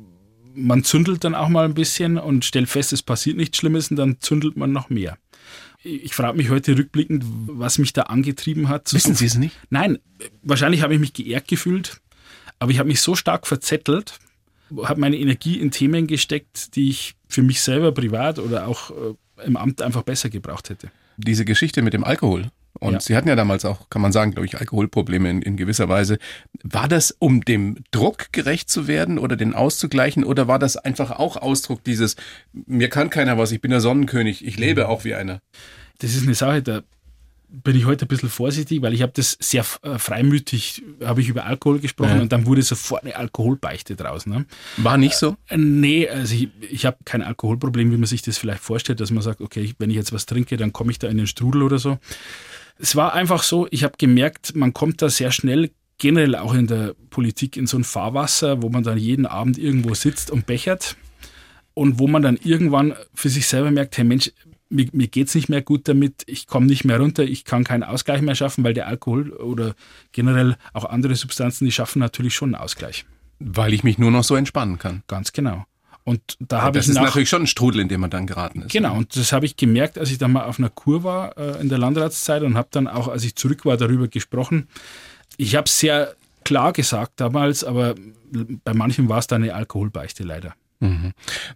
man 0.54 0.84
zündelt 0.84 1.24
dann 1.24 1.34
auch 1.34 1.48
mal 1.48 1.64
ein 1.64 1.74
bisschen 1.74 2.18
und 2.18 2.44
stellt 2.44 2.68
fest, 2.68 2.92
es 2.92 3.02
passiert 3.02 3.36
nichts 3.36 3.58
Schlimmes 3.58 3.90
und 3.90 3.96
dann 3.96 4.20
zündelt 4.20 4.56
man 4.56 4.72
noch 4.72 4.90
mehr. 4.90 5.18
Ich 5.82 6.14
frage 6.14 6.36
mich 6.36 6.48
heute 6.48 6.78
rückblickend, 6.78 7.24
was 7.46 7.78
mich 7.78 7.92
da 7.92 8.02
angetrieben 8.02 8.68
hat. 8.68 8.88
zu 8.88 8.96
Wissen 8.96 9.14
Sie 9.14 9.26
es 9.26 9.34
nicht? 9.34 9.54
Nein, 9.68 9.98
wahrscheinlich 10.42 10.82
habe 10.82 10.94
ich 10.94 11.00
mich 11.00 11.12
geehrt 11.12 11.46
gefühlt, 11.46 12.00
aber 12.58 12.70
ich 12.70 12.78
habe 12.78 12.88
mich 12.88 13.00
so 13.00 13.14
stark 13.14 13.46
verzettelt, 13.46 14.18
habe 14.82 15.00
meine 15.00 15.18
Energie 15.18 15.60
in 15.60 15.70
Themen 15.70 16.06
gesteckt, 16.06 16.74
die 16.76 16.88
ich 16.88 17.16
für 17.28 17.42
mich 17.42 17.60
selber 17.60 17.92
privat 17.92 18.38
oder 18.38 18.66
auch 18.66 18.90
äh, 18.90 19.44
im 19.44 19.56
Amt 19.56 19.82
einfach 19.82 20.02
besser 20.02 20.30
gebraucht 20.30 20.70
hätte. 20.70 20.90
Diese 21.18 21.44
Geschichte 21.44 21.82
mit 21.82 21.92
dem 21.92 22.02
Alkohol. 22.02 22.50
Und 22.80 22.94
Ja. 22.94 23.00
Sie 23.00 23.16
hatten 23.16 23.28
ja 23.28 23.36
damals 23.36 23.64
auch, 23.64 23.88
kann 23.88 24.02
man 24.02 24.12
sagen, 24.12 24.32
glaube 24.32 24.46
ich, 24.46 24.58
Alkoholprobleme 24.58 25.30
in, 25.30 25.42
in 25.42 25.56
gewisser 25.56 25.88
Weise. 25.88 26.18
War 26.62 26.88
das, 26.88 27.14
um 27.18 27.44
dem 27.44 27.78
Druck 27.92 28.32
gerecht 28.32 28.68
zu 28.68 28.88
werden 28.88 29.18
oder 29.18 29.36
den 29.36 29.54
auszugleichen? 29.54 30.24
Oder 30.24 30.48
war 30.48 30.58
das 30.58 30.76
einfach 30.76 31.12
auch 31.12 31.36
Ausdruck 31.36 31.84
dieses, 31.84 32.16
mir 32.52 32.88
kann 32.88 33.10
keiner 33.10 33.38
was, 33.38 33.52
ich 33.52 33.60
bin 33.60 33.70
der 33.70 33.80
Sonnenkönig, 33.80 34.44
ich 34.44 34.58
lebe 34.58 34.88
auch 34.88 35.04
wie 35.04 35.14
einer? 35.14 35.40
Das 35.98 36.14
ist 36.14 36.24
eine 36.24 36.34
Sache, 36.34 36.62
da 36.62 36.82
bin 37.48 37.76
ich 37.76 37.84
heute 37.86 38.04
ein 38.04 38.08
bisschen 38.08 38.28
vorsichtig, 38.30 38.82
weil 38.82 38.92
ich 38.94 39.02
habe 39.02 39.12
das 39.14 39.36
sehr 39.40 39.64
äh, 39.82 39.96
freimütig, 39.96 40.82
habe 41.04 41.20
ich 41.20 41.28
über 41.28 41.44
Alkohol 41.44 41.78
gesprochen 41.78 42.16
Ja. 42.16 42.22
und 42.22 42.32
dann 42.32 42.46
wurde 42.46 42.62
sofort 42.62 43.04
eine 43.04 43.14
Alkoholbeichte 43.14 43.94
draus. 43.94 44.26
Ne? 44.26 44.44
War 44.78 44.96
nicht 44.98 45.14
so? 45.14 45.36
Äh, 45.48 45.56
Nee, 45.56 46.08
also 46.08 46.34
ich, 46.34 46.48
ich 46.68 46.84
habe 46.84 46.96
kein 47.04 47.22
Alkoholproblem, 47.22 47.92
wie 47.92 47.96
man 47.96 48.06
sich 48.06 48.22
das 48.22 48.38
vielleicht 48.38 48.60
vorstellt, 48.64 48.98
dass 48.98 49.12
man 49.12 49.22
sagt, 49.22 49.40
okay, 49.40 49.72
wenn 49.78 49.90
ich 49.90 49.94
jetzt 49.96 50.12
was 50.12 50.26
trinke, 50.26 50.56
dann 50.56 50.72
komme 50.72 50.90
ich 50.90 50.98
da 50.98 51.06
in 51.06 51.16
den 51.16 51.28
Strudel 51.28 51.62
oder 51.62 51.78
so. 51.78 51.98
Es 52.78 52.96
war 52.96 53.14
einfach 53.14 53.42
so, 53.42 53.66
ich 53.70 53.84
habe 53.84 53.94
gemerkt, 53.98 54.56
man 54.56 54.72
kommt 54.72 55.00
da 55.00 55.08
sehr 55.08 55.30
schnell, 55.30 55.70
generell 55.98 56.34
auch 56.36 56.54
in 56.54 56.66
der 56.66 56.94
Politik, 57.10 57.56
in 57.56 57.66
so 57.66 57.78
ein 57.78 57.84
Fahrwasser, 57.84 58.62
wo 58.62 58.68
man 58.68 58.82
dann 58.82 58.98
jeden 58.98 59.26
Abend 59.26 59.58
irgendwo 59.58 59.94
sitzt 59.94 60.30
und 60.30 60.46
bechert 60.46 60.96
und 61.74 61.98
wo 61.98 62.08
man 62.08 62.22
dann 62.22 62.38
irgendwann 62.42 62.94
für 63.14 63.28
sich 63.28 63.46
selber 63.46 63.70
merkt, 63.70 63.96
hey 63.96 64.04
Mensch, 64.04 64.32
mir, 64.70 64.88
mir 64.92 65.08
geht's 65.08 65.34
nicht 65.34 65.48
mehr 65.48 65.62
gut 65.62 65.88
damit, 65.88 66.22
ich 66.26 66.46
komme 66.46 66.66
nicht 66.66 66.84
mehr 66.84 66.98
runter, 66.98 67.22
ich 67.22 67.44
kann 67.44 67.64
keinen 67.64 67.84
Ausgleich 67.84 68.22
mehr 68.22 68.34
schaffen, 68.34 68.64
weil 68.64 68.74
der 68.74 68.88
Alkohol 68.88 69.30
oder 69.32 69.74
generell 70.12 70.56
auch 70.72 70.84
andere 70.84 71.14
Substanzen, 71.14 71.64
die 71.64 71.72
schaffen 71.72 72.00
natürlich 72.00 72.34
schon 72.34 72.54
einen 72.54 72.62
Ausgleich. 72.62 73.06
Weil 73.38 73.72
ich 73.72 73.84
mich 73.84 73.98
nur 73.98 74.10
noch 74.10 74.24
so 74.24 74.36
entspannen 74.36 74.78
kann. 74.78 75.02
Ganz 75.06 75.32
genau. 75.32 75.64
Und 76.04 76.20
da 76.38 76.60
habe 76.60 76.78
das 76.78 76.86
ich 76.86 76.90
ist 76.90 76.96
nach, 76.96 77.04
natürlich 77.04 77.30
schon 77.30 77.42
ein 77.42 77.46
Strudel, 77.46 77.80
in 77.80 77.88
dem 77.88 78.00
man 78.00 78.10
dann 78.10 78.26
geraten 78.26 78.62
ist. 78.62 78.72
Genau, 78.72 78.94
und 78.94 79.16
das 79.16 79.32
habe 79.32 79.46
ich 79.46 79.56
gemerkt, 79.56 79.98
als 79.98 80.10
ich 80.10 80.18
dann 80.18 80.32
mal 80.32 80.44
auf 80.44 80.58
einer 80.58 80.68
Kur 80.68 81.02
war 81.02 81.36
äh, 81.38 81.60
in 81.60 81.70
der 81.70 81.78
Landratszeit 81.78 82.42
und 82.42 82.56
habe 82.56 82.68
dann 82.70 82.86
auch, 82.88 83.08
als 83.08 83.24
ich 83.24 83.34
zurück 83.36 83.64
war, 83.64 83.78
darüber 83.78 84.06
gesprochen. 84.06 84.68
Ich 85.38 85.56
habe 85.56 85.64
es 85.64 85.78
sehr 85.78 86.14
klar 86.44 86.74
gesagt 86.74 87.14
damals, 87.16 87.64
aber 87.64 87.94
bei 88.64 88.74
manchen 88.74 89.08
war 89.08 89.18
es 89.18 89.26
dann 89.26 89.42
eine 89.42 89.54
Alkoholbeichte 89.54 90.24
leider. 90.24 90.54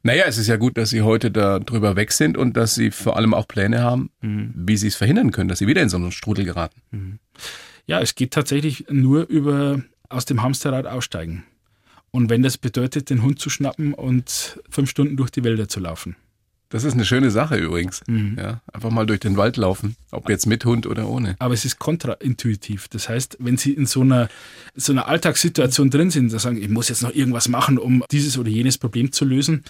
Naja, 0.03 0.25
es 0.27 0.39
ist 0.39 0.47
ja 0.47 0.57
gut, 0.57 0.79
dass 0.79 0.89
Sie 0.89 1.03
heute 1.03 1.31
da 1.31 1.59
drüber 1.59 1.97
weg 1.97 2.13
sind 2.13 2.39
und 2.39 2.57
dass 2.57 2.75
Sie 2.75 2.91
vor 2.91 3.17
allem 3.17 3.35
auch 3.35 3.47
Pläne 3.47 3.83
haben, 3.83 4.11
wie 4.23 4.79
Sie 4.79 4.87
es 4.87 4.97
verhindern 4.97 5.33
können, 5.33 5.49
dass 5.49 5.59
Sie 5.59 5.67
wieder 5.67 5.83
in 5.83 5.91
so 5.91 5.99
einen 5.99 6.13
Strudel 6.13 6.47
geraten. 6.47 7.19
Ja, 7.87 8.01
es 8.01 8.15
geht 8.15 8.31
tatsächlich 8.31 8.87
nur 8.89 9.29
über 9.29 9.83
aus 10.09 10.25
dem 10.25 10.43
Hamsterrad 10.43 10.87
aussteigen. 10.87 11.45
Und 12.11 12.31
wenn 12.31 12.43
das 12.43 12.59
bedeutet, 12.59 13.11
den 13.11 13.23
Hund 13.23 13.39
zu 13.39 13.51
schnappen 13.51 13.95
und 13.95 14.61
fünf 14.71 14.91
Stunden 14.91 15.17
durch 15.17 15.31
die 15.31 15.45
Wälder 15.45 15.69
zu 15.69 15.81
laufen. 15.81 16.17
Das 16.71 16.85
ist 16.85 16.93
eine 16.93 17.07
schöne 17.07 17.31
Sache 17.31 17.57
übrigens. 17.57 18.03
Ja, 18.37 18.61
einfach 18.71 18.91
mal 18.91 19.07
durch 19.07 19.21
den 19.21 19.39
Wald 19.39 19.57
laufen, 19.57 19.97
ob 20.11 20.29
jetzt 20.29 20.47
mit 20.47 20.67
Hund 20.67 20.87
oder 20.87 21.09
ohne. 21.09 21.35
Aber 21.39 21.55
es 21.55 21.65
ist 21.65 21.79
kontraintuitiv. 21.79 22.89
Das 22.89 23.09
heißt, 23.09 23.39
wenn 23.41 23.57
Sie 23.57 23.73
in 23.73 23.87
so 23.87 24.03
einer, 24.03 24.29
so 24.75 24.93
einer 24.93 25.09
Alltagssituation 25.09 25.89
drin 25.89 26.11
sind, 26.11 26.31
da 26.31 26.39
sagen, 26.39 26.61
ich 26.61 26.69
muss 26.69 26.91
jetzt 26.91 27.03
noch 27.03 27.15
irgendwas 27.15 27.49
machen, 27.49 27.79
um 27.79 28.05
dieses 28.11 28.37
oder 28.37 28.51
jenes 28.51 28.77
Problem 28.77 29.13
zu 29.13 29.25
lösen, 29.25 29.65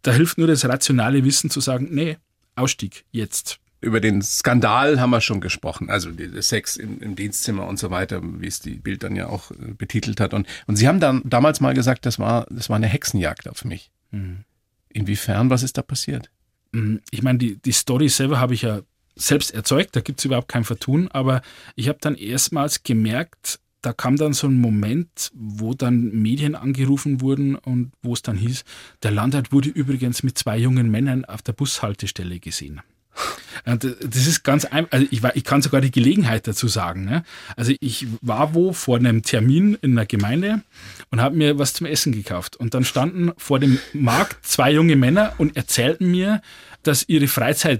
da 0.00 0.12
hilft 0.12 0.38
nur 0.38 0.46
das 0.46 0.64
rationale 0.64 1.22
Wissen 1.24 1.50
zu 1.50 1.60
sagen, 1.60 1.88
nee, 1.90 2.16
Ausstieg, 2.56 3.04
jetzt. 3.10 3.60
Über 3.80 4.00
den 4.00 4.22
Skandal 4.22 5.00
haben 5.00 5.10
wir 5.10 5.20
schon 5.20 5.40
gesprochen, 5.40 5.88
also 5.88 6.10
der 6.10 6.42
Sex 6.42 6.76
im, 6.76 7.00
im 7.00 7.14
Dienstzimmer 7.14 7.66
und 7.66 7.78
so 7.78 7.90
weiter, 7.90 8.20
wie 8.22 8.46
es 8.46 8.60
die 8.60 8.74
Bild 8.74 9.04
dann 9.04 9.14
ja 9.14 9.28
auch 9.28 9.52
äh, 9.52 9.72
betitelt 9.76 10.20
hat. 10.20 10.34
Und, 10.34 10.48
und 10.66 10.76
Sie 10.76 10.88
haben 10.88 10.98
dann 10.98 11.22
damals 11.24 11.60
mal 11.60 11.74
gesagt, 11.74 12.04
das 12.04 12.18
war, 12.18 12.46
das 12.50 12.68
war 12.68 12.76
eine 12.76 12.88
Hexenjagd 12.88 13.48
auf 13.48 13.64
mich. 13.64 13.90
Inwiefern, 14.90 15.50
was 15.50 15.62
ist 15.62 15.78
da 15.78 15.82
passiert? 15.82 16.30
Mm, 16.72 16.96
Ich 17.10 17.22
meine, 17.22 17.38
die, 17.38 17.56
die 17.56 17.72
Story 17.72 18.08
selber 18.08 18.40
habe 18.40 18.54
ich 18.54 18.62
ja 18.62 18.80
selbst 19.14 19.52
erzeugt, 19.52 19.94
da 19.94 20.00
gibt 20.00 20.20
es 20.20 20.24
überhaupt 20.24 20.48
kein 20.48 20.64
Vertun, 20.64 21.08
aber 21.08 21.42
ich 21.76 21.88
habe 21.88 21.98
dann 22.00 22.14
erstmals 22.14 22.82
gemerkt, 22.82 23.60
da 23.82 23.92
kam 23.92 24.16
dann 24.16 24.32
so 24.32 24.48
ein 24.48 24.60
Moment, 24.60 25.30
wo 25.34 25.74
dann 25.74 26.10
Medien 26.10 26.54
angerufen 26.54 27.20
wurden 27.20 27.54
und 27.54 27.92
wo 28.02 28.12
es 28.12 28.22
dann 28.22 28.36
hieß, 28.36 28.64
der 29.02 29.12
Landrat 29.12 29.52
wurde 29.52 29.68
übrigens 29.68 30.22
mit 30.22 30.36
zwei 30.36 30.58
jungen 30.58 30.90
Männern 30.90 31.24
auf 31.24 31.42
der 31.42 31.52
Bushaltestelle 31.52 32.40
gesehen. 32.40 32.80
Und 33.64 33.84
das 33.84 34.26
ist 34.26 34.44
ganz 34.44 34.64
einfach, 34.64 34.92
also 34.92 35.06
ich, 35.10 35.22
war, 35.22 35.36
ich 35.36 35.44
kann 35.44 35.60
sogar 35.62 35.80
die 35.80 35.90
Gelegenheit 35.90 36.46
dazu 36.46 36.68
sagen. 36.68 37.04
Ne? 37.04 37.24
Also 37.56 37.72
ich 37.80 38.06
war 38.22 38.54
wo 38.54 38.72
vor 38.72 38.96
einem 38.96 39.22
Termin 39.22 39.76
in 39.82 39.92
einer 39.92 40.06
Gemeinde 40.06 40.62
und 41.10 41.20
habe 41.20 41.36
mir 41.36 41.58
was 41.58 41.74
zum 41.74 41.86
Essen 41.86 42.12
gekauft. 42.12 42.56
Und 42.56 42.74
dann 42.74 42.84
standen 42.84 43.32
vor 43.36 43.58
dem 43.58 43.78
Markt 43.92 44.46
zwei 44.46 44.72
junge 44.72 44.96
Männer 44.96 45.34
und 45.38 45.56
erzählten 45.56 46.10
mir, 46.10 46.40
dass 46.84 47.04
ihre 47.08 47.26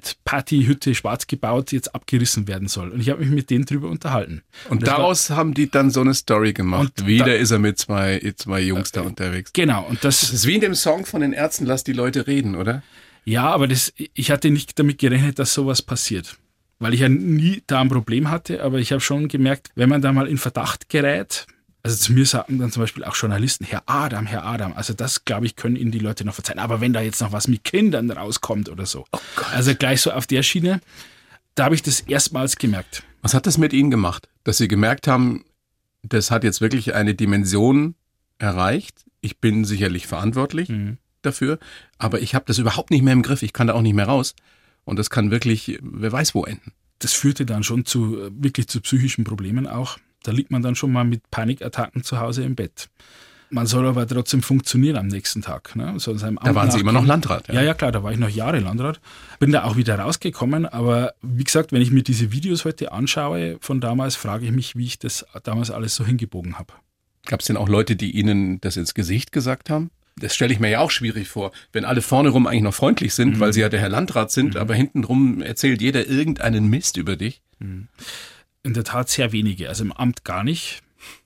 Freizeitpartyhütte 0.02 0.94
schwarz 0.94 1.26
gebaut 1.26 1.72
jetzt 1.72 1.94
abgerissen 1.94 2.48
werden 2.48 2.68
soll. 2.68 2.90
Und 2.90 3.00
ich 3.00 3.10
habe 3.10 3.20
mich 3.20 3.30
mit 3.30 3.50
denen 3.50 3.64
drüber 3.64 3.88
unterhalten. 3.88 4.42
Und 4.68 4.86
war- 4.86 4.96
daraus 4.96 5.30
haben 5.30 5.54
die 5.54 5.70
dann 5.70 5.90
so 5.90 6.00
eine 6.00 6.14
Story 6.14 6.52
gemacht. 6.52 6.92
Und 7.00 7.06
Wieder 7.06 7.26
da- 7.26 7.32
ist 7.34 7.50
er 7.50 7.58
mit 7.58 7.78
zwei, 7.78 8.20
zwei 8.36 8.60
Jungs 8.60 8.92
da 8.92 9.02
unterwegs. 9.02 9.52
Genau, 9.52 9.84
und 9.84 10.04
das, 10.04 10.20
Das 10.20 10.32
ist 10.32 10.46
wie 10.46 10.54
in 10.56 10.60
dem 10.60 10.74
Song 10.74 11.06
von 11.06 11.20
den 11.20 11.32
Ärzten, 11.32 11.64
lass 11.66 11.84
die 11.84 11.92
Leute 11.92 12.26
reden, 12.26 12.54
oder? 12.56 12.82
Ja, 13.24 13.50
aber 13.50 13.68
das, 13.68 13.92
ich 13.96 14.30
hatte 14.30 14.50
nicht 14.50 14.78
damit 14.78 14.98
gerechnet, 14.98 15.38
dass 15.38 15.54
sowas 15.54 15.82
passiert. 15.82 16.36
Weil 16.78 16.94
ich 16.94 17.00
ja 17.00 17.08
nie 17.08 17.62
da 17.66 17.80
ein 17.80 17.88
Problem 17.88 18.30
hatte, 18.30 18.62
aber 18.62 18.78
ich 18.78 18.92
habe 18.92 19.00
schon 19.00 19.28
gemerkt, 19.28 19.70
wenn 19.74 19.88
man 19.88 20.00
da 20.00 20.12
mal 20.12 20.28
in 20.28 20.38
Verdacht 20.38 20.88
gerät, 20.88 21.46
also 21.82 21.96
zu 21.96 22.12
mir 22.12 22.26
sagen 22.26 22.58
dann 22.58 22.70
zum 22.70 22.82
Beispiel 22.82 23.04
auch 23.04 23.16
Journalisten, 23.16 23.64
Herr 23.64 23.82
Adam, 23.86 24.26
Herr 24.26 24.44
Adam, 24.44 24.72
also 24.74 24.94
das, 24.94 25.24
glaube 25.24 25.46
ich, 25.46 25.56
können 25.56 25.76
Ihnen 25.76 25.90
die 25.90 25.98
Leute 25.98 26.24
noch 26.24 26.34
verzeihen. 26.34 26.58
Aber 26.58 26.80
wenn 26.80 26.92
da 26.92 27.00
jetzt 27.00 27.20
noch 27.20 27.32
was 27.32 27.48
mit 27.48 27.64
Kindern 27.64 28.10
rauskommt 28.10 28.68
oder 28.68 28.86
so, 28.86 29.06
also 29.52 29.74
gleich 29.74 30.02
so 30.02 30.12
auf 30.12 30.26
der 30.26 30.42
Schiene, 30.42 30.80
da 31.54 31.64
habe 31.64 31.74
ich 31.74 31.82
das 31.82 32.00
erstmals 32.00 32.56
gemerkt. 32.56 33.02
Was 33.22 33.34
hat 33.34 33.46
das 33.46 33.58
mit 33.58 33.72
Ihnen 33.72 33.90
gemacht? 33.90 34.28
Dass 34.44 34.58
Sie 34.58 34.68
gemerkt 34.68 35.08
haben, 35.08 35.44
das 36.02 36.30
hat 36.30 36.44
jetzt 36.44 36.60
wirklich 36.60 36.94
eine 36.94 37.14
Dimension 37.14 37.94
erreicht. 38.38 39.04
Ich 39.20 39.38
bin 39.38 39.64
sicherlich 39.64 40.06
verantwortlich 40.06 40.70
dafür, 41.22 41.58
aber 41.98 42.20
ich 42.20 42.34
habe 42.34 42.44
das 42.46 42.58
überhaupt 42.58 42.90
nicht 42.90 43.02
mehr 43.02 43.12
im 43.12 43.22
Griff. 43.22 43.42
Ich 43.42 43.52
kann 43.52 43.66
da 43.66 43.74
auch 43.74 43.82
nicht 43.82 43.94
mehr 43.94 44.06
raus. 44.06 44.34
Und 44.84 44.98
das 44.98 45.10
kann 45.10 45.30
wirklich, 45.30 45.78
wer 45.82 46.12
weiß 46.12 46.34
wo 46.34 46.44
enden. 46.44 46.72
Das 46.98 47.12
führte 47.12 47.44
dann 47.46 47.62
schon 47.62 47.84
zu 47.84 48.20
äh, 48.20 48.30
wirklich 48.32 48.68
zu 48.68 48.80
psychischen 48.80 49.24
Problemen 49.24 49.66
auch. 49.66 49.98
Da 50.22 50.32
liegt 50.32 50.50
man 50.50 50.62
dann 50.62 50.74
schon 50.74 50.92
mal 50.92 51.04
mit 51.04 51.30
Panikattacken 51.30 52.02
zu 52.02 52.18
Hause 52.18 52.42
im 52.42 52.54
Bett. 52.54 52.88
Man 53.50 53.66
soll 53.66 53.86
aber 53.86 54.06
trotzdem 54.06 54.42
funktionieren 54.42 54.96
am 54.96 55.06
nächsten 55.06 55.40
Tag. 55.40 55.74
Ne? 55.74 55.94
So 55.98 56.12
da 56.12 56.22
waren 56.26 56.34
nachgehen. 56.34 56.70
Sie 56.70 56.80
immer 56.80 56.92
noch 56.92 57.06
Landrat. 57.06 57.48
Ja. 57.48 57.54
ja, 57.54 57.62
ja, 57.62 57.74
klar, 57.74 57.92
da 57.92 58.02
war 58.02 58.12
ich 58.12 58.18
noch 58.18 58.28
Jahre 58.28 58.58
Landrat. 58.58 59.00
Bin 59.38 59.52
da 59.52 59.64
auch 59.64 59.76
wieder 59.76 59.98
rausgekommen, 59.98 60.66
aber 60.66 61.14
wie 61.22 61.44
gesagt, 61.44 61.72
wenn 61.72 61.80
ich 61.80 61.90
mir 61.90 62.02
diese 62.02 62.30
Videos 62.30 62.64
heute 62.64 62.92
anschaue 62.92 63.56
von 63.60 63.80
damals, 63.80 64.16
frage 64.16 64.44
ich 64.44 64.52
mich, 64.52 64.76
wie 64.76 64.84
ich 64.84 64.98
das 64.98 65.24
damals 65.44 65.70
alles 65.70 65.94
so 65.94 66.04
hingebogen 66.04 66.58
habe. 66.58 66.74
Gab 67.26 67.40
es 67.40 67.46
denn 67.46 67.56
auch 67.56 67.68
Leute, 67.68 67.96
die 67.96 68.10
Ihnen 68.10 68.60
das 68.60 68.76
ins 68.76 68.94
Gesicht 68.94 69.32
gesagt 69.32 69.70
haben? 69.70 69.90
Das 70.20 70.34
stelle 70.34 70.52
ich 70.52 70.60
mir 70.60 70.70
ja 70.70 70.80
auch 70.80 70.90
schwierig 70.90 71.28
vor, 71.28 71.52
wenn 71.72 71.84
alle 71.84 72.02
vorne 72.02 72.30
rum 72.30 72.46
eigentlich 72.46 72.62
noch 72.62 72.74
freundlich 72.74 73.14
sind, 73.14 73.36
mhm. 73.36 73.40
weil 73.40 73.52
sie 73.52 73.60
ja 73.60 73.68
der 73.68 73.80
Herr 73.80 73.88
Landrat 73.88 74.30
sind, 74.30 74.54
mhm. 74.54 74.60
aber 74.60 74.74
hintenrum 74.74 75.42
erzählt 75.42 75.80
jeder 75.80 76.06
irgendeinen 76.06 76.68
Mist 76.68 76.96
über 76.96 77.16
dich. 77.16 77.42
Mhm. 77.58 77.88
In 78.62 78.74
der 78.74 78.84
Tat 78.84 79.08
sehr 79.08 79.32
wenige, 79.32 79.68
also 79.68 79.84
im 79.84 79.92
Amt 79.92 80.24
gar 80.24 80.44
nicht. 80.44 80.82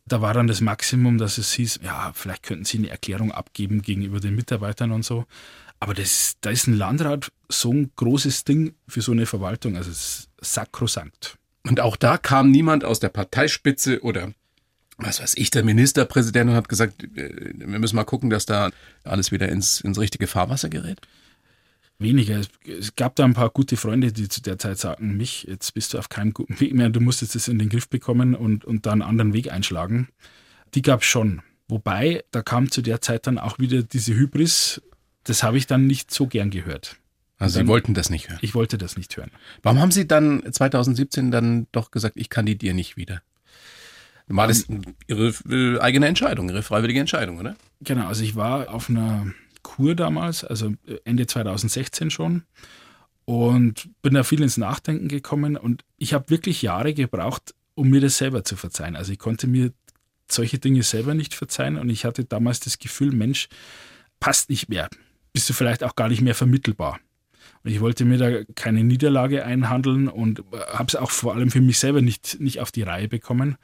Da 0.07 0.21
war 0.21 0.35
dann 0.35 0.47
das 0.47 0.61
Maximum, 0.61 1.19
dass 1.19 1.39
es 1.39 1.53
hieß, 1.53 1.81
ja, 1.83 2.13
vielleicht 2.15 2.43
könnten 2.43 2.65
Sie 2.65 2.79
eine 2.79 2.91
Erklärung 2.91 3.33
abgeben 3.33 3.83
gegenüber 3.83 4.21
den 4.21 4.35
Mitarbeitern 4.35 4.93
und 4.93 5.05
so. 5.05 5.25
Aber 5.81 5.95
das, 5.95 6.35
da 6.41 6.51
ist 6.51 6.67
ein 6.67 6.77
Landrat 6.77 7.33
so 7.49 7.73
ein 7.73 7.91
großes 7.97 8.45
Ding 8.45 8.75
für 8.87 9.01
so 9.01 9.13
eine 9.13 9.27
Verwaltung, 9.27 9.77
also 9.77 9.91
es 9.91 9.99
ist 9.99 10.31
sakrosankt. 10.41 11.39
Und 11.67 11.81
auch 11.81 11.97
da 11.97 12.19
kam 12.19 12.51
niemand 12.51 12.85
aus 12.85 13.01
der 13.01 13.09
Parteispitze 13.09 14.03
oder 14.03 14.33
was 15.05 15.21
weiß 15.21 15.35
ich, 15.37 15.51
der 15.51 15.65
Ministerpräsident 15.65 16.51
und 16.51 16.57
hat 16.57 16.69
gesagt, 16.69 17.05
äh, 17.17 17.53
wir 17.55 17.79
müssen 17.79 17.97
mal 17.97 18.05
gucken, 18.05 18.31
dass 18.31 18.47
da 18.47 18.71
alles 19.05 19.33
wieder 19.33 19.49
ins, 19.49 19.81
ins 19.81 19.99
richtige 19.99 20.27
Fahrwasser 20.27 20.69
gerät? 20.69 20.99
Weniger. 21.99 22.41
Es 22.67 22.97
gab 22.97 23.15
da 23.17 23.25
ein 23.25 23.35
paar 23.35 23.51
gute 23.51 23.77
Freunde, 23.77 24.13
die 24.13 24.29
zu 24.29 24.43
der 24.43 24.59
Zeit 24.59 24.79
sagten, 24.79 25.17
mich, 25.17 25.45
jetzt 25.45 25.73
bist 25.75 25.95
du 25.95 25.99
auf 25.99 26.09
keinem 26.09 26.33
guten 26.33 26.59
Weg 26.59 26.75
mehr, 26.75 26.89
du 26.89 27.01
musst 27.01 27.23
jetzt 27.23 27.35
das 27.35 27.49
in 27.49 27.59
den 27.59 27.69
Griff 27.69 27.89
bekommen 27.89 28.35
und, 28.35 28.65
und 28.65 28.87
da 28.87 28.93
einen 28.93 29.03
anderen 29.03 29.33
Weg 29.33 29.53
einschlagen. 29.53 30.09
Die 30.75 30.83
gab 30.83 31.03
es 31.03 31.07
schon. 31.07 31.43
Wobei, 31.69 32.25
da 32.33 32.43
kam 32.43 32.71
zu 32.71 32.83
der 32.83 33.01
Zeit 33.01 33.27
dann 33.27 33.39
auch 33.39 33.59
wieder 33.59 33.83
diese 33.83 34.15
Hybris, 34.15 34.83
das 35.25 35.43
habe 35.43 35.59
ich 35.59 35.67
dann 35.67 35.87
nicht 35.87 36.11
so 36.11 36.27
gern 36.27 36.51
gehört. 36.51 36.97
Also 37.39 37.59
dann, 37.59 37.67
Sie 37.67 37.71
wollten 37.71 37.95
das 37.95 38.11
nicht 38.11 38.29
hören? 38.29 38.39
Ich 38.43 38.55
wollte 38.55 38.79
das 38.79 38.97
nicht 38.97 39.17
hören. 39.17 39.31
Warum 39.63 39.81
haben 39.81 39.91
Sie 39.91 40.07
dann 40.07 40.43
2017 40.51 41.31
dann 41.31 41.67
doch 41.73 41.91
gesagt, 41.91 42.17
ich 42.17 42.29
kandidiere 42.29 42.75
nicht 42.75 42.97
wieder? 42.97 43.23
War 44.29 44.49
das 44.49 44.67
Ihre 45.07 45.35
äh, 45.51 45.79
eigene 45.81 46.07
Entscheidung, 46.07 46.49
Ihre 46.49 46.63
freiwillige 46.63 47.01
Entscheidung, 47.01 47.39
oder? 47.39 47.57
Genau, 47.81 48.07
also 48.07 48.23
ich 48.23 48.37
war 48.37 48.73
auf 48.73 48.89
einer 48.89 49.33
Kur 49.63 49.95
damals, 49.95 50.45
also 50.45 50.75
äh, 50.87 50.97
Ende 51.05 51.27
2016 51.27 52.11
schon 52.11 52.43
und 53.25 53.91
bin 54.03 54.15
da 54.15 54.23
viel 54.23 54.43
ins 54.43 54.57
Nachdenken 54.57 55.09
gekommen 55.09 55.57
und 55.57 55.85
ich 55.99 56.15
habe 56.15 56.31
wirklich 56.31 56.63
Jahre 56.63 56.95
gebraucht, 56.95 57.55
um 57.75 57.89
mir 57.89 58.01
das 58.01 58.19
selber 58.19 58.45
zu 58.45 58.57
verzeihen. 58.57 58.97
Also 58.97 59.13
ich 59.13 59.19
konnte 59.19 59.47
mir 59.47 59.73
solche 60.31 60.59
Dinge 60.59 60.83
selber 60.83 61.15
nicht 61.15 61.35
verzeihen 61.35 61.77
und 61.77 61.91
ich 61.91 62.05
hatte 62.05 62.25
damals 62.25 62.61
das 62.61 62.79
Gefühl, 62.79 63.13
Mensch, 63.13 63.49
passt 64.21 64.51
nicht 64.51 64.69
mehr. 64.69 64.89
Bist 65.33 65.49
du 65.49 65.53
vielleicht 65.53 65.85
auch 65.85 65.97
gar 65.97 66.09
nicht 66.09 66.21
mehr 66.21 66.35
vermittelbar. 66.35 67.01
Und 67.65 67.71
ich 67.71 67.81
wollte 67.81 68.05
mir 68.05 68.19
da 68.19 68.45
keine 68.55 68.83
Niederlage 68.83 69.45
einhandeln 69.45 70.09
und 70.09 70.41
äh, 70.41 70.59
habe 70.73 70.87
es 70.89 70.97
auch 70.97 71.11
vor 71.11 71.35
allem 71.35 71.51
für 71.51 71.61
mich 71.61 71.79
selber 71.79 72.03
nicht, 72.03 72.41
nicht 72.41 72.61
auf 72.61 72.73
die 72.73 72.83
Reihe 72.83 73.09
bekommen 73.09 73.57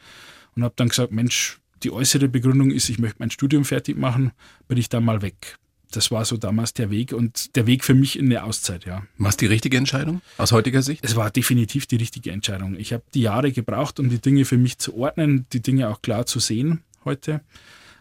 und 0.58 0.64
habe 0.64 0.74
dann 0.76 0.88
gesagt, 0.88 1.12
Mensch, 1.12 1.60
die 1.84 1.92
äußere 1.92 2.28
Begründung 2.28 2.72
ist, 2.72 2.88
ich 2.88 2.98
möchte 2.98 3.16
mein 3.20 3.30
Studium 3.30 3.64
fertig 3.64 3.96
machen, 3.96 4.32
bin 4.66 4.76
ich 4.76 4.88
dann 4.88 5.04
mal 5.04 5.22
weg. 5.22 5.56
Das 5.92 6.10
war 6.10 6.24
so 6.24 6.36
damals 6.36 6.74
der 6.74 6.90
Weg 6.90 7.12
und 7.12 7.54
der 7.56 7.66
Weg 7.66 7.84
für 7.84 7.94
mich 7.94 8.18
in 8.18 8.26
eine 8.26 8.42
Auszeit, 8.42 8.84
ja. 8.84 9.04
War 9.16 9.30
es 9.30 9.36
die 9.36 9.46
richtige 9.46 9.76
Entscheidung 9.76 10.20
aus 10.36 10.50
heutiger 10.50 10.82
Sicht? 10.82 11.04
Es 11.04 11.14
war 11.14 11.30
definitiv 11.30 11.86
die 11.86 11.96
richtige 11.96 12.32
Entscheidung. 12.32 12.76
Ich 12.76 12.92
habe 12.92 13.04
die 13.14 13.22
Jahre 13.22 13.52
gebraucht, 13.52 14.00
um 14.00 14.10
die 14.10 14.20
Dinge 14.20 14.44
für 14.44 14.58
mich 14.58 14.78
zu 14.78 14.96
ordnen, 14.96 15.46
die 15.52 15.60
Dinge 15.60 15.88
auch 15.88 16.02
klar 16.02 16.26
zu 16.26 16.40
sehen 16.40 16.82
heute. 17.04 17.40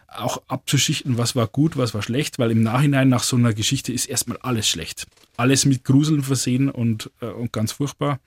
Auch 0.08 0.42
abzuschichten, 0.48 1.16
was 1.16 1.36
war 1.36 1.46
gut, 1.46 1.76
was 1.76 1.94
war 1.94 2.02
schlecht, 2.02 2.38
weil 2.40 2.50
im 2.50 2.62
Nachhinein 2.62 3.08
nach 3.08 3.22
so 3.22 3.36
einer 3.36 3.54
Geschichte 3.54 3.92
ist 3.92 4.06
erstmal 4.06 4.38
alles 4.38 4.68
schlecht. 4.68 5.06
Alles 5.36 5.64
mit 5.64 5.84
Gruseln 5.84 6.24
versehen 6.24 6.68
und, 6.70 7.10
äh, 7.20 7.26
und 7.26 7.52
ganz 7.52 7.72
furchtbar. 7.72 8.18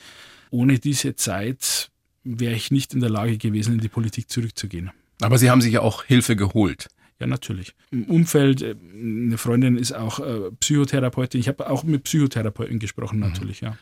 Ohne 0.50 0.80
diese 0.80 1.16
Zeit 1.16 1.91
wäre 2.24 2.54
ich 2.54 2.72
nicht 2.72 2.94
in 2.94 3.00
der 3.00 3.10
Lage 3.10 3.38
gewesen, 3.38 3.76
in 3.76 3.80
die 3.80 3.90
Politik 3.90 4.30
zurückzugehen. 4.30 4.92
Aber 5.22 5.38
Sie 5.38 5.50
haben 5.50 5.62
sich 5.62 5.74
ja 5.74 5.82
auch 5.82 6.04
Hilfe 6.04 6.36
geholt. 6.36 6.88
Ja, 7.20 7.28
natürlich. 7.28 7.76
Im 7.92 8.06
Umfeld, 8.06 8.64
äh, 8.64 8.76
eine 8.94 9.38
Freundin 9.38 9.78
ist 9.78 9.94
auch 9.94 10.20
äh, 10.20 10.52
Psychotherapeutin. 10.60 11.40
Ich 11.40 11.48
habe 11.48 11.70
auch 11.70 11.84
mit 11.84 12.04
Psychotherapeuten 12.04 12.80
gesprochen, 12.80 13.20
mhm. 13.20 13.28
natürlich, 13.28 13.62
mhm. 13.62 13.68
ja. 13.68 13.78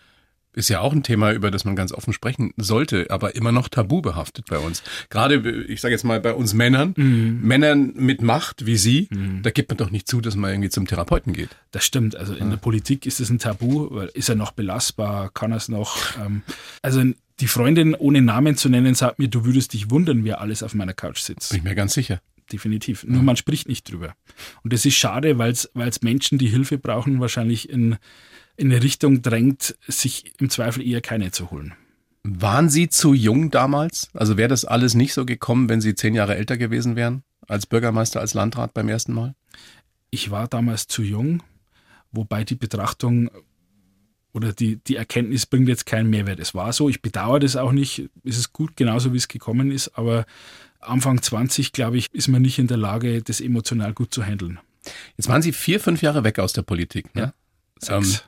Ist 0.51 0.67
ja 0.67 0.79
auch 0.79 0.93
ein 0.93 1.03
Thema, 1.03 1.31
über 1.31 1.51
das 1.51 1.63
man 1.63 1.75
ganz 1.75 1.93
offen 1.93 2.11
sprechen 2.11 2.53
sollte, 2.57 3.11
aber 3.11 3.35
immer 3.35 3.51
noch 3.51 3.69
tabu 3.69 4.01
behaftet 4.01 4.45
bei 4.49 4.57
uns. 4.57 4.81
Gerade, 5.11 5.35
ich 5.67 5.79
sage 5.79 5.93
jetzt 5.93 6.03
mal, 6.03 6.19
bei 6.19 6.33
uns 6.33 6.55
Männern, 6.55 6.95
mhm. 6.97 7.39
Männern 7.43 7.93
mit 7.95 8.23
Macht 8.23 8.65
wie 8.65 8.75
Sie, 8.75 9.07
mhm. 9.11 9.43
da 9.43 9.51
gibt 9.51 9.69
man 9.69 9.77
doch 9.77 9.91
nicht 9.91 10.07
zu, 10.07 10.21
dass 10.21 10.35
man 10.35 10.49
irgendwie 10.49 10.69
zum 10.69 10.87
Therapeuten 10.87 11.33
geht. 11.33 11.55
Das 11.69 11.85
stimmt. 11.85 12.15
Also 12.15 12.33
in 12.33 12.45
ja. 12.45 12.49
der 12.49 12.57
Politik 12.57 13.05
ist 13.05 13.19
es 13.19 13.29
ein 13.29 13.37
Tabu, 13.37 13.89
weil 13.91 14.07
ist 14.07 14.27
er 14.27 14.35
noch 14.35 14.51
belastbar, 14.51 15.29
kann 15.29 15.51
er 15.51 15.57
es 15.57 15.69
noch. 15.69 15.95
Ähm, 16.17 16.41
also 16.81 17.03
die 17.39 17.47
Freundin, 17.47 17.95
ohne 17.95 18.21
Namen 18.21 18.57
zu 18.57 18.69
nennen, 18.69 18.95
sagt 18.95 19.19
mir, 19.19 19.27
du 19.27 19.45
würdest 19.45 19.73
dich 19.73 19.89
wundern, 19.89 20.23
wer 20.23 20.41
alles 20.41 20.63
auf 20.63 20.73
meiner 20.73 20.93
Couch 20.93 21.19
sitzt. 21.19 21.49
Bin 21.49 21.59
ich 21.59 21.63
mir 21.63 21.75
ganz 21.75 21.93
sicher. 21.93 22.21
Definitiv. 22.51 23.03
Nur 23.03 23.21
man 23.21 23.37
spricht 23.37 23.67
nicht 23.67 23.89
drüber. 23.91 24.15
Und 24.63 24.73
das 24.73 24.85
ist 24.85 24.95
schade, 24.95 25.37
weil 25.37 25.51
es 25.51 26.01
Menschen, 26.01 26.37
die 26.37 26.47
Hilfe 26.47 26.77
brauchen, 26.77 27.19
wahrscheinlich 27.19 27.69
in, 27.69 27.97
in 28.57 28.71
eine 28.71 28.81
Richtung 28.83 29.21
drängt, 29.21 29.75
sich 29.87 30.33
im 30.39 30.49
Zweifel 30.49 30.85
eher 30.85 31.01
keine 31.01 31.31
zu 31.31 31.51
holen. 31.51 31.73
Waren 32.23 32.69
Sie 32.69 32.89
zu 32.89 33.13
jung 33.13 33.49
damals? 33.51 34.09
Also 34.13 34.35
wäre 34.35 34.49
das 34.49 34.65
alles 34.65 34.93
nicht 34.93 35.13
so 35.13 35.25
gekommen, 35.25 35.69
wenn 35.69 35.79
Sie 35.79 35.95
zehn 35.95 36.15
Jahre 36.15 36.35
älter 36.35 36.57
gewesen 36.57 36.95
wären? 36.95 37.23
Als 37.47 37.65
Bürgermeister, 37.65 38.19
als 38.19 38.33
Landrat 38.33 38.73
beim 38.73 38.89
ersten 38.89 39.13
Mal? 39.13 39.35
Ich 40.09 40.31
war 40.31 40.47
damals 40.47 40.87
zu 40.87 41.03
jung, 41.03 41.43
wobei 42.11 42.43
die 42.43 42.55
Betrachtung 42.55 43.29
oder 44.33 44.53
die, 44.53 44.77
die 44.77 44.95
Erkenntnis 44.95 45.45
bringt 45.45 45.67
jetzt 45.67 45.85
keinen 45.85 46.09
Mehrwert. 46.09 46.39
Es 46.39 46.53
war 46.53 46.71
so, 46.73 46.89
ich 46.89 47.01
bedauere 47.01 47.39
das 47.39 47.55
auch 47.55 47.71
nicht. 47.71 48.09
Es 48.23 48.37
ist 48.37 48.53
gut, 48.53 48.75
genauso 48.75 49.13
wie 49.13 49.17
es 49.17 49.27
gekommen 49.27 49.71
ist, 49.71 49.97
aber 49.97 50.25
Anfang 50.79 51.21
20, 51.21 51.73
glaube 51.73 51.97
ich, 51.97 52.07
ist 52.13 52.27
man 52.27 52.41
nicht 52.41 52.59
in 52.59 52.67
der 52.67 52.77
Lage, 52.77 53.21
das 53.21 53.41
emotional 53.41 53.93
gut 53.93 54.13
zu 54.13 54.23
handeln. 54.23 54.59
Jetzt 55.17 55.27
waren 55.27 55.41
Sie 55.41 55.51
vier, 55.51 55.79
fünf 55.79 56.01
Jahre 56.01 56.23
weg 56.23 56.39
aus 56.39 56.53
der 56.53 56.61
Politik, 56.61 57.13
ne? 57.15 57.21
Ja, 57.21 57.33
sechs. 57.79 58.13
Ähm, 58.13 58.19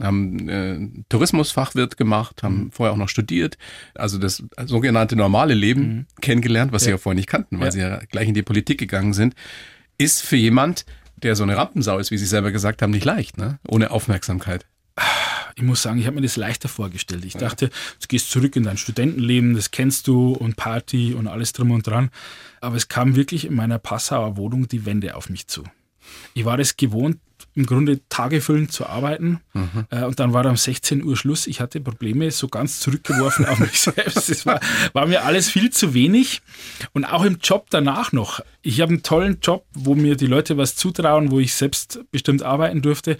haben 0.00 0.48
äh, 0.48 0.78
Tourismusfachwirt 1.08 1.96
gemacht, 1.96 2.42
haben 2.42 2.64
mhm. 2.64 2.70
vorher 2.70 2.92
auch 2.92 2.98
noch 2.98 3.08
studiert, 3.08 3.58
also 3.94 4.18
das 4.18 4.42
sogenannte 4.64 5.16
normale 5.16 5.54
Leben 5.54 5.82
mhm. 5.82 6.06
kennengelernt, 6.20 6.72
was 6.72 6.82
ja. 6.82 6.86
Sie 6.86 6.90
ja 6.92 6.98
vorher 6.98 7.16
nicht 7.16 7.28
kannten, 7.28 7.58
weil 7.58 7.66
ja. 7.66 7.72
Sie 7.72 7.80
ja 7.80 8.00
gleich 8.10 8.28
in 8.28 8.34
die 8.34 8.42
Politik 8.42 8.78
gegangen 8.78 9.12
sind, 9.12 9.34
ist 9.98 10.22
für 10.22 10.36
jemand, 10.36 10.86
der 11.16 11.36
so 11.36 11.42
eine 11.42 11.56
Rampensau 11.56 11.98
ist, 11.98 12.10
wie 12.10 12.18
Sie 12.18 12.26
selber 12.26 12.52
gesagt 12.52 12.82
haben, 12.82 12.92
nicht 12.92 13.04
leicht, 13.04 13.36
ne? 13.36 13.58
ohne 13.68 13.90
Aufmerksamkeit 13.90 14.64
ich 15.56 15.62
muss 15.62 15.82
sagen, 15.82 15.98
ich 15.98 16.06
habe 16.06 16.16
mir 16.16 16.22
das 16.22 16.36
leichter 16.36 16.68
vorgestellt. 16.68 17.24
Ich 17.24 17.34
dachte, 17.34 17.68
du 17.68 18.06
gehst 18.08 18.30
zurück 18.30 18.56
in 18.56 18.64
dein 18.64 18.76
Studentenleben, 18.76 19.54
das 19.54 19.70
kennst 19.70 20.06
du 20.06 20.32
und 20.32 20.56
Party 20.56 21.14
und 21.14 21.26
alles 21.26 21.52
drum 21.52 21.70
und 21.70 21.86
dran. 21.86 22.10
Aber 22.60 22.76
es 22.76 22.88
kam 22.88 23.16
wirklich 23.16 23.44
in 23.44 23.54
meiner 23.54 23.78
Passauer 23.78 24.36
Wohnung 24.36 24.68
die 24.68 24.86
Wände 24.86 25.16
auf 25.16 25.30
mich 25.30 25.46
zu. 25.46 25.64
Ich 26.34 26.44
war 26.44 26.58
es 26.58 26.76
gewohnt, 26.76 27.18
im 27.54 27.66
Grunde 27.66 28.00
tagefüllend 28.08 28.72
zu 28.72 28.86
arbeiten. 28.86 29.40
Mhm. 29.52 29.86
Äh, 29.90 30.04
und 30.04 30.20
dann 30.20 30.32
war 30.32 30.46
um 30.46 30.56
16 30.56 31.02
Uhr 31.02 31.16
Schluss. 31.16 31.46
Ich 31.46 31.60
hatte 31.60 31.80
Probleme, 31.80 32.30
so 32.30 32.48
ganz 32.48 32.80
zurückgeworfen 32.80 33.46
auf 33.46 33.58
mich 33.58 33.80
selbst. 33.80 34.30
Es 34.30 34.46
war, 34.46 34.60
war 34.92 35.06
mir 35.06 35.24
alles 35.24 35.50
viel 35.50 35.70
zu 35.70 35.94
wenig. 35.94 36.42
Und 36.92 37.04
auch 37.04 37.24
im 37.24 37.38
Job 37.42 37.66
danach 37.70 38.12
noch. 38.12 38.40
Ich 38.62 38.80
habe 38.80 38.92
einen 38.92 39.02
tollen 39.02 39.38
Job, 39.40 39.66
wo 39.72 39.94
mir 39.94 40.16
die 40.16 40.26
Leute 40.26 40.56
was 40.56 40.76
zutrauen, 40.76 41.30
wo 41.30 41.40
ich 41.40 41.54
selbst 41.54 42.00
bestimmt 42.10 42.42
arbeiten 42.42 42.82
durfte. 42.82 43.18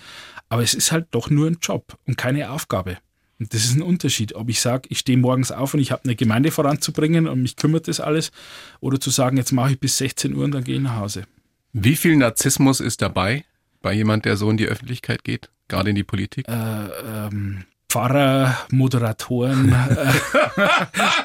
Aber 0.50 0.62
es 0.62 0.74
ist 0.74 0.92
halt 0.92 1.06
doch 1.12 1.30
nur 1.30 1.46
ein 1.46 1.58
Job 1.62 1.96
und 2.06 2.18
keine 2.18 2.50
Aufgabe. 2.50 2.98
Und 3.38 3.54
das 3.54 3.64
ist 3.64 3.76
ein 3.76 3.82
Unterschied, 3.82 4.34
ob 4.34 4.50
ich 4.50 4.60
sage, 4.60 4.88
ich 4.90 4.98
stehe 4.98 5.16
morgens 5.16 5.50
auf 5.52 5.72
und 5.72 5.80
ich 5.80 5.92
habe 5.92 6.04
eine 6.04 6.16
Gemeinde 6.16 6.50
voranzubringen 6.50 7.26
und 7.26 7.40
mich 7.40 7.56
kümmert 7.56 7.88
das 7.88 8.00
alles, 8.00 8.32
oder 8.80 9.00
zu 9.00 9.08
sagen, 9.08 9.38
jetzt 9.38 9.52
mache 9.52 9.72
ich 9.72 9.80
bis 9.80 9.96
16 9.96 10.34
Uhr 10.34 10.44
und 10.44 10.50
dann 10.50 10.64
gehe 10.64 10.74
ich 10.74 10.82
nach 10.82 10.96
Hause. 10.96 11.24
Wie 11.72 11.96
viel 11.96 12.16
Narzissmus 12.16 12.80
ist 12.80 13.00
dabei 13.00 13.44
bei 13.80 13.94
jemand, 13.94 14.26
der 14.26 14.36
so 14.36 14.50
in 14.50 14.58
die 14.58 14.66
Öffentlichkeit 14.66 15.24
geht, 15.24 15.48
gerade 15.68 15.90
in 15.90 15.96
die 15.96 16.04
Politik? 16.04 16.46
Äh, 16.48 16.52
ähm, 16.52 17.64
Pfarrer, 17.88 18.58
Moderatoren, 18.70 19.72
äh, 19.72 20.12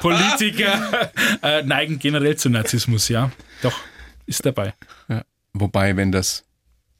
Politiker 0.00 1.10
äh, 1.42 1.62
neigen 1.64 1.98
generell 1.98 2.36
zu 2.36 2.48
Narzissmus, 2.48 3.08
ja. 3.08 3.30
Doch, 3.60 3.78
ist 4.24 4.46
dabei. 4.46 4.72
Ja. 5.08 5.24
Wobei, 5.52 5.96
wenn 5.96 6.12
das 6.12 6.44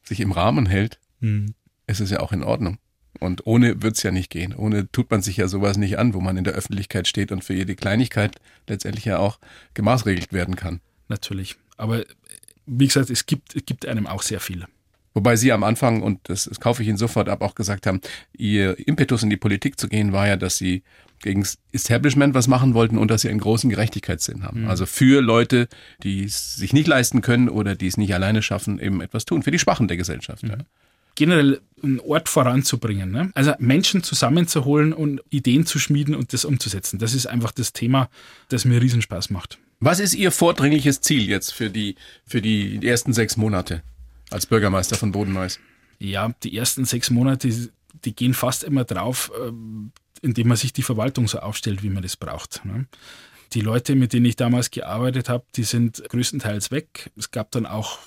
sich 0.03 0.21
im 0.21 0.33
Rahmen 0.33 0.67
hält, 0.67 0.99
hm 1.21 1.55
ist 1.87 2.01
es 2.01 2.11
ja 2.11 2.21
auch 2.21 2.33
in 2.33 2.43
Ordnung. 2.43 2.79
Und 3.19 3.47
ohne 3.47 3.83
wird's 3.83 4.03
ja 4.03 4.11
nicht 4.11 4.31
gehen. 4.31 4.55
Ohne 4.55 4.91
tut 4.91 5.11
man 5.11 5.23
sich 5.23 5.39
ja 5.39 5.49
sowas 5.49 5.77
nicht 5.77 5.99
an, 5.99 6.15
wo 6.15 6.21
man 6.21 6.37
in 6.37 6.45
der 6.45 6.55
Öffentlichkeit 6.55 7.09
steht 7.09 7.33
und 7.33 7.45
für 7.45 7.55
jede 7.55 7.75
Kleinigkeit 7.75 8.37
letztendlich 8.67 9.05
ja 9.05 9.19
auch 9.19 9.39
gemaßregelt 9.75 10.33
werden 10.33 10.57
kann. 10.57 10.81
Natürlich. 11.09 11.57
Aber 11.77 12.05
wie 12.67 12.87
gesagt, 12.87 13.11
es 13.11 13.27
gibt, 13.27 13.57
es 13.57 13.65
gibt 13.65 13.87
einem 13.87 14.07
auch 14.07 14.23
sehr 14.23 14.41
viel. 14.41 14.67
Wobei 15.15 15.37
Sie 15.37 15.51
am 15.51 15.65
Anfang, 15.65 16.03
und 16.03 16.21
das, 16.25 16.45
das 16.45 16.61
kaufe 16.61 16.83
ich 16.83 16.89
Ihnen 16.89 16.99
sofort 16.99 17.31
ab, 17.31 17.41
auch 17.41 17.55
gesagt 17.55 17.87
haben, 17.87 18.01
Ihr 18.37 18.79
Impetus 18.87 19.23
in 19.23 19.31
die 19.31 19.39
Politik 19.39 19.81
zu 19.81 19.89
gehen 19.89 20.13
war 20.13 20.29
ja, 20.29 20.37
dass 20.37 20.59
Sie 20.59 20.83
gegen 21.21 21.41
das 21.41 21.57
Establishment 21.73 22.35
was 22.35 22.49
machen 22.49 22.75
wollten 22.75 22.99
und 22.99 23.11
dass 23.11 23.23
Sie 23.23 23.31
einen 23.31 23.41
großen 23.41 23.71
Gerechtigkeitssinn 23.71 24.43
haben. 24.43 24.65
Mhm. 24.65 24.69
Also 24.69 24.85
für 24.85 25.23
Leute, 25.23 25.69
die 26.03 26.25
es 26.25 26.57
sich 26.57 26.75
nicht 26.75 26.87
leisten 26.87 27.23
können 27.23 27.49
oder 27.49 27.75
die 27.75 27.87
es 27.87 27.97
nicht 27.97 28.15
alleine 28.15 28.43
schaffen, 28.43 28.79
eben 28.79 29.01
etwas 29.01 29.25
tun. 29.25 29.43
Für 29.43 29.51
die 29.51 29.59
Schwachen 29.59 29.89
der 29.89 29.97
Gesellschaft. 29.97 30.43
Mhm. 30.43 30.51
Ja 30.51 30.59
generell 31.17 31.61
einen 31.83 32.01
Ort 32.01 32.29
voranzubringen. 32.29 33.11
Ne? 33.11 33.31
Also 33.35 33.53
Menschen 33.59 34.03
zusammenzuholen 34.03 34.93
und 34.93 35.21
Ideen 35.31 35.67
zu 35.67 35.79
schmieden 35.79 36.15
und 36.15 36.33
das 36.33 36.45
umzusetzen. 36.45 36.99
Das 36.99 37.13
ist 37.13 37.27
einfach 37.27 37.53
das 37.53 37.73
Thema, 37.73 38.09
das 38.49 38.65
mir 38.65 38.81
Riesenspaß 38.81 39.31
macht. 39.31 39.59
Was 39.81 39.99
ist 39.99 40.15
Ihr 40.15 40.31
vordringliches 40.31 41.01
Ziel 41.01 41.29
jetzt 41.29 41.53
für 41.53 41.69
die, 41.69 41.97
für 42.25 42.41
die 42.41 42.87
ersten 42.87 43.13
sechs 43.13 43.37
Monate? 43.37 43.83
als 44.31 44.47
Bürgermeister 44.47 44.97
von 44.97 45.13
Bodenneuss? 45.13 45.61
Ja, 45.99 46.33
die 46.43 46.57
ersten 46.57 46.85
sechs 46.85 47.11
Monate, 47.11 47.51
die 48.05 48.15
gehen 48.15 48.35
fast 48.35 48.65
immer 48.65 48.85
drauf, 48.85 49.31
ähm, 49.41 49.93
indem 50.23 50.49
man 50.49 50.57
sich 50.57 50.73
die 50.73 50.83
Verwaltung 50.83 51.29
so 51.29 51.39
aufstellt, 51.39 51.83
wie 51.83 51.91
man 51.91 52.03
das 52.03 52.17
braucht. 52.17 52.65
Ne? 52.65 52.87
Die 53.53 53.61
Leute, 53.61 53.95
mit 53.95 54.13
denen 54.13 54.27
ich 54.27 54.37
damals 54.37 54.71
gearbeitet 54.71 55.29
habe, 55.29 55.45
die 55.55 55.63
sind 55.63 56.03
größtenteils 56.09 56.71
weg. 56.71 57.11
Es 57.17 57.31
gab 57.31 57.51
dann 57.53 57.67
auch 57.67 57.99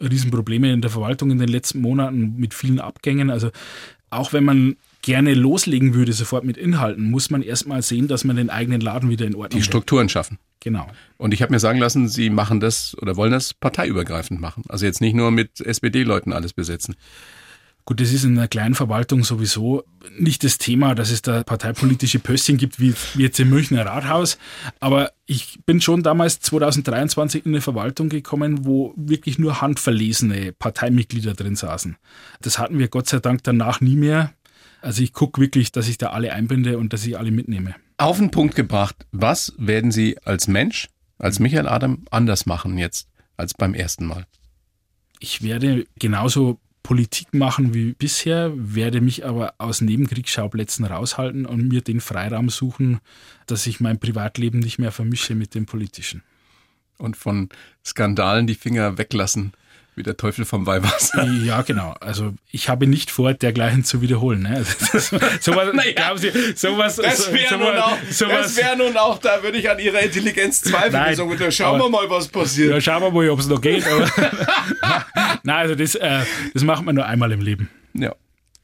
Riesenprobleme 0.00 0.72
in 0.72 0.80
der 0.80 0.90
Verwaltung 0.90 1.30
in 1.30 1.38
den 1.38 1.48
letzten 1.48 1.80
Monaten 1.80 2.34
mit 2.36 2.54
vielen 2.54 2.80
Abgängen. 2.80 3.30
Also 3.30 3.50
auch 4.10 4.32
wenn 4.32 4.44
man 4.44 4.76
gerne 5.02 5.34
loslegen 5.34 5.94
würde, 5.94 6.12
sofort 6.12 6.44
mit 6.44 6.56
Inhalten, 6.56 7.10
muss 7.10 7.30
man 7.30 7.42
erstmal 7.42 7.82
sehen, 7.82 8.08
dass 8.08 8.24
man 8.24 8.36
den 8.36 8.50
eigenen 8.50 8.80
Laden 8.80 9.10
wieder 9.10 9.26
in 9.26 9.34
Ordnung 9.34 9.60
Die 9.60 9.64
Strukturen 9.64 10.04
hat. 10.04 10.10
schaffen. 10.10 10.38
Genau. 10.60 10.86
Und 11.18 11.32
ich 11.34 11.42
habe 11.42 11.52
mir 11.52 11.60
sagen 11.60 11.78
lassen, 11.78 12.08
Sie 12.08 12.30
machen 12.30 12.58
das 12.60 12.96
oder 13.00 13.16
wollen 13.16 13.30
das 13.30 13.54
parteiübergreifend 13.54 14.40
machen. 14.40 14.64
Also 14.68 14.86
jetzt 14.86 15.00
nicht 15.00 15.14
nur 15.14 15.30
mit 15.30 15.60
SPD-Leuten 15.60 16.32
alles 16.32 16.52
besetzen. 16.52 16.96
Gut, 17.88 18.02
das 18.02 18.12
ist 18.12 18.24
in 18.24 18.36
einer 18.36 18.48
kleinen 18.48 18.74
Verwaltung 18.74 19.24
sowieso 19.24 19.82
nicht 20.18 20.44
das 20.44 20.58
Thema, 20.58 20.94
dass 20.94 21.10
es 21.10 21.22
da 21.22 21.42
parteipolitische 21.42 22.18
Pöstchen 22.18 22.58
gibt, 22.58 22.78
wie 22.78 22.92
jetzt 23.16 23.40
im 23.40 23.48
Münchner 23.48 23.86
Rathaus. 23.86 24.36
Aber 24.78 25.12
ich 25.24 25.58
bin 25.64 25.80
schon 25.80 26.02
damals 26.02 26.38
2023 26.40 27.46
in 27.46 27.52
eine 27.52 27.62
Verwaltung 27.62 28.10
gekommen, 28.10 28.66
wo 28.66 28.92
wirklich 28.94 29.38
nur 29.38 29.62
handverlesene 29.62 30.52
Parteimitglieder 30.52 31.32
drin 31.32 31.56
saßen. 31.56 31.96
Das 32.42 32.58
hatten 32.58 32.78
wir 32.78 32.88
Gott 32.88 33.08
sei 33.08 33.20
Dank 33.20 33.42
danach 33.44 33.80
nie 33.80 33.96
mehr. 33.96 34.34
Also 34.82 35.02
ich 35.02 35.14
gucke 35.14 35.40
wirklich, 35.40 35.72
dass 35.72 35.88
ich 35.88 35.96
da 35.96 36.10
alle 36.10 36.34
einbinde 36.34 36.76
und 36.76 36.92
dass 36.92 37.06
ich 37.06 37.16
alle 37.16 37.30
mitnehme. 37.30 37.74
Auf 37.96 38.18
den 38.18 38.30
Punkt 38.30 38.54
gebracht, 38.54 39.06
was 39.12 39.54
werden 39.56 39.92
Sie 39.92 40.18
als 40.26 40.46
Mensch, 40.46 40.90
als 41.18 41.38
Michael 41.38 41.66
Adam, 41.66 42.04
anders 42.10 42.44
machen 42.44 42.76
jetzt 42.76 43.08
als 43.38 43.54
beim 43.54 43.72
ersten 43.72 44.04
Mal? 44.04 44.26
Ich 45.20 45.40
werde 45.40 45.86
genauso 45.98 46.60
Politik 46.88 47.34
machen 47.34 47.74
wie 47.74 47.92
bisher, 47.92 48.50
werde 48.56 49.02
mich 49.02 49.26
aber 49.26 49.52
aus 49.58 49.82
Nebenkriegsschauplätzen 49.82 50.86
raushalten 50.86 51.44
und 51.44 51.68
mir 51.68 51.82
den 51.82 52.00
Freiraum 52.00 52.48
suchen, 52.48 53.00
dass 53.46 53.66
ich 53.66 53.78
mein 53.78 54.00
Privatleben 54.00 54.60
nicht 54.60 54.78
mehr 54.78 54.90
vermische 54.90 55.34
mit 55.34 55.54
dem 55.54 55.66
politischen. 55.66 56.22
Und 56.96 57.18
von 57.18 57.50
Skandalen 57.84 58.46
die 58.46 58.54
Finger 58.54 58.96
weglassen 58.96 59.52
wie 59.98 60.02
der 60.02 60.16
Teufel 60.16 60.44
vom 60.44 60.66
Weihwasser. 60.66 61.26
Ja, 61.48 61.62
genau. 61.62 61.94
Also 62.00 62.34
ich 62.50 62.68
habe 62.68 62.86
nicht 62.86 63.10
vor, 63.10 63.34
dergleichen 63.34 63.84
zu 63.84 64.00
wiederholen. 64.00 64.42
Ne? 64.42 64.56
Also, 64.56 65.18
sowas, 65.40 65.74
naja, 65.74 65.92
glauben 65.92 66.18
Sie, 66.18 66.30
sowas, 66.54 66.96
das 66.96 67.32
wäre 67.32 67.58
nun, 67.58 67.76
auch, 67.76 67.96
sowas, 68.10 68.56
wär 68.56 68.76
nun 68.76 68.96
auch, 68.96 69.18
da 69.18 69.42
würde 69.42 69.58
ich 69.58 69.68
an 69.70 69.78
Ihrer 69.78 70.00
Intelligenz 70.00 70.62
zweifeln. 70.62 70.92
Nein, 70.92 71.16
so, 71.16 71.32
da 71.34 71.50
schauen 71.50 71.80
aber, 71.80 71.86
wir 71.86 71.90
mal, 71.90 72.10
was 72.10 72.28
passiert. 72.28 72.72
Ja, 72.72 72.80
schauen 72.80 73.02
wir 73.02 73.10
mal, 73.10 73.30
ob 73.30 73.40
es 73.40 73.46
noch 73.46 73.60
geht. 73.60 73.84
Nein, 75.42 75.56
also 75.56 75.74
das, 75.74 75.94
äh, 75.94 76.22
das 76.54 76.62
macht 76.64 76.84
man 76.84 76.94
nur 76.94 77.06
einmal 77.06 77.32
im 77.32 77.40
Leben. 77.40 77.70
Ja, 77.94 78.14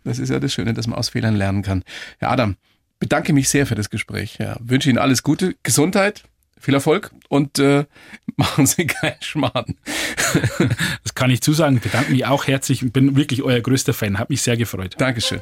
das 0.05 0.19
ist 0.19 0.31
ja 0.31 0.41
das 0.41 0.53
Schöne, 0.53 0.75
dass 0.75 0.87
man 0.87 0.99
aus 0.99 1.11
Fehlern 1.11 1.37
lernen 1.37 1.63
kann. 1.63 1.85
Herr 2.19 2.31
Adam, 2.31 2.57
bedanke 2.99 3.33
mich 3.33 3.49
sehr 3.49 3.67
für 3.67 3.75
das 3.75 3.91
Gespräch. 3.91 4.37
Ja, 4.39 4.57
wünsche 4.61 4.89
Ihnen 4.89 4.99
alles 4.99 5.23
Gute, 5.23 5.55
Gesundheit, 5.63 6.25
viel 6.65 6.75
Erfolg 6.75 7.11
und 7.29 7.59
äh, 7.59 7.85
machen 8.37 8.67
Sie 8.67 8.87
keinen 8.87 9.21
Schmarrn. 9.21 9.77
das 11.03 11.15
kann 11.15 11.31
ich 11.31 11.43
zusagen. 11.43 11.81
Bedanke 11.81 12.11
mich 12.11 12.27
auch 12.27 12.47
herzlich 12.47 12.83
und 12.83 12.93
bin 12.93 13.17
wirklich 13.17 13.43
euer 13.43 13.61
größter 13.61 13.95
Fan. 13.95 14.19
Hat 14.19 14.31
mich 14.31 14.43
sehr 14.43 14.57
gefreut. 14.57 14.95
Dankeschön. 14.99 15.41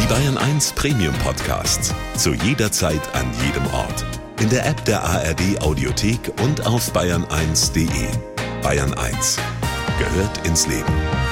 Die 0.00 0.06
Bayern 0.06 0.38
1 0.38 0.72
Premium 0.72 1.14
Podcasts. 1.16 1.94
Zu 2.16 2.34
jeder 2.34 2.70
Zeit, 2.70 3.02
an 3.14 3.26
jedem 3.44 3.66
Ort. 3.74 4.04
In 4.40 4.48
der 4.50 4.66
App 4.66 4.84
der 4.84 5.02
ARD 5.02 5.60
Audiothek 5.60 6.20
und 6.42 6.66
auf 6.66 6.94
bayern1.de. 6.94 8.08
Bayern 8.62 8.94
1 8.94 9.38
gehört 9.98 10.46
ins 10.46 10.66
Leben. 10.66 11.25